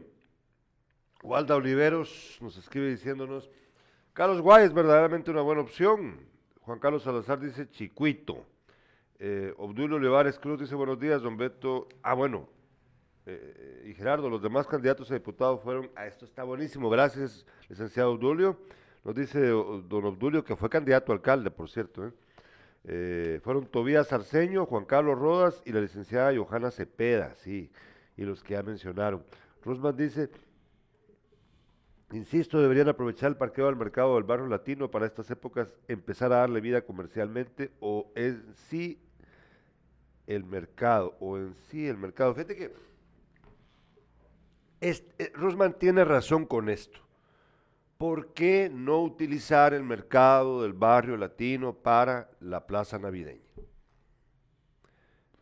Walda 1.24 1.55
Oliveros 1.55 2.38
nos 2.41 2.57
escribe 2.57 2.89
diciéndonos, 2.89 3.49
Carlos 4.14 4.41
Guay 4.41 4.66
es 4.66 4.74
verdaderamente 4.74 5.30
una 5.32 5.41
buena 5.41 5.62
opción. 5.62 6.20
Juan 6.62 6.80
Carlos 6.80 7.03
Salazar 7.03 7.39
dice 7.39 7.70
Chicuito. 7.70 8.45
Eh, 9.20 9.53
Obdulio 9.57 9.97
Olivares 9.97 10.39
Cruz 10.39 10.59
dice 10.59 10.74
buenos 10.74 10.99
días, 10.99 11.22
don 11.22 11.38
Beto. 11.38 11.88
Ah, 12.01 12.14
bueno. 12.14 12.47
Eh, 13.26 13.88
y 13.89 13.93
Gerardo, 13.93 14.30
los 14.30 14.41
demás 14.41 14.67
candidatos 14.67 15.11
a 15.11 15.13
diputados 15.13 15.61
fueron, 15.61 15.89
ah, 15.95 16.07
esto 16.07 16.26
está 16.26 16.43
buenísimo, 16.43 16.89
gracias, 16.89 17.45
licenciado 17.69 18.11
Obdulio. 18.11 18.57
Nos 19.03 19.15
dice 19.15 19.39
don 19.47 20.05
Obdulio, 20.05 20.43
que 20.43 20.55
fue 20.55 20.69
candidato 20.69 21.11
a 21.11 21.15
alcalde, 21.15 21.51
por 21.51 21.69
cierto. 21.69 22.07
¿eh? 22.07 22.11
Eh, 22.84 23.39
fueron 23.43 23.65
Tobías 23.65 24.11
Arceño, 24.11 24.65
Juan 24.65 24.86
Carlos 24.86 25.17
Rodas 25.17 25.61
y 25.65 25.72
la 25.72 25.82
licenciada 25.82 26.36
Johanna 26.36 26.72
Cepeda, 26.72 27.36
sí, 27.36 27.72
y 28.17 28.24
los 28.24 28.43
que 28.43 28.53
ya 28.53 28.63
mencionaron. 28.63 29.24
Rosman 29.63 29.95
dice, 29.95 30.30
Insisto, 32.11 32.61
deberían 32.61 32.89
aprovechar 32.89 33.30
el 33.30 33.38
parqueo 33.38 33.67
del 33.67 33.78
mercado 33.78 34.15
del 34.15 34.26
barrio 34.26 34.47
latino 34.47 34.91
para 34.91 35.05
estas 35.05 35.32
épocas, 35.32 35.74
empezar 35.88 36.34
a 36.34 36.38
darle 36.38 36.59
vida 36.59 36.82
comercialmente 36.82 37.72
o 37.80 38.11
en 38.15 38.43
sí 38.53 38.99
el 40.28 40.43
mercado, 40.43 41.15
o 41.22 41.38
en 41.38 41.55
sí 41.69 41.88
el 41.88 41.97
mercado. 41.97 42.34
Fíjate 42.34 42.55
que 42.55 42.74
eh, 44.82 45.32
Rosman 45.36 45.78
tiene 45.78 46.04
razón 46.04 46.46
con 46.46 46.70
esto. 46.70 47.00
¿Por 47.98 48.34
qué 48.34 48.70
no 48.74 49.02
utilizar 49.04 49.74
el 49.74 49.84
mercado 49.84 50.64
del 50.64 50.74
barrio 50.74 51.18
latino 51.18 51.74
para 51.74 52.32
la 52.40 52.66
plaza 52.66 52.98
navideña? 52.98 53.42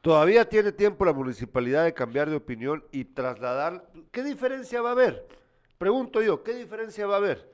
Todavía 0.02 0.48
tiene 0.48 0.72
tiempo 0.72 1.06
la 1.06 1.14
municipalidad 1.14 1.84
de 1.84 1.94
cambiar 1.94 2.30
de 2.30 2.36
opinión 2.36 2.84
y 2.92 3.06
trasladar. 3.06 3.90
¿Qué 4.12 4.24
diferencia 4.24 4.82
va 4.82 4.90
a 4.90 4.94
haber? 4.94 5.28
Pregunto 5.78 6.22
yo, 6.22 6.44
¿qué 6.44 6.54
diferencia 6.54 7.08
va 7.08 7.16
a 7.16 7.18
haber? 7.18 7.50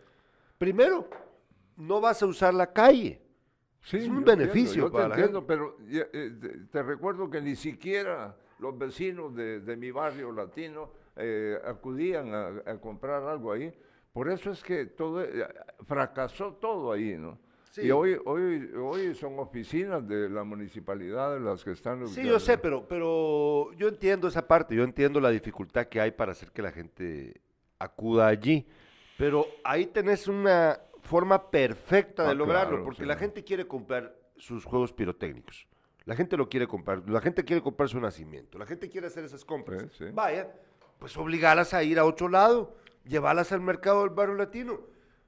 Primero, 0.57 1.07
no 1.77 2.01
vas 2.01 2.21
a 2.21 2.25
usar 2.25 2.53
la 2.53 2.71
calle. 2.71 3.21
Sí, 3.81 3.97
es 3.97 4.07
un 4.07 4.23
beneficio 4.23 4.91
para 4.91 5.09
te 5.09 5.13
entiendo, 5.13 5.45
pero 5.45 5.77
eh, 5.87 6.31
te, 6.71 6.81
recuerdo 6.81 7.29
que 7.29 7.39
ni 7.39 7.55
siquiera 7.55 8.35
los 8.57 8.75
vecinos 8.77 9.35
de, 9.35 9.75
mi 9.77 9.91
barrio 9.91 10.31
latino 10.31 10.91
eh, 11.17 11.57
acudían 11.65 12.33
a, 12.33 12.77
comprar 12.79 13.23
algo 13.23 13.51
ahí. 13.51 13.73
Por 14.13 14.29
eso 14.29 14.51
es 14.51 14.63
que 14.63 14.85
todo 14.85 15.23
eh, 15.23 15.47
fracasó 15.85 16.53
todo 16.53 16.91
ahí, 16.91 17.17
¿no? 17.17 17.39
Y 17.77 17.91
hoy, 17.91 18.17
hoy, 18.25 18.71
hoy 18.73 19.15
son 19.15 19.37
oficinas 19.37 20.07
de 20.07 20.29
la 20.29 20.45
municipalidad 20.45 21.37
las 21.41 21.61
que 21.61 21.71
están... 21.71 22.07
Sí, 22.07 22.23
yo 22.23 22.39
sé, 22.39 22.57
pero, 22.57 22.87
pero 22.87 23.73
yo 23.73 23.89
entiendo 23.89 24.29
esa 24.29 24.47
parte, 24.47 24.75
yo 24.75 24.83
entiendo 24.83 25.19
la 25.19 25.29
dificultad 25.29 25.87
que 25.87 25.99
hay 25.99 26.11
para 26.11 26.31
hacer 26.31 26.51
que 26.51 26.61
la 26.61 26.71
gente 26.71 27.41
acuda 27.77 28.27
allí. 28.27 28.65
Pero 29.17 29.45
ahí 29.63 29.87
tenés 29.87 30.27
una 30.27 30.79
forma 31.01 31.49
perfecta 31.49 32.23
de 32.23 32.31
ah, 32.31 32.33
lograrlo, 32.33 32.83
porque 32.83 33.05
la 33.05 33.15
gente 33.15 33.43
quiere 33.43 33.67
comprar 33.67 34.15
sus 34.37 34.65
juegos 34.65 34.91
pirotécnicos. 34.93 35.67
La 36.05 36.15
gente 36.15 36.37
lo 36.37 36.47
quiere 36.49 36.67
comprar, 36.67 37.09
la 37.09 37.21
gente 37.21 37.43
quiere 37.43 37.61
comprar 37.61 37.89
su 37.89 37.99
nacimiento, 37.99 38.59
la 38.59 38.65
gente 38.65 38.89
quiere 38.89 39.07
hacer 39.07 39.23
esas 39.23 39.43
compras. 39.43 39.85
Vaya, 40.13 40.53
pues 40.99 41.15
obligarlas 41.17 41.73
a 41.73 41.83
ir 41.83 41.99
a 41.99 42.05
otro 42.05 42.29
lado, 42.29 42.75
llevarlas 43.05 43.51
al 43.51 43.61
mercado 43.61 44.01
del 44.01 44.11
barrio 44.11 44.35
latino. 44.35 44.79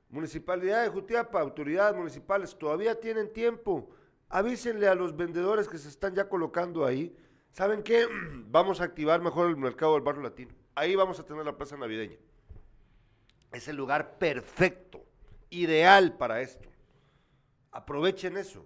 Municipalidad 0.10 0.84
de 0.84 0.90
Jutiapa, 0.90 1.40
autoridades 1.40 1.96
municipales, 1.96 2.58
todavía 2.58 3.00
tienen 3.00 3.34
tiempo. 3.34 3.90
Avísenle 4.30 4.88
a 4.88 4.96
los 4.96 5.16
vendedores 5.16 5.68
que 5.68 5.78
se 5.78 5.90
están 5.90 6.16
ya 6.16 6.30
colocando 6.30 6.86
ahí. 6.86 7.16
¿Saben 7.52 7.84
qué? 7.84 8.08
Vamos 8.50 8.82
a 8.82 8.86
activar 8.86 9.22
mejor 9.22 9.50
el 9.50 9.58
mercado 9.58 9.94
del 9.94 10.04
barrio 10.04 10.24
latino. 10.24 10.54
Ahí 10.76 10.96
vamos 10.96 11.20
a 11.20 11.26
tener 11.26 11.44
la 11.44 11.58
plaza 11.58 11.76
navideña. 11.76 12.18
Es 13.52 13.68
el 13.68 13.76
lugar 13.76 14.20
perfecto, 14.20 15.04
ideal 15.50 16.16
para 16.18 16.42
esto. 16.42 16.70
Aprovechen 17.72 18.38
eso. 18.38 18.64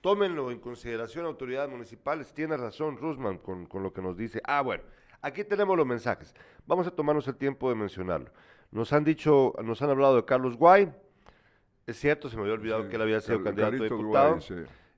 Tómenlo 0.00 0.52
en 0.52 0.60
consideración 0.60 1.26
autoridades 1.26 1.68
municipales. 1.68 2.32
Tiene 2.32 2.56
razón 2.56 2.96
Rusman 2.96 3.38
con, 3.38 3.68
lo 3.72 3.92
que 3.92 4.02
nos 4.02 4.16
dice. 4.16 4.40
Ah, 4.44 4.60
bueno, 4.60 4.84
aquí 5.22 5.44
tenemos 5.44 5.76
los 5.76 5.86
mensajes. 5.86 6.34
Vamos 6.66 6.86
a 6.86 6.90
tomarnos 6.90 7.26
el 7.28 7.36
tiempo 7.36 7.68
de 7.68 7.74
mencionarlo. 7.76 8.30
Nos 8.70 8.92
han 8.92 9.04
dicho, 9.04 9.54
nos 9.64 9.80
han 9.82 9.90
hablado 9.90 10.16
de 10.16 10.24
Carlos 10.24 10.56
Guay. 10.56 10.92
Es 11.86 11.98
cierto, 11.98 12.28
se 12.28 12.36
me 12.36 12.42
había 12.42 12.54
olvidado 12.54 12.88
que 12.88 12.96
él 12.96 13.02
había 13.02 13.20
sido 13.20 13.42
candidato 13.42 13.76
a 13.82 13.88
diputado. 13.88 14.38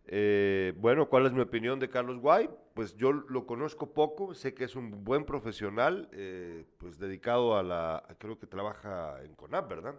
Eh, 0.06 0.74
bueno, 0.76 1.08
¿cuál 1.08 1.26
es 1.26 1.32
mi 1.32 1.40
opinión 1.40 1.80
de 1.80 1.88
Carlos 1.88 2.18
Guay? 2.18 2.50
Pues 2.74 2.94
yo 2.96 3.12
lo 3.12 3.46
conozco 3.46 3.94
poco, 3.94 4.34
sé 4.34 4.52
que 4.52 4.64
es 4.64 4.76
un 4.76 5.02
buen 5.04 5.24
profesional, 5.24 6.08
eh, 6.12 6.66
pues 6.78 6.98
dedicado 6.98 7.56
a 7.56 7.62
la, 7.62 8.04
creo 8.18 8.38
que 8.38 8.46
trabaja 8.46 9.22
en 9.22 9.34
CONAP, 9.34 9.68
¿verdad? 9.68 9.94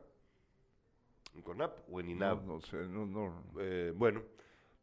en 1.33 1.41
CONAP 1.41 1.79
o 1.91 1.99
en 1.99 2.09
INAP. 2.09 2.43
No, 2.43 2.53
no 2.53 2.61
sé, 2.61 2.77
no, 2.87 3.05
no. 3.05 3.43
Eh, 3.59 3.91
bueno, 3.95 4.21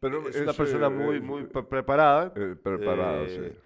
Pero 0.00 0.28
es 0.28 0.36
una 0.40 0.52
persona 0.52 0.88
eh, 0.88 0.90
muy, 0.90 1.16
eh, 1.16 1.20
muy 1.20 1.44
pre- 1.44 1.62
preparada. 1.62 2.32
eh, 2.34 2.56
preparada, 2.62 3.22
Eh, 3.24 3.52
sí. 3.54 3.58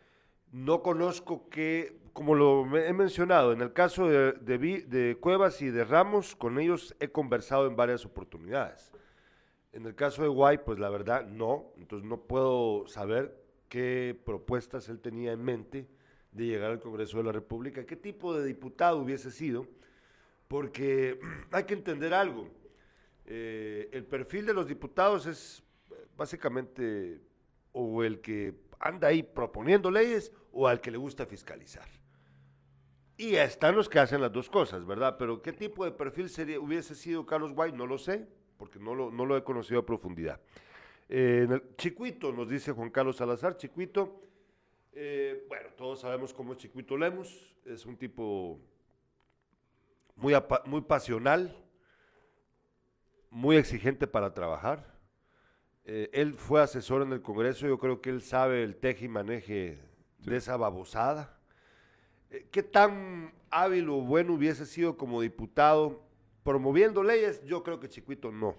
No 0.53 0.83
conozco 0.83 1.49
que, 1.49 1.99
como 2.13 2.35
lo 2.35 2.77
he 2.77 2.93
mencionado, 2.93 3.53
en 3.53 3.61
el 3.61 3.73
caso 3.73 4.09
de 4.09 5.19
Cuevas 5.21 5.61
y 5.63 5.71
de 5.71 5.85
Ramos, 5.85 6.37
con 6.37 6.59
ellos 6.59 6.95
he 7.01 7.09
conversado 7.09 7.67
en 7.67 7.77
varias 7.77 8.05
oportunidades. 8.05 8.93
En 9.73 9.85
el 9.85 9.95
caso 9.95 10.23
de 10.23 10.29
Guay, 10.29 10.59
pues 10.65 10.79
la 10.79 10.89
verdad 10.89 11.27
no, 11.27 11.73
entonces 11.77 12.09
no 12.09 12.23
puedo 12.23 12.87
saber 12.87 13.45
qué 13.69 14.19
propuestas 14.25 14.89
él 14.89 15.01
tenía 15.01 15.33
en 15.33 15.45
mente 15.45 15.87
de 16.33 16.47
llegar 16.47 16.71
al 16.71 16.81
Congreso 16.81 17.19
de 17.19 17.25
la 17.25 17.33
República, 17.33 17.85
qué 17.85 17.97
tipo 17.97 18.35
de 18.35 18.47
diputado 18.47 18.99
hubiese 18.99 19.31
sido, 19.31 19.67
porque 20.49 21.19
hay 21.51 21.65
que 21.65 21.75
entender 21.75 22.15
algo. 22.15 22.49
Eh, 23.27 23.91
el 23.93 24.05
perfil 24.05 24.47
de 24.47 24.55
los 24.55 24.67
diputados 24.67 25.27
es 25.27 25.63
eh, 25.91 26.07
básicamente 26.17 27.21
o 27.73 28.03
el 28.03 28.21
que 28.21 28.55
anda 28.79 29.09
ahí 29.09 29.23
proponiendo 29.23 29.91
leyes 29.91 30.33
o 30.53 30.67
al 30.69 30.81
que 30.81 30.91
le 30.91 30.99
gusta 30.99 31.27
fiscalizar. 31.27 31.89
Y 33.17 33.37
están 33.37 33.75
los 33.75 33.89
que 33.89 33.99
hacen 33.99 34.21
las 34.21 34.33
dos 34.33 34.51
cosas, 34.51 34.85
¿verdad? 34.85 35.17
Pero 35.19 35.41
qué 35.41 35.53
tipo 35.53 35.85
de 35.85 35.91
perfil 35.91 36.27
hubiese 36.59 36.95
sido 36.95 37.25
Carlos 37.25 37.53
White, 37.55 37.77
no 37.77 37.87
lo 37.87 37.97
sé, 37.97 38.29
porque 38.59 38.79
no 38.79 38.95
lo, 38.95 39.11
no 39.11 39.25
lo 39.25 39.37
he 39.37 39.43
conocido 39.43 39.81
a 39.81 39.87
profundidad. 39.87 40.41
Eh, 41.09 41.49
Chicuito, 41.77 42.33
nos 42.33 42.49
dice 42.49 42.73
Juan 42.73 42.91
Carlos 42.91 43.17
Salazar, 43.17 43.57
Chicuito, 43.57 44.23
eh, 44.93 45.45
bueno, 45.49 45.69
todos 45.77 46.01
sabemos 46.01 46.35
cómo 46.35 46.53
es 46.53 46.59
Chicuito 46.59 46.97
Lemos, 46.97 47.55
es 47.65 47.87
un 47.87 47.97
tipo 47.97 48.61
muy, 50.17 50.35
muy 50.65 50.81
pasional, 50.83 51.57
muy 53.31 53.57
exigente 53.57 54.07
para 54.07 54.35
trabajar. 54.35 54.96
Eh, 55.89 56.11
él 56.13 56.35
fue 56.35 56.61
asesor 56.61 57.03
en 57.03 57.13
el 57.13 57.23
Congreso, 57.23 57.69
yo 57.69 57.79
creo 57.79 58.01
que 58.01 58.11
él 58.11 58.21
sabe 58.21 58.65
el 58.65 58.75
teje 58.75 59.05
y 59.05 59.09
maneje 59.09 59.79
de 60.19 60.37
esa 60.37 60.57
babosada. 60.57 61.39
Eh, 62.29 62.49
¿Qué 62.51 62.65
tan 62.65 63.33
hábil 63.51 63.89
o 63.91 64.01
bueno 64.01 64.35
hubiese 64.35 64.67
sido 64.67 64.97
como 64.97 65.21
diputado 65.21 66.03
promoviendo 66.43 67.05
leyes? 67.05 67.41
Yo 67.45 67.63
creo 67.63 67.79
que 67.79 67.89
Chiquito 67.89 68.33
no. 68.33 68.57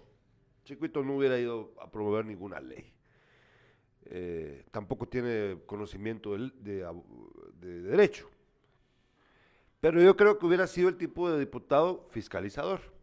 Chiquito 0.63 1.03
no 1.03 1.17
hubiera 1.17 1.37
ido 1.37 1.73
a 1.81 1.91
promover 1.91 2.25
ninguna 2.25 2.61
ley. 2.61 2.93
Eh, 4.05 4.63
tampoco 4.71 5.05
tiene 5.05 5.57
conocimiento 5.65 6.33
de 6.33 7.81
derecho. 7.81 8.29
Pero 9.81 10.01
yo 10.01 10.15
creo 10.15 10.39
que 10.39 10.45
hubiera 10.45 10.65
sido 10.65 10.87
el 10.87 10.95
tipo 10.95 11.29
de 11.29 11.39
diputado 11.39 12.07
fiscalizador. 12.09 12.96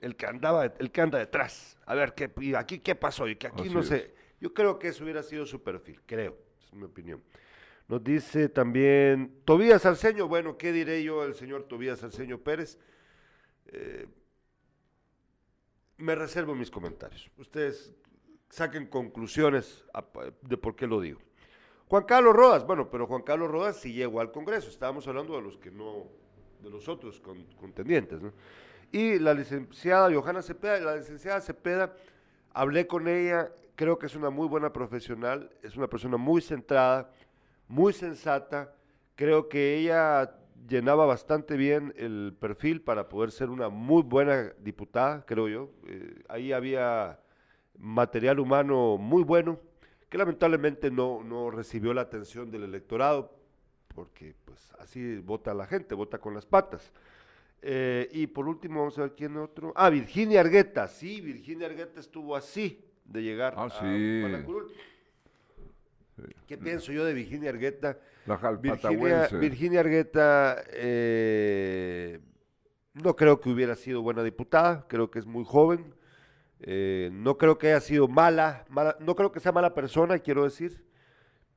El 0.00 0.14
que 0.16 0.26
andaba, 0.26 0.64
el 0.66 0.90
que 0.92 1.00
anda 1.00 1.18
detrás. 1.18 1.76
A 1.86 1.94
ver, 1.94 2.14
¿qué, 2.14 2.30
y 2.40 2.54
aquí 2.54 2.78
qué 2.80 2.94
pasó? 2.94 3.26
Y 3.28 3.36
que 3.36 3.48
aquí 3.48 3.62
Así 3.62 3.70
no 3.74 3.80
es. 3.80 3.88
sé. 3.88 4.14
Yo 4.40 4.54
creo 4.54 4.78
que 4.78 4.88
eso 4.88 5.02
hubiera 5.04 5.22
sido 5.22 5.44
su 5.46 5.62
perfil, 5.62 6.00
creo. 6.06 6.36
Es 6.62 6.72
mi 6.72 6.84
opinión. 6.84 7.22
Nos 7.88 8.04
dice 8.04 8.48
también 8.48 9.40
Tobías 9.44 9.84
Arceño. 9.86 10.28
Bueno, 10.28 10.56
¿qué 10.58 10.72
diré 10.72 11.02
yo 11.02 11.22
al 11.22 11.34
señor 11.34 11.64
Tobías 11.64 12.02
Arceño 12.04 12.38
Pérez? 12.38 12.78
Eh, 13.66 14.06
me 15.96 16.14
reservo 16.14 16.54
mis 16.54 16.70
comentarios. 16.70 17.30
Ustedes 17.36 17.92
saquen 18.50 18.86
conclusiones 18.86 19.84
a- 19.92 20.04
de 20.42 20.56
por 20.56 20.76
qué 20.76 20.86
lo 20.86 21.00
digo. 21.00 21.20
Juan 21.88 22.04
Carlos 22.04 22.34
Rodas, 22.36 22.66
bueno, 22.66 22.90
pero 22.90 23.06
Juan 23.06 23.22
Carlos 23.22 23.50
Rodas 23.50 23.80
sí 23.80 23.92
llegó 23.92 24.20
al 24.20 24.30
Congreso. 24.30 24.68
Estábamos 24.68 25.08
hablando 25.08 25.34
de 25.36 25.42
los 25.42 25.56
que 25.58 25.70
no, 25.70 26.06
de 26.60 26.70
los 26.70 26.86
otros 26.88 27.18
con- 27.20 27.44
contendientes, 27.56 28.20
¿no? 28.20 28.32
Y 28.90 29.18
la 29.18 29.34
licenciada 29.34 30.12
Johanna 30.12 30.42
Cepeda, 30.42 30.80
la 30.80 30.96
licenciada 30.96 31.40
Cepeda, 31.40 31.94
hablé 32.52 32.86
con 32.86 33.06
ella, 33.06 33.52
creo 33.74 33.98
que 33.98 34.06
es 34.06 34.16
una 34.16 34.30
muy 34.30 34.48
buena 34.48 34.72
profesional, 34.72 35.50
es 35.62 35.76
una 35.76 35.88
persona 35.88 36.16
muy 36.16 36.40
centrada, 36.40 37.10
muy 37.68 37.92
sensata, 37.92 38.74
creo 39.14 39.48
que 39.48 39.76
ella 39.76 40.34
llenaba 40.66 41.06
bastante 41.06 41.56
bien 41.56 41.92
el 41.96 42.34
perfil 42.38 42.80
para 42.80 43.08
poder 43.08 43.30
ser 43.30 43.50
una 43.50 43.68
muy 43.68 44.02
buena 44.02 44.52
diputada, 44.58 45.24
creo 45.26 45.48
yo. 45.48 45.70
Eh, 45.86 46.22
ahí 46.28 46.52
había 46.52 47.20
material 47.78 48.40
humano 48.40 48.96
muy 48.96 49.22
bueno, 49.22 49.60
que 50.08 50.18
lamentablemente 50.18 50.90
no, 50.90 51.22
no 51.22 51.50
recibió 51.50 51.92
la 51.92 52.02
atención 52.02 52.50
del 52.50 52.64
electorado, 52.64 53.36
porque 53.94 54.34
pues 54.44 54.72
así 54.78 55.18
vota 55.18 55.52
la 55.52 55.66
gente, 55.66 55.94
vota 55.94 56.18
con 56.18 56.34
las 56.34 56.46
patas. 56.46 56.92
Eh, 57.60 58.08
y 58.12 58.26
por 58.28 58.46
último, 58.48 58.80
vamos 58.80 58.98
a 58.98 59.02
ver 59.02 59.14
quién 59.16 59.36
otro. 59.36 59.72
Ah, 59.76 59.90
Virginia 59.90 60.40
Argueta. 60.40 60.86
Sí, 60.88 61.20
Virginia 61.20 61.66
Argueta 61.66 62.00
estuvo 62.00 62.36
así 62.36 62.84
de 63.04 63.22
llegar 63.22 63.54
Ah, 63.56 63.64
a 63.64 63.70
sí. 63.70 64.22
¿Qué 66.46 66.58
pienso 66.58 66.92
yo 66.92 67.04
de 67.04 67.14
Virginia 67.14 67.50
Argueta? 67.50 67.98
La 68.26 68.36
Virginia, 68.36 68.76
jalpatahuense. 68.76 69.36
Virginia 69.38 69.80
Argueta, 69.80 70.62
eh, 70.72 72.18
no 72.94 73.14
creo 73.14 73.40
que 73.40 73.48
hubiera 73.50 73.74
sido 73.76 74.02
buena 74.02 74.22
diputada, 74.22 74.86
creo 74.88 75.10
que 75.10 75.18
es 75.20 75.26
muy 75.26 75.44
joven. 75.44 75.94
eh, 76.60 77.10
no 77.12 77.38
creo 77.38 77.56
que 77.56 77.68
haya 77.68 77.80
sido 77.80 78.08
mala, 78.08 78.64
mala, 78.68 78.96
no 78.98 79.14
creo 79.14 79.30
que 79.30 79.38
sea 79.38 79.52
mala 79.52 79.74
persona, 79.74 80.18
quiero 80.18 80.42
decir, 80.42 80.84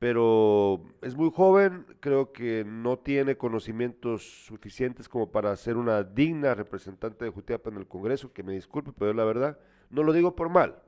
pero 0.01 0.81
es 1.03 1.15
muy 1.15 1.29
joven, 1.31 1.85
creo 1.99 2.31
que 2.33 2.65
no 2.65 2.97
tiene 2.97 3.37
conocimientos 3.37 4.23
suficientes 4.47 5.07
como 5.07 5.31
para 5.31 5.55
ser 5.55 5.77
una 5.77 6.01
digna 6.01 6.55
representante 6.55 7.23
de 7.23 7.29
Jutiapa 7.29 7.69
en 7.69 7.77
el 7.77 7.85
Congreso, 7.87 8.33
que 8.33 8.41
me 8.41 8.53
disculpe, 8.53 8.93
pero 8.97 9.13
la 9.13 9.25
verdad, 9.25 9.59
no 9.91 10.01
lo 10.01 10.11
digo 10.11 10.35
por 10.35 10.49
mal, 10.49 10.81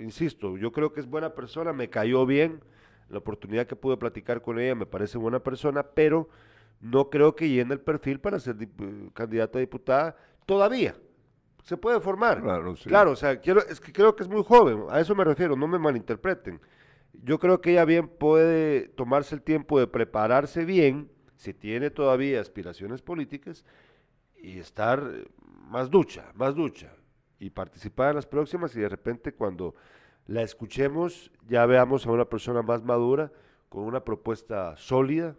insisto, 0.00 0.56
yo 0.56 0.72
creo 0.72 0.94
que 0.94 1.00
es 1.00 1.06
buena 1.06 1.34
persona, 1.34 1.74
me 1.74 1.90
cayó 1.90 2.24
bien, 2.24 2.62
la 3.10 3.18
oportunidad 3.18 3.66
que 3.66 3.76
pude 3.76 3.98
platicar 3.98 4.40
con 4.40 4.58
ella 4.58 4.74
me 4.74 4.86
parece 4.86 5.18
buena 5.18 5.40
persona, 5.40 5.82
pero 5.82 6.30
no 6.80 7.10
creo 7.10 7.36
que 7.36 7.50
llene 7.50 7.74
el 7.74 7.80
perfil 7.80 8.20
para 8.20 8.40
ser 8.40 8.56
dip- 8.56 9.12
candidata 9.12 9.58
a 9.58 9.60
diputada 9.60 10.16
todavía. 10.46 10.96
Se 11.62 11.76
puede 11.76 12.00
formar. 12.00 12.40
Claro, 12.40 12.74
sí. 12.74 12.88
Claro, 12.88 13.10
o 13.10 13.16
sea, 13.16 13.38
quiero, 13.38 13.60
es 13.66 13.80
que 13.80 13.92
creo 13.92 14.16
que 14.16 14.22
es 14.22 14.30
muy 14.30 14.42
joven, 14.42 14.84
a 14.88 14.98
eso 14.98 15.14
me 15.14 15.24
refiero, 15.24 15.56
no 15.56 15.68
me 15.68 15.78
malinterpreten. 15.78 16.58
Yo 17.22 17.38
creo 17.38 17.60
que 17.60 17.72
ella 17.72 17.84
bien 17.84 18.08
puede 18.08 18.88
tomarse 18.88 19.34
el 19.34 19.42
tiempo 19.42 19.78
de 19.78 19.86
prepararse 19.86 20.64
bien, 20.64 21.10
si 21.36 21.54
tiene 21.54 21.90
todavía 21.90 22.40
aspiraciones 22.40 23.02
políticas, 23.02 23.64
y 24.36 24.58
estar 24.58 25.02
eh, 25.12 25.24
más 25.68 25.90
ducha, 25.90 26.32
más 26.34 26.54
ducha, 26.54 26.94
y 27.38 27.50
participar 27.50 28.10
en 28.10 28.16
las 28.16 28.26
próximas 28.26 28.74
y 28.76 28.80
de 28.80 28.88
repente 28.88 29.32
cuando 29.32 29.74
la 30.26 30.42
escuchemos 30.42 31.30
ya 31.48 31.66
veamos 31.66 32.06
a 32.06 32.12
una 32.12 32.24
persona 32.24 32.62
más 32.62 32.82
madura, 32.82 33.32
con 33.68 33.84
una 33.84 34.04
propuesta 34.04 34.76
sólida, 34.76 35.34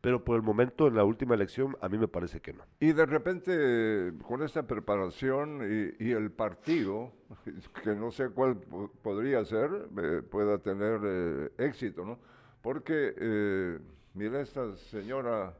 pero 0.00 0.22
por 0.24 0.36
el 0.36 0.42
momento 0.42 0.86
en 0.86 0.94
la 0.94 1.04
última 1.04 1.34
elección 1.34 1.76
a 1.80 1.88
mí 1.88 1.98
me 1.98 2.08
parece 2.08 2.40
que 2.40 2.52
no. 2.52 2.64
Y 2.80 2.92
de 2.92 3.06
repente, 3.06 4.12
con 4.26 4.42
esta 4.42 4.66
preparación 4.66 5.62
y, 5.98 6.04
y 6.04 6.12
el 6.12 6.30
partido, 6.30 7.12
que 7.82 7.94
no 7.94 8.10
sé 8.10 8.28
cuál 8.30 8.56
po- 8.56 8.90
podría 9.02 9.44
ser, 9.44 9.88
eh, 10.02 10.22
pueda 10.22 10.58
tener 10.58 11.00
eh, 11.04 11.52
éxito, 11.58 12.04
¿no? 12.04 12.18
Porque, 12.62 13.14
eh, 13.16 13.78
mira, 14.14 14.40
esta 14.40 14.76
señora, 14.76 15.56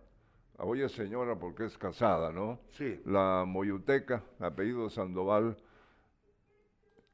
hoy 0.58 0.82
es 0.82 0.92
señora 0.92 1.36
porque 1.38 1.64
es 1.66 1.76
casada, 1.78 2.32
¿no? 2.32 2.60
Sí. 2.70 3.00
La 3.04 3.44
Moyuteca, 3.46 4.22
apellido 4.38 4.90
Sandoval, 4.90 5.56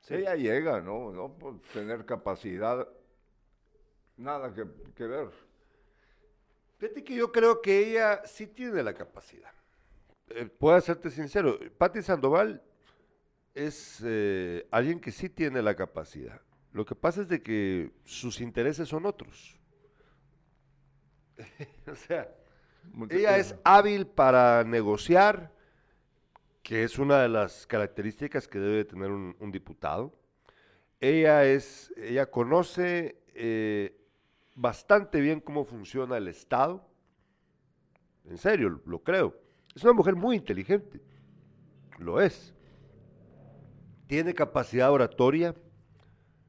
ella 0.08 0.34
llega, 0.34 0.80
¿no? 0.80 1.12
No 1.12 1.32
por 1.38 1.60
tener 1.72 2.04
capacidad, 2.04 2.86
nada 4.16 4.52
que, 4.52 4.64
que 4.94 5.06
ver. 5.06 5.28
Fíjate 6.82 7.04
que 7.04 7.14
yo 7.14 7.30
creo 7.30 7.62
que 7.62 7.78
ella 7.78 8.22
sí 8.26 8.48
tiene 8.48 8.82
la 8.82 8.92
capacidad. 8.92 9.52
Eh, 10.30 10.46
puedo 10.46 10.80
serte 10.80 11.12
sincero, 11.12 11.56
Patti 11.78 12.02
Sandoval 12.02 12.60
es 13.54 14.02
eh, 14.04 14.66
alguien 14.68 14.98
que 14.98 15.12
sí 15.12 15.28
tiene 15.28 15.62
la 15.62 15.76
capacidad. 15.76 16.40
Lo 16.72 16.84
que 16.84 16.96
pasa 16.96 17.20
es 17.20 17.28
de 17.28 17.40
que 17.40 17.92
sus 18.02 18.40
intereses 18.40 18.88
son 18.88 19.06
otros. 19.06 19.60
o 21.86 21.94
sea, 21.94 22.34
ella 23.10 23.38
es 23.38 23.54
hábil 23.62 24.08
para 24.08 24.64
negociar, 24.64 25.52
que 26.64 26.82
es 26.82 26.98
una 26.98 27.22
de 27.22 27.28
las 27.28 27.64
características 27.64 28.48
que 28.48 28.58
debe 28.58 28.84
tener 28.84 29.12
un, 29.12 29.36
un 29.38 29.52
diputado. 29.52 30.18
Ella 30.98 31.44
es, 31.44 31.94
ella 31.96 32.28
conoce 32.28 33.22
eh, 33.36 34.01
bastante 34.54 35.20
bien 35.20 35.40
cómo 35.40 35.64
funciona 35.64 36.16
el 36.16 36.28
Estado. 36.28 36.86
En 38.24 38.38
serio, 38.38 38.80
lo 38.86 39.02
creo. 39.02 39.34
Es 39.74 39.82
una 39.84 39.92
mujer 39.92 40.14
muy 40.16 40.36
inteligente. 40.36 41.00
Lo 41.98 42.20
es. 42.20 42.54
Tiene 44.06 44.34
capacidad 44.34 44.90
oratoria. 44.92 45.54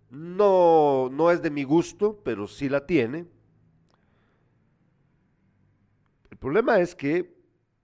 No, 0.10 1.10
no 1.12 1.32
es 1.32 1.42
de 1.42 1.50
mi 1.50 1.64
gusto, 1.64 2.22
pero 2.24 2.48
sí 2.48 2.70
la 2.70 2.86
tiene. 2.86 3.26
El 6.30 6.38
problema 6.38 6.80
es 6.80 6.96
que 6.96 7.36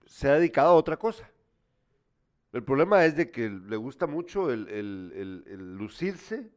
se 0.06 0.28
ha 0.28 0.34
dedicado 0.34 0.70
a 0.70 0.74
otra 0.74 0.96
cosa. 0.98 1.30
El 2.52 2.64
problema 2.64 3.04
es 3.04 3.16
de 3.16 3.30
que 3.30 3.48
le 3.48 3.76
gusta 3.76 4.06
mucho 4.06 4.50
el, 4.50 4.68
el- 4.68 5.12
el- 5.14 5.44
el 5.46 5.76
lucirse, 5.76 6.50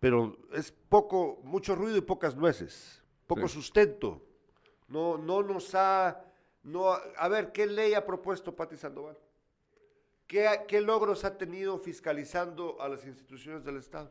pero 0.00 0.36
es 0.52 0.70
poco, 0.72 1.40
mucho 1.44 1.74
ruido 1.74 1.96
y 1.96 2.00
pocas 2.02 2.36
nueces, 2.36 3.02
poco 3.26 3.48
Sí. 3.48 3.54
sustento. 3.54 4.22
No, 4.88 5.18
no 5.18 5.42
nos 5.42 5.74
ha, 5.74 6.24
no, 6.62 6.88
a 6.90 7.28
ver, 7.28 7.52
¿qué 7.52 7.66
ley 7.66 7.94
ha 7.94 8.04
propuesto 8.06 8.54
Pati 8.54 8.76
Sandoval? 8.76 9.18
¿Qué, 10.26 10.46
ha- 10.46 10.66
¿Qué 10.66 10.80
logros 10.80 11.24
ha 11.24 11.36
tenido 11.36 11.78
fiscalizando 11.78 12.80
a 12.80 12.88
las 12.88 13.04
instituciones 13.06 13.64
del 13.64 13.76
Estado? 13.78 14.10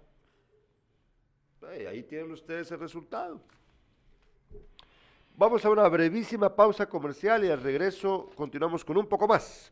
Ahí 1.89 2.03
tienen 2.03 2.31
ustedes 2.31 2.71
el 2.71 2.79
resultado. 2.79 3.41
Vamos 5.35 5.63
a 5.65 5.69
una 5.69 5.87
brevísima 5.87 6.55
pausa 6.55 6.87
comercial 6.87 7.43
y 7.45 7.49
al 7.49 7.61
regreso 7.61 8.29
continuamos 8.35 8.83
con 8.83 8.97
un 8.97 9.07
poco 9.07 9.27
más. 9.27 9.71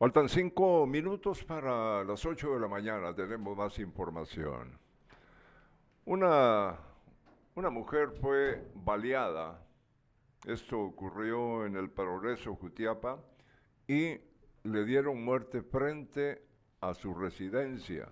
Faltan 0.00 0.30
cinco 0.30 0.86
minutos 0.86 1.44
para 1.44 2.02
las 2.04 2.24
ocho 2.24 2.54
de 2.54 2.60
la 2.60 2.68
mañana. 2.68 3.14
Tenemos 3.14 3.54
más 3.54 3.78
información. 3.80 4.78
Una, 6.06 6.74
una 7.54 7.68
mujer 7.68 8.10
fue 8.18 8.66
baleada. 8.76 9.62
Esto 10.46 10.80
ocurrió 10.80 11.66
en 11.66 11.76
el 11.76 11.90
Progreso 11.90 12.54
Jutiapa 12.54 13.18
y 13.86 14.18
le 14.62 14.84
dieron 14.86 15.22
muerte 15.22 15.60
frente 15.60 16.46
a 16.80 16.94
su 16.94 17.12
residencia. 17.12 18.08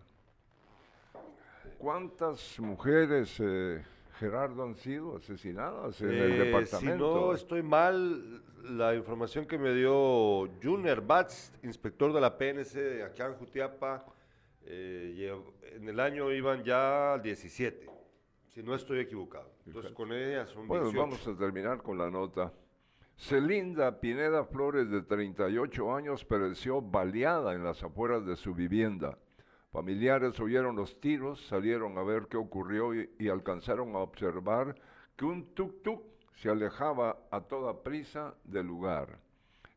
¿Cuántas 1.78 2.61
mujeres, 2.61 3.34
eh, 3.41 3.82
Gerardo, 4.19 4.64
han 4.64 4.75
sido 4.75 5.16
asesinadas 5.16 6.01
en 6.01 6.11
el 6.11 6.33
Eh, 6.33 6.45
departamento? 6.47 7.14
Si 7.14 7.21
no 7.21 7.35
estoy 7.35 7.62
mal, 7.62 8.43
la 8.64 8.95
información 8.95 9.47
que 9.47 9.59
me 9.59 9.73
dio 9.75 10.49
Junior 10.62 11.05
Batz, 11.07 11.53
inspector 11.62 12.12
de 12.12 12.21
la 12.21 12.37
PNC 12.37 12.75
de 12.81 13.03
acá 13.05 13.27
en 13.27 13.35
Jutiapa, 13.35 14.05
eh, 14.64 15.33
en 15.77 15.89
el 15.89 16.01
año 16.01 16.33
iban 16.33 16.64
ya 16.64 17.19
17, 17.19 17.89
si 18.49 18.62
no 18.62 18.75
estoy 18.75 19.01
equivocado. 19.01 19.51
Entonces 19.66 19.93
con 19.93 20.12
ella 20.12 20.47
son 20.47 20.66
Bueno, 20.66 20.85
18. 20.85 21.01
vamos 21.01 21.27
a 21.29 21.37
terminar 21.37 21.83
con 21.83 21.97
la 21.97 22.11
nota. 22.11 22.53
Celinda 23.16 24.01
Pineda 24.01 24.45
Flores, 24.45 24.91
de 24.91 25.03
38 25.03 25.95
años, 25.95 26.25
pereció 26.25 26.81
baleada 26.81 27.55
en 27.55 27.64
las 27.64 27.83
afueras 27.83 28.25
de 28.27 28.37
su 28.37 28.55
vivienda. 28.55 29.19
Familiares 29.79 30.41
oyeron 30.41 30.74
los 30.74 31.01
tiros, 31.01 31.47
salieron 31.47 31.97
a 31.99 32.03
ver 32.03 32.26
qué 32.26 32.37
ocurrió 32.37 32.93
y, 32.97 33.29
alcanzaron 33.29 33.95
a 33.95 34.01
observar 34.01 34.74
que 35.14 35.24
un 35.24 35.55
tuk-tuk 35.55 36.03
se 36.35 36.51
alejaba 36.51 37.16
a 37.31 37.43
toda 37.43 37.85
prisa 37.85 38.35
del 38.43 38.66
lugar. 38.66 39.20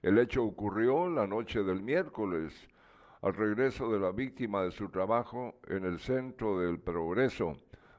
El 0.01 0.17
hecho 0.17 0.43
ocurrió 0.43 1.07
la 1.07 1.27
noche 1.27 1.61
del 1.61 1.83
miércoles, 1.83 2.67
al 3.21 3.35
regreso 3.35 3.91
de 3.91 3.99
la 3.99 4.11
víctima 4.11 4.63
de 4.63 4.71
su 4.71 4.89
trabajo 4.89 5.53
en 5.67 5.85
el 5.85 5.99
centro 5.99 6.57
del 6.59 6.79
Progreso. 6.79 7.57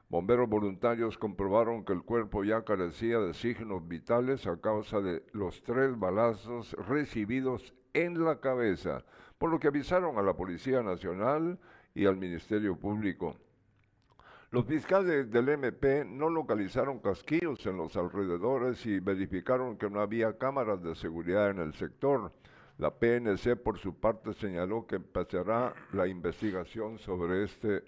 Bomberos 0.09 0.49
voluntarios 0.49 1.17
comprobaron 1.17 1.85
que 1.85 1.93
el 1.93 2.03
cuerpo 2.03 2.43
ya 2.43 2.65
carecía 2.65 3.19
de 3.19 3.33
signos 3.33 3.87
vitales 3.87 4.45
a 4.45 4.59
causa 4.59 4.99
de 4.99 5.23
los 5.31 5.63
tres 5.63 5.97
balazos 5.97 6.73
recibidos 6.73 7.73
en 7.93 8.25
la 8.25 8.41
cabeza, 8.41 9.05
por 9.37 9.51
lo 9.51 9.57
que 9.57 9.69
avisaron 9.69 10.17
a 10.17 10.21
la 10.21 10.33
Policía 10.33 10.83
Nacional 10.83 11.57
y 11.95 12.05
al 12.05 12.17
Ministerio 12.17 12.75
Público. 12.75 13.35
Los 14.51 14.65
fiscales 14.65 15.31
del 15.31 15.49
MP 15.49 16.05
no 16.05 16.29
localizaron 16.29 16.99
casquillos 16.99 17.65
en 17.65 17.77
los 17.77 17.95
alrededores 17.97 18.85
y 18.85 18.99
verificaron 18.99 19.77
que 19.77 19.89
no 19.89 19.99
había 19.99 20.37
cámaras 20.37 20.83
de 20.83 20.93
seguridad 20.93 21.49
en 21.49 21.59
el 21.59 21.73
sector. 21.73 22.31
La 22.77 22.91
PNC, 22.91 23.55
por 23.55 23.79
su 23.79 23.95
parte, 23.99 24.33
señaló 24.33 24.85
que 24.85 24.97
empezará 24.97 25.73
la 25.91 26.07
investigación 26.07 26.99
sobre 26.99 27.45
este 27.45 27.83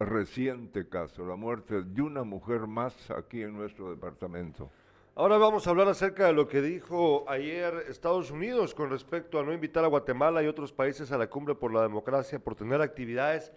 reciente 0.00 0.88
caso, 0.88 1.24
la 1.26 1.36
muerte 1.36 1.82
de 1.82 2.02
una 2.02 2.24
mujer 2.24 2.66
más 2.66 3.10
aquí 3.10 3.42
en 3.42 3.52
nuestro 3.52 3.90
departamento. 3.90 4.70
Ahora 5.18 5.36
vamos 5.36 5.66
a 5.66 5.70
hablar 5.70 5.88
acerca 5.88 6.26
de 6.26 6.32
lo 6.32 6.46
que 6.46 6.62
dijo 6.62 7.24
ayer 7.28 7.86
Estados 7.88 8.30
Unidos 8.30 8.72
con 8.72 8.88
respecto 8.88 9.40
a 9.40 9.42
no 9.42 9.52
invitar 9.52 9.84
a 9.84 9.88
Guatemala 9.88 10.44
y 10.44 10.46
otros 10.46 10.72
países 10.72 11.10
a 11.10 11.18
la 11.18 11.28
cumbre 11.28 11.56
por 11.56 11.74
la 11.74 11.82
democracia 11.82 12.38
por 12.38 12.54
tener 12.54 12.80
actividades 12.80 13.50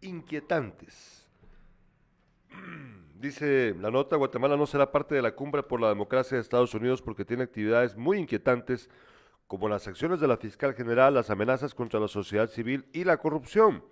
inquietantes. 0.00 1.28
Dice 3.20 3.74
la 3.78 3.90
nota, 3.90 4.16
Guatemala 4.16 4.56
no 4.56 4.64
será 4.64 4.90
parte 4.90 5.14
de 5.14 5.20
la 5.20 5.34
cumbre 5.34 5.62
por 5.62 5.78
la 5.78 5.90
democracia 5.90 6.38
de 6.38 6.40
Estados 6.40 6.72
Unidos 6.72 7.02
porque 7.02 7.26
tiene 7.26 7.42
actividades 7.42 7.94
muy 7.94 8.16
inquietantes 8.16 8.88
como 9.46 9.68
las 9.68 9.86
acciones 9.86 10.20
de 10.20 10.28
la 10.28 10.38
fiscal 10.38 10.72
general, 10.72 11.12
las 11.12 11.28
amenazas 11.28 11.74
contra 11.74 12.00
la 12.00 12.08
sociedad 12.08 12.48
civil 12.48 12.86
y 12.94 13.04
la 13.04 13.18
corrupción. 13.18 13.84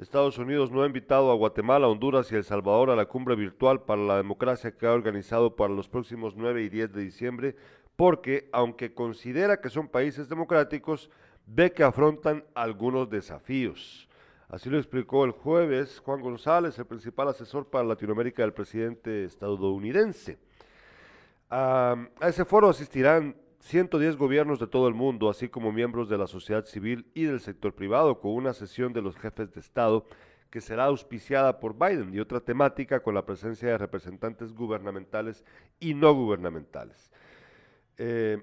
Estados 0.00 0.38
Unidos 0.38 0.70
no 0.70 0.82
ha 0.82 0.86
invitado 0.86 1.30
a 1.30 1.34
Guatemala, 1.34 1.86
Honduras 1.86 2.32
y 2.32 2.34
El 2.34 2.44
Salvador 2.44 2.88
a 2.88 2.96
la 2.96 3.04
cumbre 3.04 3.36
virtual 3.36 3.82
para 3.82 4.00
la 4.00 4.16
democracia 4.16 4.72
que 4.72 4.86
ha 4.86 4.92
organizado 4.94 5.54
para 5.54 5.74
los 5.74 5.90
próximos 5.90 6.34
9 6.36 6.62
y 6.62 6.68
10 6.70 6.92
de 6.94 7.02
diciembre 7.02 7.56
porque, 7.96 8.48
aunque 8.50 8.94
considera 8.94 9.60
que 9.60 9.68
son 9.68 9.88
países 9.88 10.26
democráticos, 10.26 11.10
ve 11.44 11.72
que 11.72 11.82
afrontan 11.82 12.44
algunos 12.54 13.10
desafíos. 13.10 14.08
Así 14.48 14.70
lo 14.70 14.78
explicó 14.78 15.26
el 15.26 15.32
jueves 15.32 16.00
Juan 16.00 16.22
González, 16.22 16.78
el 16.78 16.86
principal 16.86 17.28
asesor 17.28 17.66
para 17.66 17.84
Latinoamérica 17.84 18.40
del 18.40 18.54
presidente 18.54 19.24
estadounidense. 19.26 20.38
A, 21.50 21.94
a 22.20 22.28
ese 22.28 22.46
foro 22.46 22.70
asistirán 22.70 23.36
110 23.60 24.16
gobiernos 24.16 24.58
de 24.58 24.66
todo 24.66 24.88
el 24.88 24.94
mundo, 24.94 25.28
así 25.28 25.48
como 25.48 25.70
miembros 25.72 26.08
de 26.08 26.18
la 26.18 26.26
sociedad 26.26 26.64
civil 26.64 27.10
y 27.14 27.24
del 27.24 27.40
sector 27.40 27.74
privado, 27.74 28.20
con 28.20 28.32
una 28.32 28.52
sesión 28.52 28.92
de 28.92 29.02
los 29.02 29.16
jefes 29.16 29.52
de 29.52 29.60
Estado 29.60 30.06
que 30.50 30.60
será 30.60 30.84
auspiciada 30.84 31.60
por 31.60 31.78
Biden 31.78 32.12
y 32.12 32.18
otra 32.18 32.40
temática 32.40 33.00
con 33.00 33.14
la 33.14 33.24
presencia 33.24 33.68
de 33.68 33.78
representantes 33.78 34.52
gubernamentales 34.52 35.44
y 35.78 35.94
no 35.94 36.12
gubernamentales. 36.12 37.10
Eh, 37.98 38.42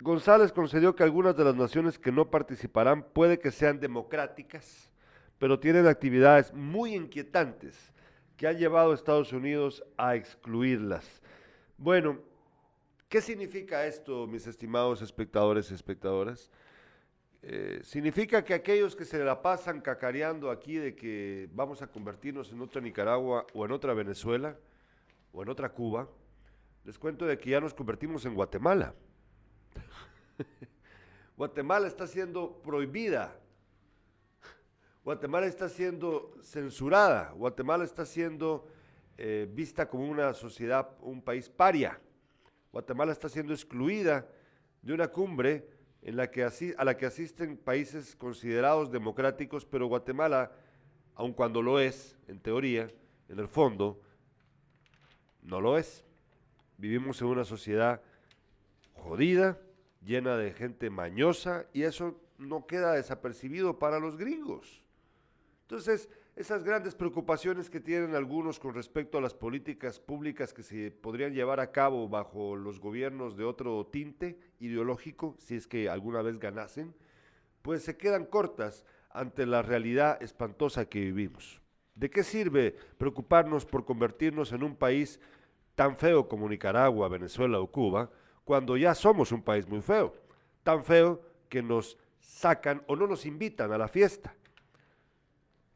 González 0.00 0.52
concedió 0.52 0.96
que 0.96 1.02
algunas 1.02 1.36
de 1.36 1.44
las 1.44 1.54
naciones 1.54 1.98
que 1.98 2.10
no 2.10 2.30
participarán 2.30 3.02
puede 3.02 3.38
que 3.38 3.50
sean 3.50 3.80
democráticas, 3.80 4.90
pero 5.38 5.60
tienen 5.60 5.86
actividades 5.86 6.52
muy 6.54 6.94
inquietantes 6.94 7.92
que 8.36 8.46
han 8.46 8.58
llevado 8.58 8.92
a 8.92 8.94
Estados 8.94 9.32
Unidos 9.32 9.84
a 9.96 10.14
excluirlas. 10.16 11.20
Bueno, 11.76 12.18
¿qué 13.08 13.20
significa 13.20 13.86
esto, 13.86 14.26
mis 14.26 14.46
estimados 14.46 15.02
espectadores 15.02 15.70
y 15.70 15.74
espectadoras? 15.74 16.50
Eh, 17.42 17.80
significa 17.82 18.44
que 18.44 18.52
aquellos 18.52 18.96
que 18.96 19.04
se 19.04 19.18
la 19.24 19.40
pasan 19.40 19.80
cacareando 19.80 20.50
aquí 20.50 20.74
de 20.74 20.94
que 20.94 21.48
vamos 21.52 21.82
a 21.82 21.86
convertirnos 21.86 22.52
en 22.52 22.60
otra 22.60 22.80
Nicaragua 22.80 23.46
o 23.54 23.64
en 23.64 23.70
otra 23.70 23.94
Venezuela 23.94 24.56
o 25.32 25.42
en 25.42 25.48
otra 25.48 25.70
Cuba, 25.70 26.08
les 26.84 26.98
cuento 26.98 27.26
de 27.26 27.38
que 27.38 27.50
ya 27.50 27.60
nos 27.60 27.74
convertimos 27.74 28.24
en 28.24 28.34
Guatemala. 28.34 28.94
Guatemala 31.36 31.86
está 31.86 32.06
siendo 32.06 32.60
prohibida. 32.62 33.38
Guatemala 35.04 35.46
está 35.46 35.68
siendo 35.68 36.34
censurada. 36.42 37.30
Guatemala 37.30 37.84
está 37.84 38.04
siendo 38.04 38.66
eh, 39.16 39.48
vista 39.50 39.88
como 39.88 40.08
una 40.08 40.34
sociedad, 40.34 40.90
un 41.00 41.22
país 41.22 41.48
paria. 41.48 42.00
Guatemala 42.72 43.12
está 43.12 43.28
siendo 43.28 43.52
excluida 43.52 44.28
de 44.82 44.92
una 44.92 45.08
cumbre 45.08 45.68
en 46.02 46.16
la 46.16 46.30
que 46.30 46.44
a 46.44 46.84
la 46.84 46.96
que 46.96 47.06
asisten 47.06 47.56
países 47.56 48.14
considerados 48.14 48.90
democráticos, 48.90 49.64
pero 49.64 49.86
Guatemala, 49.86 50.52
aun 51.14 51.32
cuando 51.32 51.62
lo 51.62 51.80
es, 51.80 52.16
en 52.28 52.38
teoría, 52.40 52.88
en 53.28 53.38
el 53.38 53.48
fondo, 53.48 54.00
no 55.42 55.60
lo 55.60 55.76
es. 55.76 56.04
Vivimos 56.76 57.20
en 57.20 57.28
una 57.28 57.44
sociedad 57.44 58.00
jodida, 58.94 59.58
llena 60.04 60.36
de 60.36 60.52
gente 60.52 60.90
mañosa, 60.90 61.66
y 61.72 61.82
eso 61.82 62.20
no 62.38 62.66
queda 62.66 62.92
desapercibido 62.92 63.78
para 63.78 63.98
los 63.98 64.16
gringos. 64.16 64.82
Entonces, 65.62 66.08
esas 66.38 66.62
grandes 66.62 66.94
preocupaciones 66.94 67.68
que 67.68 67.80
tienen 67.80 68.14
algunos 68.14 68.60
con 68.60 68.72
respecto 68.72 69.18
a 69.18 69.20
las 69.20 69.34
políticas 69.34 69.98
públicas 69.98 70.54
que 70.54 70.62
se 70.62 70.92
podrían 70.92 71.34
llevar 71.34 71.58
a 71.58 71.72
cabo 71.72 72.08
bajo 72.08 72.54
los 72.54 72.78
gobiernos 72.78 73.36
de 73.36 73.42
otro 73.42 73.84
tinte 73.86 74.38
ideológico, 74.60 75.34
si 75.38 75.56
es 75.56 75.66
que 75.66 75.88
alguna 75.90 76.22
vez 76.22 76.38
ganasen, 76.38 76.94
pues 77.60 77.82
se 77.82 77.96
quedan 77.96 78.24
cortas 78.24 78.84
ante 79.10 79.46
la 79.46 79.62
realidad 79.62 80.22
espantosa 80.22 80.88
que 80.88 81.00
vivimos. 81.00 81.60
¿De 81.96 82.08
qué 82.08 82.22
sirve 82.22 82.76
preocuparnos 82.98 83.66
por 83.66 83.84
convertirnos 83.84 84.52
en 84.52 84.62
un 84.62 84.76
país 84.76 85.18
tan 85.74 85.96
feo 85.96 86.28
como 86.28 86.48
Nicaragua, 86.48 87.08
Venezuela 87.08 87.58
o 87.58 87.66
Cuba, 87.66 88.12
cuando 88.44 88.76
ya 88.76 88.94
somos 88.94 89.32
un 89.32 89.42
país 89.42 89.66
muy 89.66 89.80
feo? 89.80 90.14
Tan 90.62 90.84
feo 90.84 91.20
que 91.48 91.64
nos 91.64 91.98
sacan 92.20 92.84
o 92.86 92.94
no 92.94 93.08
nos 93.08 93.26
invitan 93.26 93.72
a 93.72 93.78
la 93.78 93.88
fiesta. 93.88 94.36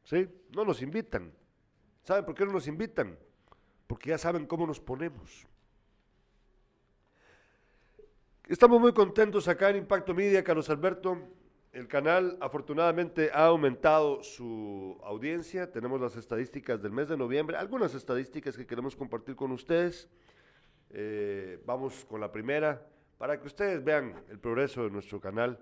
¿Sí? 0.04 0.28
No 0.54 0.64
nos 0.64 0.82
invitan. 0.82 1.32
¿Saben 2.02 2.24
por 2.24 2.34
qué 2.34 2.44
no 2.44 2.52
nos 2.52 2.66
invitan? 2.66 3.18
Porque 3.86 4.10
ya 4.10 4.18
saben 4.18 4.46
cómo 4.46 4.66
nos 4.66 4.80
ponemos. 4.80 5.46
Estamos 8.48 8.80
muy 8.80 8.92
contentos 8.92 9.46
acá 9.46 9.70
en 9.70 9.76
Impacto 9.76 10.14
Media, 10.14 10.42
Carlos 10.42 10.68
Alberto. 10.68 11.16
El 11.72 11.88
canal 11.88 12.36
afortunadamente 12.40 13.30
ha 13.32 13.46
aumentado 13.46 14.22
su 14.22 14.98
audiencia. 15.04 15.70
Tenemos 15.70 16.00
las 16.00 16.16
estadísticas 16.16 16.82
del 16.82 16.92
mes 16.92 17.08
de 17.08 17.16
noviembre, 17.16 17.56
algunas 17.56 17.94
estadísticas 17.94 18.56
que 18.56 18.66
queremos 18.66 18.96
compartir 18.96 19.36
con 19.36 19.52
ustedes. 19.52 20.08
Eh, 20.90 21.62
vamos 21.64 22.04
con 22.04 22.20
la 22.20 22.30
primera, 22.30 22.86
para 23.16 23.40
que 23.40 23.46
ustedes 23.46 23.82
vean 23.82 24.22
el 24.28 24.38
progreso 24.38 24.84
de 24.84 24.90
nuestro 24.90 25.20
canal 25.20 25.58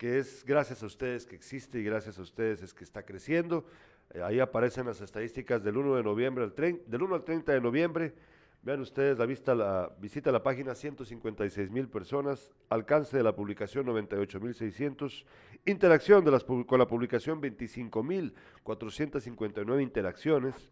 que 0.00 0.18
es 0.18 0.46
gracias 0.46 0.82
a 0.82 0.86
ustedes 0.86 1.26
que 1.26 1.36
existe 1.36 1.78
y 1.78 1.84
gracias 1.84 2.18
a 2.18 2.22
ustedes 2.22 2.62
es 2.62 2.72
que 2.72 2.84
está 2.84 3.02
creciendo. 3.02 3.66
Eh, 4.14 4.22
ahí 4.22 4.40
aparecen 4.40 4.86
las 4.86 5.02
estadísticas 5.02 5.62
del 5.62 5.76
1 5.76 5.96
de 5.96 6.02
noviembre 6.02 6.42
al 6.42 6.54
30, 6.54 6.90
del 6.90 7.02
1 7.02 7.16
al 7.16 7.22
30 7.22 7.52
de 7.52 7.60
noviembre. 7.60 8.14
Vean 8.62 8.80
ustedes 8.80 9.18
la, 9.18 9.26
vista, 9.26 9.54
la 9.54 9.94
visita 10.00 10.30
a 10.30 10.32
la 10.32 10.42
página 10.42 10.74
156 10.74 11.70
mil 11.70 11.86
personas, 11.86 12.50
alcance 12.70 13.14
de 13.14 13.22
la 13.22 13.36
publicación 13.36 13.84
98 13.84 14.40
mil 14.40 14.54
600, 14.54 15.26
interacción 15.66 16.24
de 16.24 16.30
las, 16.30 16.44
con 16.44 16.78
la 16.78 16.88
publicación 16.88 17.38
25 17.38 18.02
mil 18.02 18.32
459 18.62 19.82
interacciones, 19.82 20.70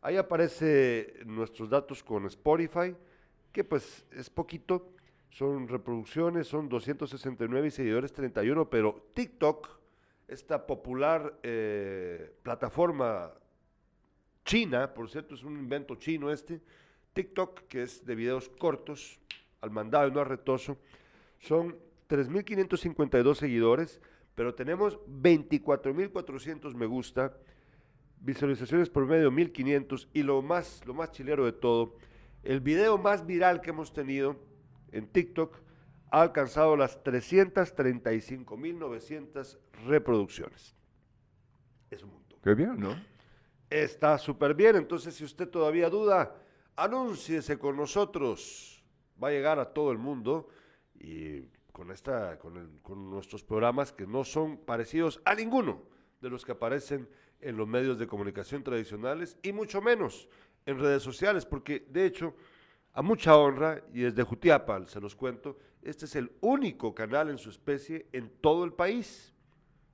Ahí 0.02 0.18
aparece 0.18 1.14
nuestros 1.24 1.70
datos 1.70 2.04
con 2.04 2.26
Spotify, 2.26 2.94
que 3.50 3.64
pues 3.64 4.04
es 4.12 4.28
poquito, 4.28 4.90
son 5.30 5.68
reproducciones, 5.68 6.48
son 6.48 6.68
269 6.68 7.68
y 7.68 7.70
seguidores 7.70 8.12
31, 8.12 8.68
pero 8.68 9.06
TikTok, 9.14 9.70
esta 10.28 10.66
popular 10.66 11.38
eh, 11.42 12.30
plataforma 12.42 13.32
China, 14.44 14.92
por 14.92 15.10
cierto, 15.10 15.34
es 15.34 15.42
un 15.42 15.58
invento 15.58 15.96
chino 15.96 16.30
este, 16.30 16.60
TikTok, 17.14 17.62
que 17.68 17.82
es 17.82 18.04
de 18.04 18.14
videos 18.14 18.48
cortos, 18.48 19.18
al 19.60 19.70
mandado 19.70 20.08
y 20.08 20.12
no 20.12 20.20
arretoso, 20.20 20.78
son 21.38 21.76
3.552 22.08 23.34
seguidores, 23.34 24.00
pero 24.34 24.54
tenemos 24.54 24.98
24.400 25.06 26.74
me 26.74 26.86
gusta, 26.86 27.36
visualizaciones 28.20 28.90
por 28.90 29.06
medio 29.06 29.30
1.500 29.30 30.08
y 30.12 30.22
lo 30.22 30.42
más, 30.42 30.84
lo 30.86 30.92
más 30.92 31.12
chilero 31.12 31.46
de 31.46 31.52
todo, 31.52 31.96
el 32.42 32.60
video 32.60 32.98
más 32.98 33.24
viral 33.26 33.62
que 33.62 33.70
hemos 33.70 33.92
tenido 33.92 34.36
en 34.92 35.06
TikTok 35.06 35.56
ha 36.10 36.20
alcanzado 36.20 36.76
las 36.76 37.02
335.900 37.02 39.58
reproducciones. 39.86 40.76
Es 41.90 42.02
un 42.02 42.12
montón. 42.12 42.38
Qué 42.42 42.54
bien, 42.54 42.78
¿no? 42.78 42.94
Está 43.70 44.18
súper 44.18 44.54
bien, 44.54 44.76
entonces 44.76 45.14
si 45.14 45.24
usted 45.24 45.48
todavía 45.48 45.88
duda, 45.90 46.36
anúnciese 46.76 47.58
con 47.58 47.76
nosotros. 47.76 48.84
Va 49.22 49.28
a 49.28 49.32
llegar 49.32 49.58
a 49.58 49.72
todo 49.72 49.92
el 49.92 49.98
mundo 49.98 50.48
y 50.98 51.42
con, 51.72 51.90
esta, 51.90 52.38
con, 52.38 52.78
con 52.82 53.10
nuestros 53.10 53.42
programas 53.42 53.92
que 53.92 54.06
no 54.06 54.24
son 54.24 54.58
parecidos 54.58 55.20
a 55.24 55.34
ninguno 55.34 55.82
de 56.20 56.30
los 56.30 56.44
que 56.44 56.52
aparecen 56.52 57.08
en 57.40 57.56
los 57.56 57.68
medios 57.68 57.98
de 57.98 58.06
comunicación 58.06 58.62
tradicionales 58.62 59.36
y 59.42 59.52
mucho 59.52 59.82
menos 59.82 60.28
en 60.66 60.78
redes 60.78 61.02
sociales, 61.02 61.44
porque 61.44 61.86
de 61.90 62.06
hecho, 62.06 62.34
a 62.92 63.02
mucha 63.02 63.36
honra, 63.36 63.82
y 63.92 64.00
desde 64.00 64.22
Jutiapa 64.22 64.86
se 64.86 65.00
los 65.00 65.14
cuento, 65.14 65.58
este 65.82 66.06
es 66.06 66.16
el 66.16 66.32
único 66.40 66.94
canal 66.94 67.28
en 67.28 67.38
su 67.38 67.50
especie 67.50 68.06
en 68.12 68.30
todo 68.40 68.64
el 68.64 68.72
país. 68.72 69.34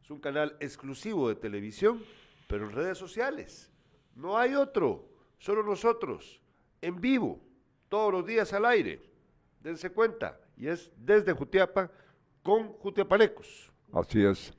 Es 0.03 0.11
un 0.11 0.21
canal 0.21 0.57
exclusivo 0.61 1.29
de 1.29 1.35
televisión 1.35 2.03
pero 2.51 2.66
en 2.66 2.72
redes 2.72 2.98
sociales. 2.98 3.70
No 4.16 4.36
hay 4.36 4.57
otro, 4.57 5.09
solo 5.38 5.62
nosotros, 5.62 6.42
en 6.82 7.01
vivo, 7.01 7.40
todos 7.88 8.12
los 8.12 8.26
días 8.26 8.53
al 8.53 8.64
aire. 8.64 9.01
Dense 9.61 9.90
cuenta, 9.90 10.38
y 10.57 10.66
es 10.66 10.90
desde 10.96 11.32
Jutiapa 11.32 11.88
con 12.42 12.72
Jutiapanecos. 12.72 13.72
Así 13.92 14.24
es. 14.24 14.53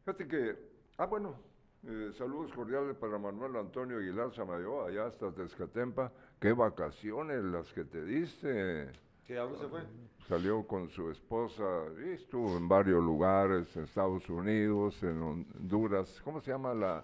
Fíjate 0.00 0.26
que, 0.26 0.56
ah, 0.98 1.06
bueno, 1.06 1.38
eh, 1.86 2.10
saludos 2.18 2.52
cordiales 2.52 2.96
para 2.96 3.16
Manuel 3.16 3.54
Antonio 3.56 3.98
Aguilar 3.98 4.34
Samayo, 4.34 4.84
allá 4.84 5.06
hasta 5.06 5.30
Tezcatempa. 5.30 6.10
Qué 6.40 6.52
vacaciones 6.52 7.44
las 7.44 7.72
que 7.72 7.84
te 7.84 8.04
diste. 8.04 8.90
¿Qué, 9.26 9.38
¿A 9.38 9.42
dónde 9.42 9.58
se 9.58 9.68
fue? 9.68 9.80
Salió 10.28 10.66
con 10.66 10.90
su 10.90 11.10
esposa 11.10 11.64
y 12.04 12.10
estuvo 12.10 12.58
en 12.58 12.68
varios 12.68 13.02
lugares, 13.02 13.74
en 13.74 13.84
Estados 13.84 14.28
Unidos, 14.28 15.02
en 15.02 15.22
Honduras. 15.22 16.20
¿Cómo 16.22 16.42
se 16.42 16.50
llama 16.50 16.74
la, 16.74 17.02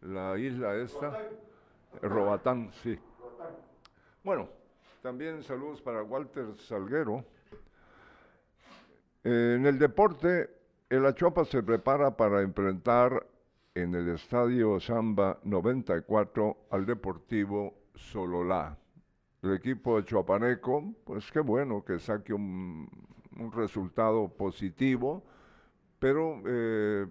la 0.00 0.36
isla 0.36 0.74
esta? 0.74 1.16
Robatán, 2.02 2.72
sí. 2.82 2.98
Bueno, 4.24 4.48
también 5.00 5.44
saludos 5.44 5.80
para 5.80 6.02
Walter 6.02 6.56
Salguero. 6.58 7.24
en 9.22 9.64
el 9.64 9.78
deporte, 9.78 10.50
el 10.88 11.06
Achopa 11.06 11.44
se 11.44 11.62
prepara 11.62 12.16
para 12.16 12.42
enfrentar 12.42 13.24
en 13.76 13.94
el 13.94 14.08
Estadio 14.08 14.80
Samba 14.80 15.38
94 15.44 16.56
al 16.70 16.84
Deportivo 16.84 17.74
Sololá 17.94 18.76
el 19.42 19.54
equipo 19.54 19.96
de 19.96 20.04
Chuapaneco, 20.04 20.94
pues 21.04 21.30
qué 21.32 21.40
bueno 21.40 21.84
que 21.84 21.98
saque 21.98 22.32
un, 22.32 22.88
resultado 23.54 24.28
positivo, 24.28 25.22
pero 25.98 26.42
eh, 26.44 27.06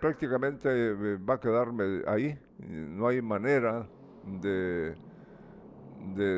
prácticamente 0.00 0.68
eh, 0.68 1.16
va 1.16 1.34
a 1.34 1.40
quedarme 1.40 2.02
ahí, 2.06 2.38
no 2.58 3.08
hay 3.08 3.22
manera 3.22 3.88
de, 4.42 4.94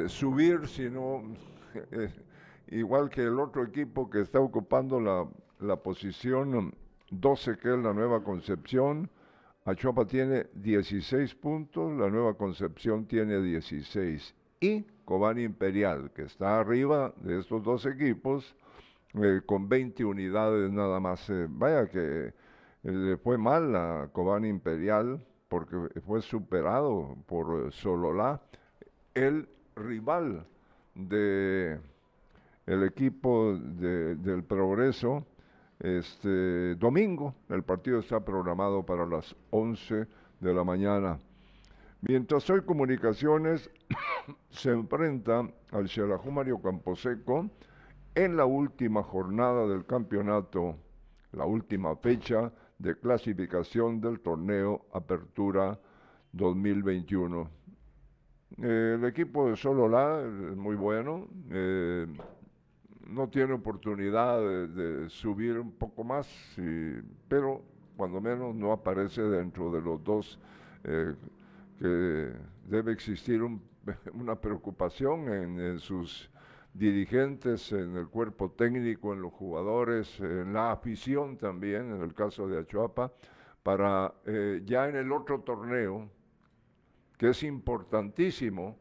subir, 0.09 0.69
sino 0.69 1.23
eh, 1.91 2.13
igual 2.69 3.11
que 3.11 3.23
el 3.23 3.41
otro 3.41 3.65
equipo 3.65 4.09
que 4.09 4.21
está 4.21 4.39
ocupando 4.39 5.01
la, 5.01 5.27
la 5.59 5.75
posición 5.75 6.73
12, 7.11 7.59
que 7.59 7.75
es 7.75 7.79
la 7.79 7.93
Nueva 7.93 8.23
Concepción, 8.23 9.11
Achuapa 9.65 10.07
tiene 10.07 10.47
16 10.55 11.35
puntos, 11.35 11.93
la 11.99 12.09
Nueva 12.09 12.35
Concepción 12.35 13.07
tiene 13.07 13.41
16 13.41 14.35
y 14.63 14.87
Cobán 15.05 15.41
Imperial, 15.41 16.13
que 16.15 16.23
está 16.23 16.61
arriba 16.61 17.13
de 17.17 17.41
estos 17.41 17.65
dos 17.65 17.85
equipos 17.85 18.55
eh, 19.15 19.41
con 19.45 19.69
20 19.69 20.05
unidades 20.05 20.71
nada 20.71 21.01
más. 21.01 21.29
Eh, 21.29 21.47
vaya 21.51 21.89
que 21.89 22.29
eh, 22.29 22.33
le 22.85 23.17
fue 23.17 23.37
mal 23.37 23.75
a 23.75 24.09
Cobán 24.13 24.45
Imperial 24.45 25.21
porque 25.49 25.77
fue 26.07 26.23
superado 26.23 27.17
por 27.27 27.73
Sololá, 27.73 28.41
el 29.15 29.49
rival 29.75 30.47
de 30.95 31.79
el 32.67 32.85
equipo 32.85 33.55
del 33.57 34.45
Progreso. 34.45 35.27
Este 35.81 36.77
domingo, 36.77 37.35
el 37.49 37.65
partido 37.65 37.99
está 37.99 38.25
programado 38.25 38.87
para 38.87 39.05
las 39.05 39.35
11 39.51 40.07
de 40.39 40.55
la 40.55 40.63
mañana. 40.63 41.19
Mientras 42.05 42.51
hoy 42.51 42.63
Comunicaciones 42.63 43.71
se 44.51 44.73
enfrenta 44.73 45.49
al 45.71 45.89
Xelajú 45.89 46.33
Mario 46.33 46.61
Camposeco 46.61 47.49
en 48.17 48.37
la 48.37 48.45
última 48.45 49.05
jornada 49.05 49.69
del 49.69 49.87
campeonato, 49.87 50.75
la 51.31 51.47
última 51.47 51.95
fecha 51.95 52.53
de 52.81 52.99
clasificación 52.99 54.01
del 54.01 54.19
torneo 54.19 54.85
Apertura 54.93 55.79
2021. 56.33 57.49
el 58.59 59.05
equipo 59.05 59.49
de 59.49 59.57
Sololá 59.57 60.23
es 60.23 60.57
muy 60.57 60.75
bueno, 60.75 61.29
eh, 61.51 62.09
no 63.07 63.29
tiene 63.29 63.53
oportunidad 63.53 64.41
de, 64.41 65.09
subir 65.09 65.57
un 65.57 65.71
poco 65.71 66.03
más, 66.03 66.29
pero 67.29 67.63
cuando 67.97 68.21
menos 68.21 68.57
no 68.57 68.73
aparece 68.73 69.23
dentro 69.23 69.71
de 69.71 69.81
los 69.81 70.03
dos 70.03 70.41
eh, 70.83 71.15
que 71.83 72.33
debe 72.65 72.93
existir 72.93 73.43
una 74.13 74.37
preocupación 74.37 75.29
en, 75.29 75.81
sus 75.81 76.31
dirigentes, 76.73 77.73
en 77.73 77.97
el 77.97 78.07
cuerpo 78.07 78.53
técnico, 78.53 79.13
en 79.13 79.21
los 79.21 79.33
jugadores, 79.33 80.21
en 80.21 80.53
la 80.53 80.71
afición 80.71 81.37
también, 81.37 81.93
en 81.93 82.03
el 82.03 82.15
caso 82.15 82.47
de 82.47 82.61
Achuapa, 82.61 83.13
para 83.65 84.15
eh, 84.27 84.63
ya 84.65 84.89
en 84.89 84.95
el 84.95 85.11
otro 85.11 85.41
torneo, 85.41 86.09
que 87.19 87.31
es 87.31 87.43
importantísimo 87.43 88.79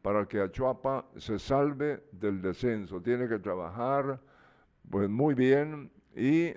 para 0.00 0.26
que 0.26 0.40
Achuapa 0.40 1.04
se 1.16 1.40
salve 1.40 2.04
del 2.12 2.40
descenso. 2.40 3.02
Tiene 3.02 3.28
que 3.28 3.40
trabajar 3.40 4.20
pues, 4.88 5.08
muy 5.08 5.34
bien 5.34 5.90
y 6.14 6.54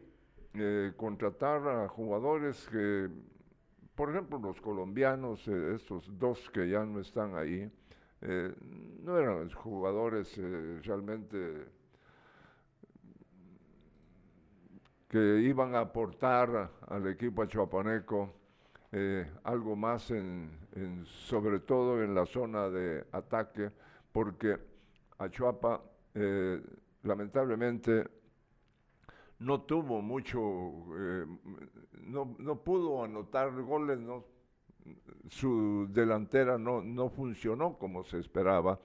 eh, 0.53 0.93
contratar 0.95 1.67
a 1.67 1.87
jugadores 1.87 2.69
que, 2.69 3.09
por 3.99 4.11
ejemplo, 4.11 4.39
los 4.39 4.61
colombianos, 4.61 5.45
eh, 5.49 5.73
estos 5.75 6.09
dos 6.17 6.49
que 6.51 6.69
ya 6.69 6.85
no 6.85 7.01
están 7.01 7.35
ahí, 7.35 7.69
eh, 8.21 8.55
no 9.03 9.17
eran 9.17 9.51
jugadores 9.51 10.39
realmente 10.85 11.65
que 15.09 15.41
iban 15.41 15.75
a 15.75 15.81
aportar 15.81 16.71
al 16.87 17.07
equipo 17.07 17.41
achuapaneco 17.41 18.33
algo 19.43 19.75
más 19.75 20.11
en, 20.11 20.49
sobre 21.03 21.59
todo 21.59 22.01
en 22.01 22.15
la 22.15 22.25
zona 22.25 22.69
de 22.69 23.05
ataque, 23.11 23.69
porque 24.13 24.57
Achuapa 25.17 25.81
lamentablemente 27.03 28.07
no 29.39 29.61
tuvo 29.61 30.01
mucho, 30.01 30.39
eh, 30.97 31.25
no, 32.01 32.35
no, 32.37 32.63
pudo 32.63 33.03
anotar 33.03 33.51
goles, 33.61 33.99
no, 33.99 34.25
su 35.29 35.87
delantera 35.91 36.57
no, 36.57 36.81
no 36.81 37.09
funcionó 37.09 37.77
como 37.77 38.03
se 38.03 38.19
esperaba. 38.19 38.79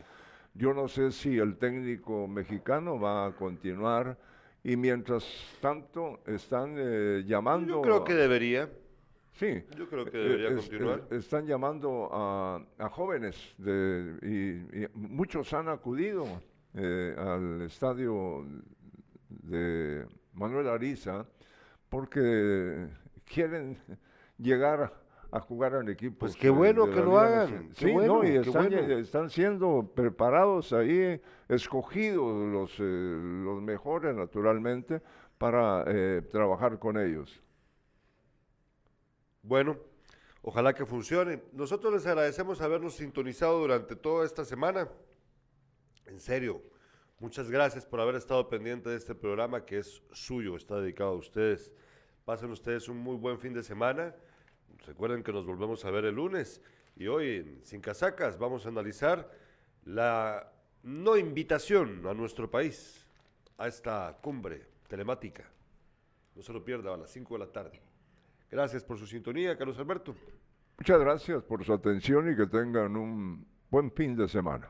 Yo 0.54 0.72
no 0.72 0.86
sé 0.86 1.10
si 1.10 1.36
el 1.36 1.56
técnico 1.56 2.28
mexicano 2.28 3.00
va 3.00 3.26
a 3.26 3.32
continuar 3.32 4.16
y 4.62 4.76
mientras 4.76 5.24
tanto 5.60 6.20
están 6.26 6.76
eh, 6.78 7.24
llamando... 7.26 7.74
Yo 7.74 7.82
creo 7.82 8.04
que 8.04 8.14
debería. 8.14 8.70
Sí. 9.32 9.64
Yo 9.76 9.88
creo 9.88 10.04
que 10.04 10.16
debería 10.16 10.54
continuar. 10.54 11.08
están 11.10 11.44
llamando 11.44 12.08
a, 12.12 12.64
a 12.78 12.88
jóvenes 12.88 13.54
de, 13.58 14.16
y, 14.22 14.96
muchos 14.96 15.52
han 15.52 15.68
acudido 15.68 16.24
eh, 16.74 17.14
al 17.18 17.62
estadio 17.62 18.46
de 19.28 20.06
Manuel 20.34 20.68
Ariza, 20.68 21.26
porque 21.88 22.88
quieren 23.24 23.78
llegar 24.38 24.92
a 25.30 25.40
jugar 25.40 25.74
al 25.74 25.88
equipo. 25.88 26.20
Pues 26.20 26.36
qué 26.36 26.48
bueno 26.48 26.86
que 26.90 27.00
lo 27.00 27.18
hagan. 27.18 27.70
Sí, 27.74 27.92
no, 27.92 28.24
y 28.24 28.36
están, 28.36 29.30
siendo 29.30 29.90
preparados 29.94 30.72
ahí, 30.72 31.20
escogidos 31.48 32.52
los, 32.52 32.78
eh, 32.78 32.82
los 32.82 33.60
mejores 33.60 34.14
naturalmente 34.14 35.02
para 35.38 35.84
eh, 35.88 36.22
trabajar 36.30 36.78
con 36.78 36.98
ellos. 36.98 37.42
Bueno, 39.42 39.76
ojalá 40.42 40.72
que 40.72 40.86
funcione. 40.86 41.42
Nosotros 41.52 41.92
les 41.92 42.06
agradecemos 42.06 42.60
habernos 42.60 42.94
sintonizado 42.94 43.58
durante 43.58 43.96
toda 43.96 44.24
esta 44.24 44.44
semana. 44.44 44.88
En 46.06 46.20
serio, 46.20 46.62
Muchas 47.20 47.50
gracias 47.50 47.86
por 47.86 48.00
haber 48.00 48.16
estado 48.16 48.48
pendiente 48.48 48.90
de 48.90 48.96
este 48.96 49.14
programa 49.14 49.64
que 49.64 49.78
es 49.78 50.02
suyo, 50.12 50.56
está 50.56 50.80
dedicado 50.80 51.10
a 51.10 51.14
ustedes. 51.14 51.72
Pasen 52.24 52.50
ustedes 52.50 52.88
un 52.88 52.98
muy 52.98 53.16
buen 53.16 53.38
fin 53.38 53.54
de 53.54 53.62
semana. 53.62 54.14
Recuerden 54.84 55.22
que 55.22 55.32
nos 55.32 55.46
volvemos 55.46 55.84
a 55.84 55.90
ver 55.90 56.06
el 56.06 56.16
lunes 56.16 56.60
y 56.96 57.06
hoy 57.06 57.36
en 57.36 57.64
Sin 57.64 57.80
Casacas 57.80 58.36
vamos 58.36 58.66
a 58.66 58.68
analizar 58.68 59.30
la 59.84 60.52
no 60.82 61.16
invitación 61.16 62.04
a 62.06 62.14
nuestro 62.14 62.50
país 62.50 63.06
a 63.58 63.68
esta 63.68 64.18
cumbre 64.20 64.66
telemática. 64.88 65.44
No 66.34 66.42
se 66.42 66.52
lo 66.52 66.64
pierda 66.64 66.94
a 66.94 66.96
las 66.96 67.10
5 67.10 67.34
de 67.34 67.38
la 67.38 67.52
tarde. 67.52 67.80
Gracias 68.50 68.82
por 68.82 68.98
su 68.98 69.06
sintonía, 69.06 69.56
Carlos 69.56 69.78
Alberto. 69.78 70.14
Muchas 70.78 71.00
gracias 71.00 71.42
por 71.44 71.64
su 71.64 71.72
atención 71.72 72.32
y 72.32 72.36
que 72.36 72.46
tengan 72.46 72.96
un 72.96 73.46
buen 73.70 73.90
fin 73.92 74.16
de 74.16 74.28
semana. 74.28 74.68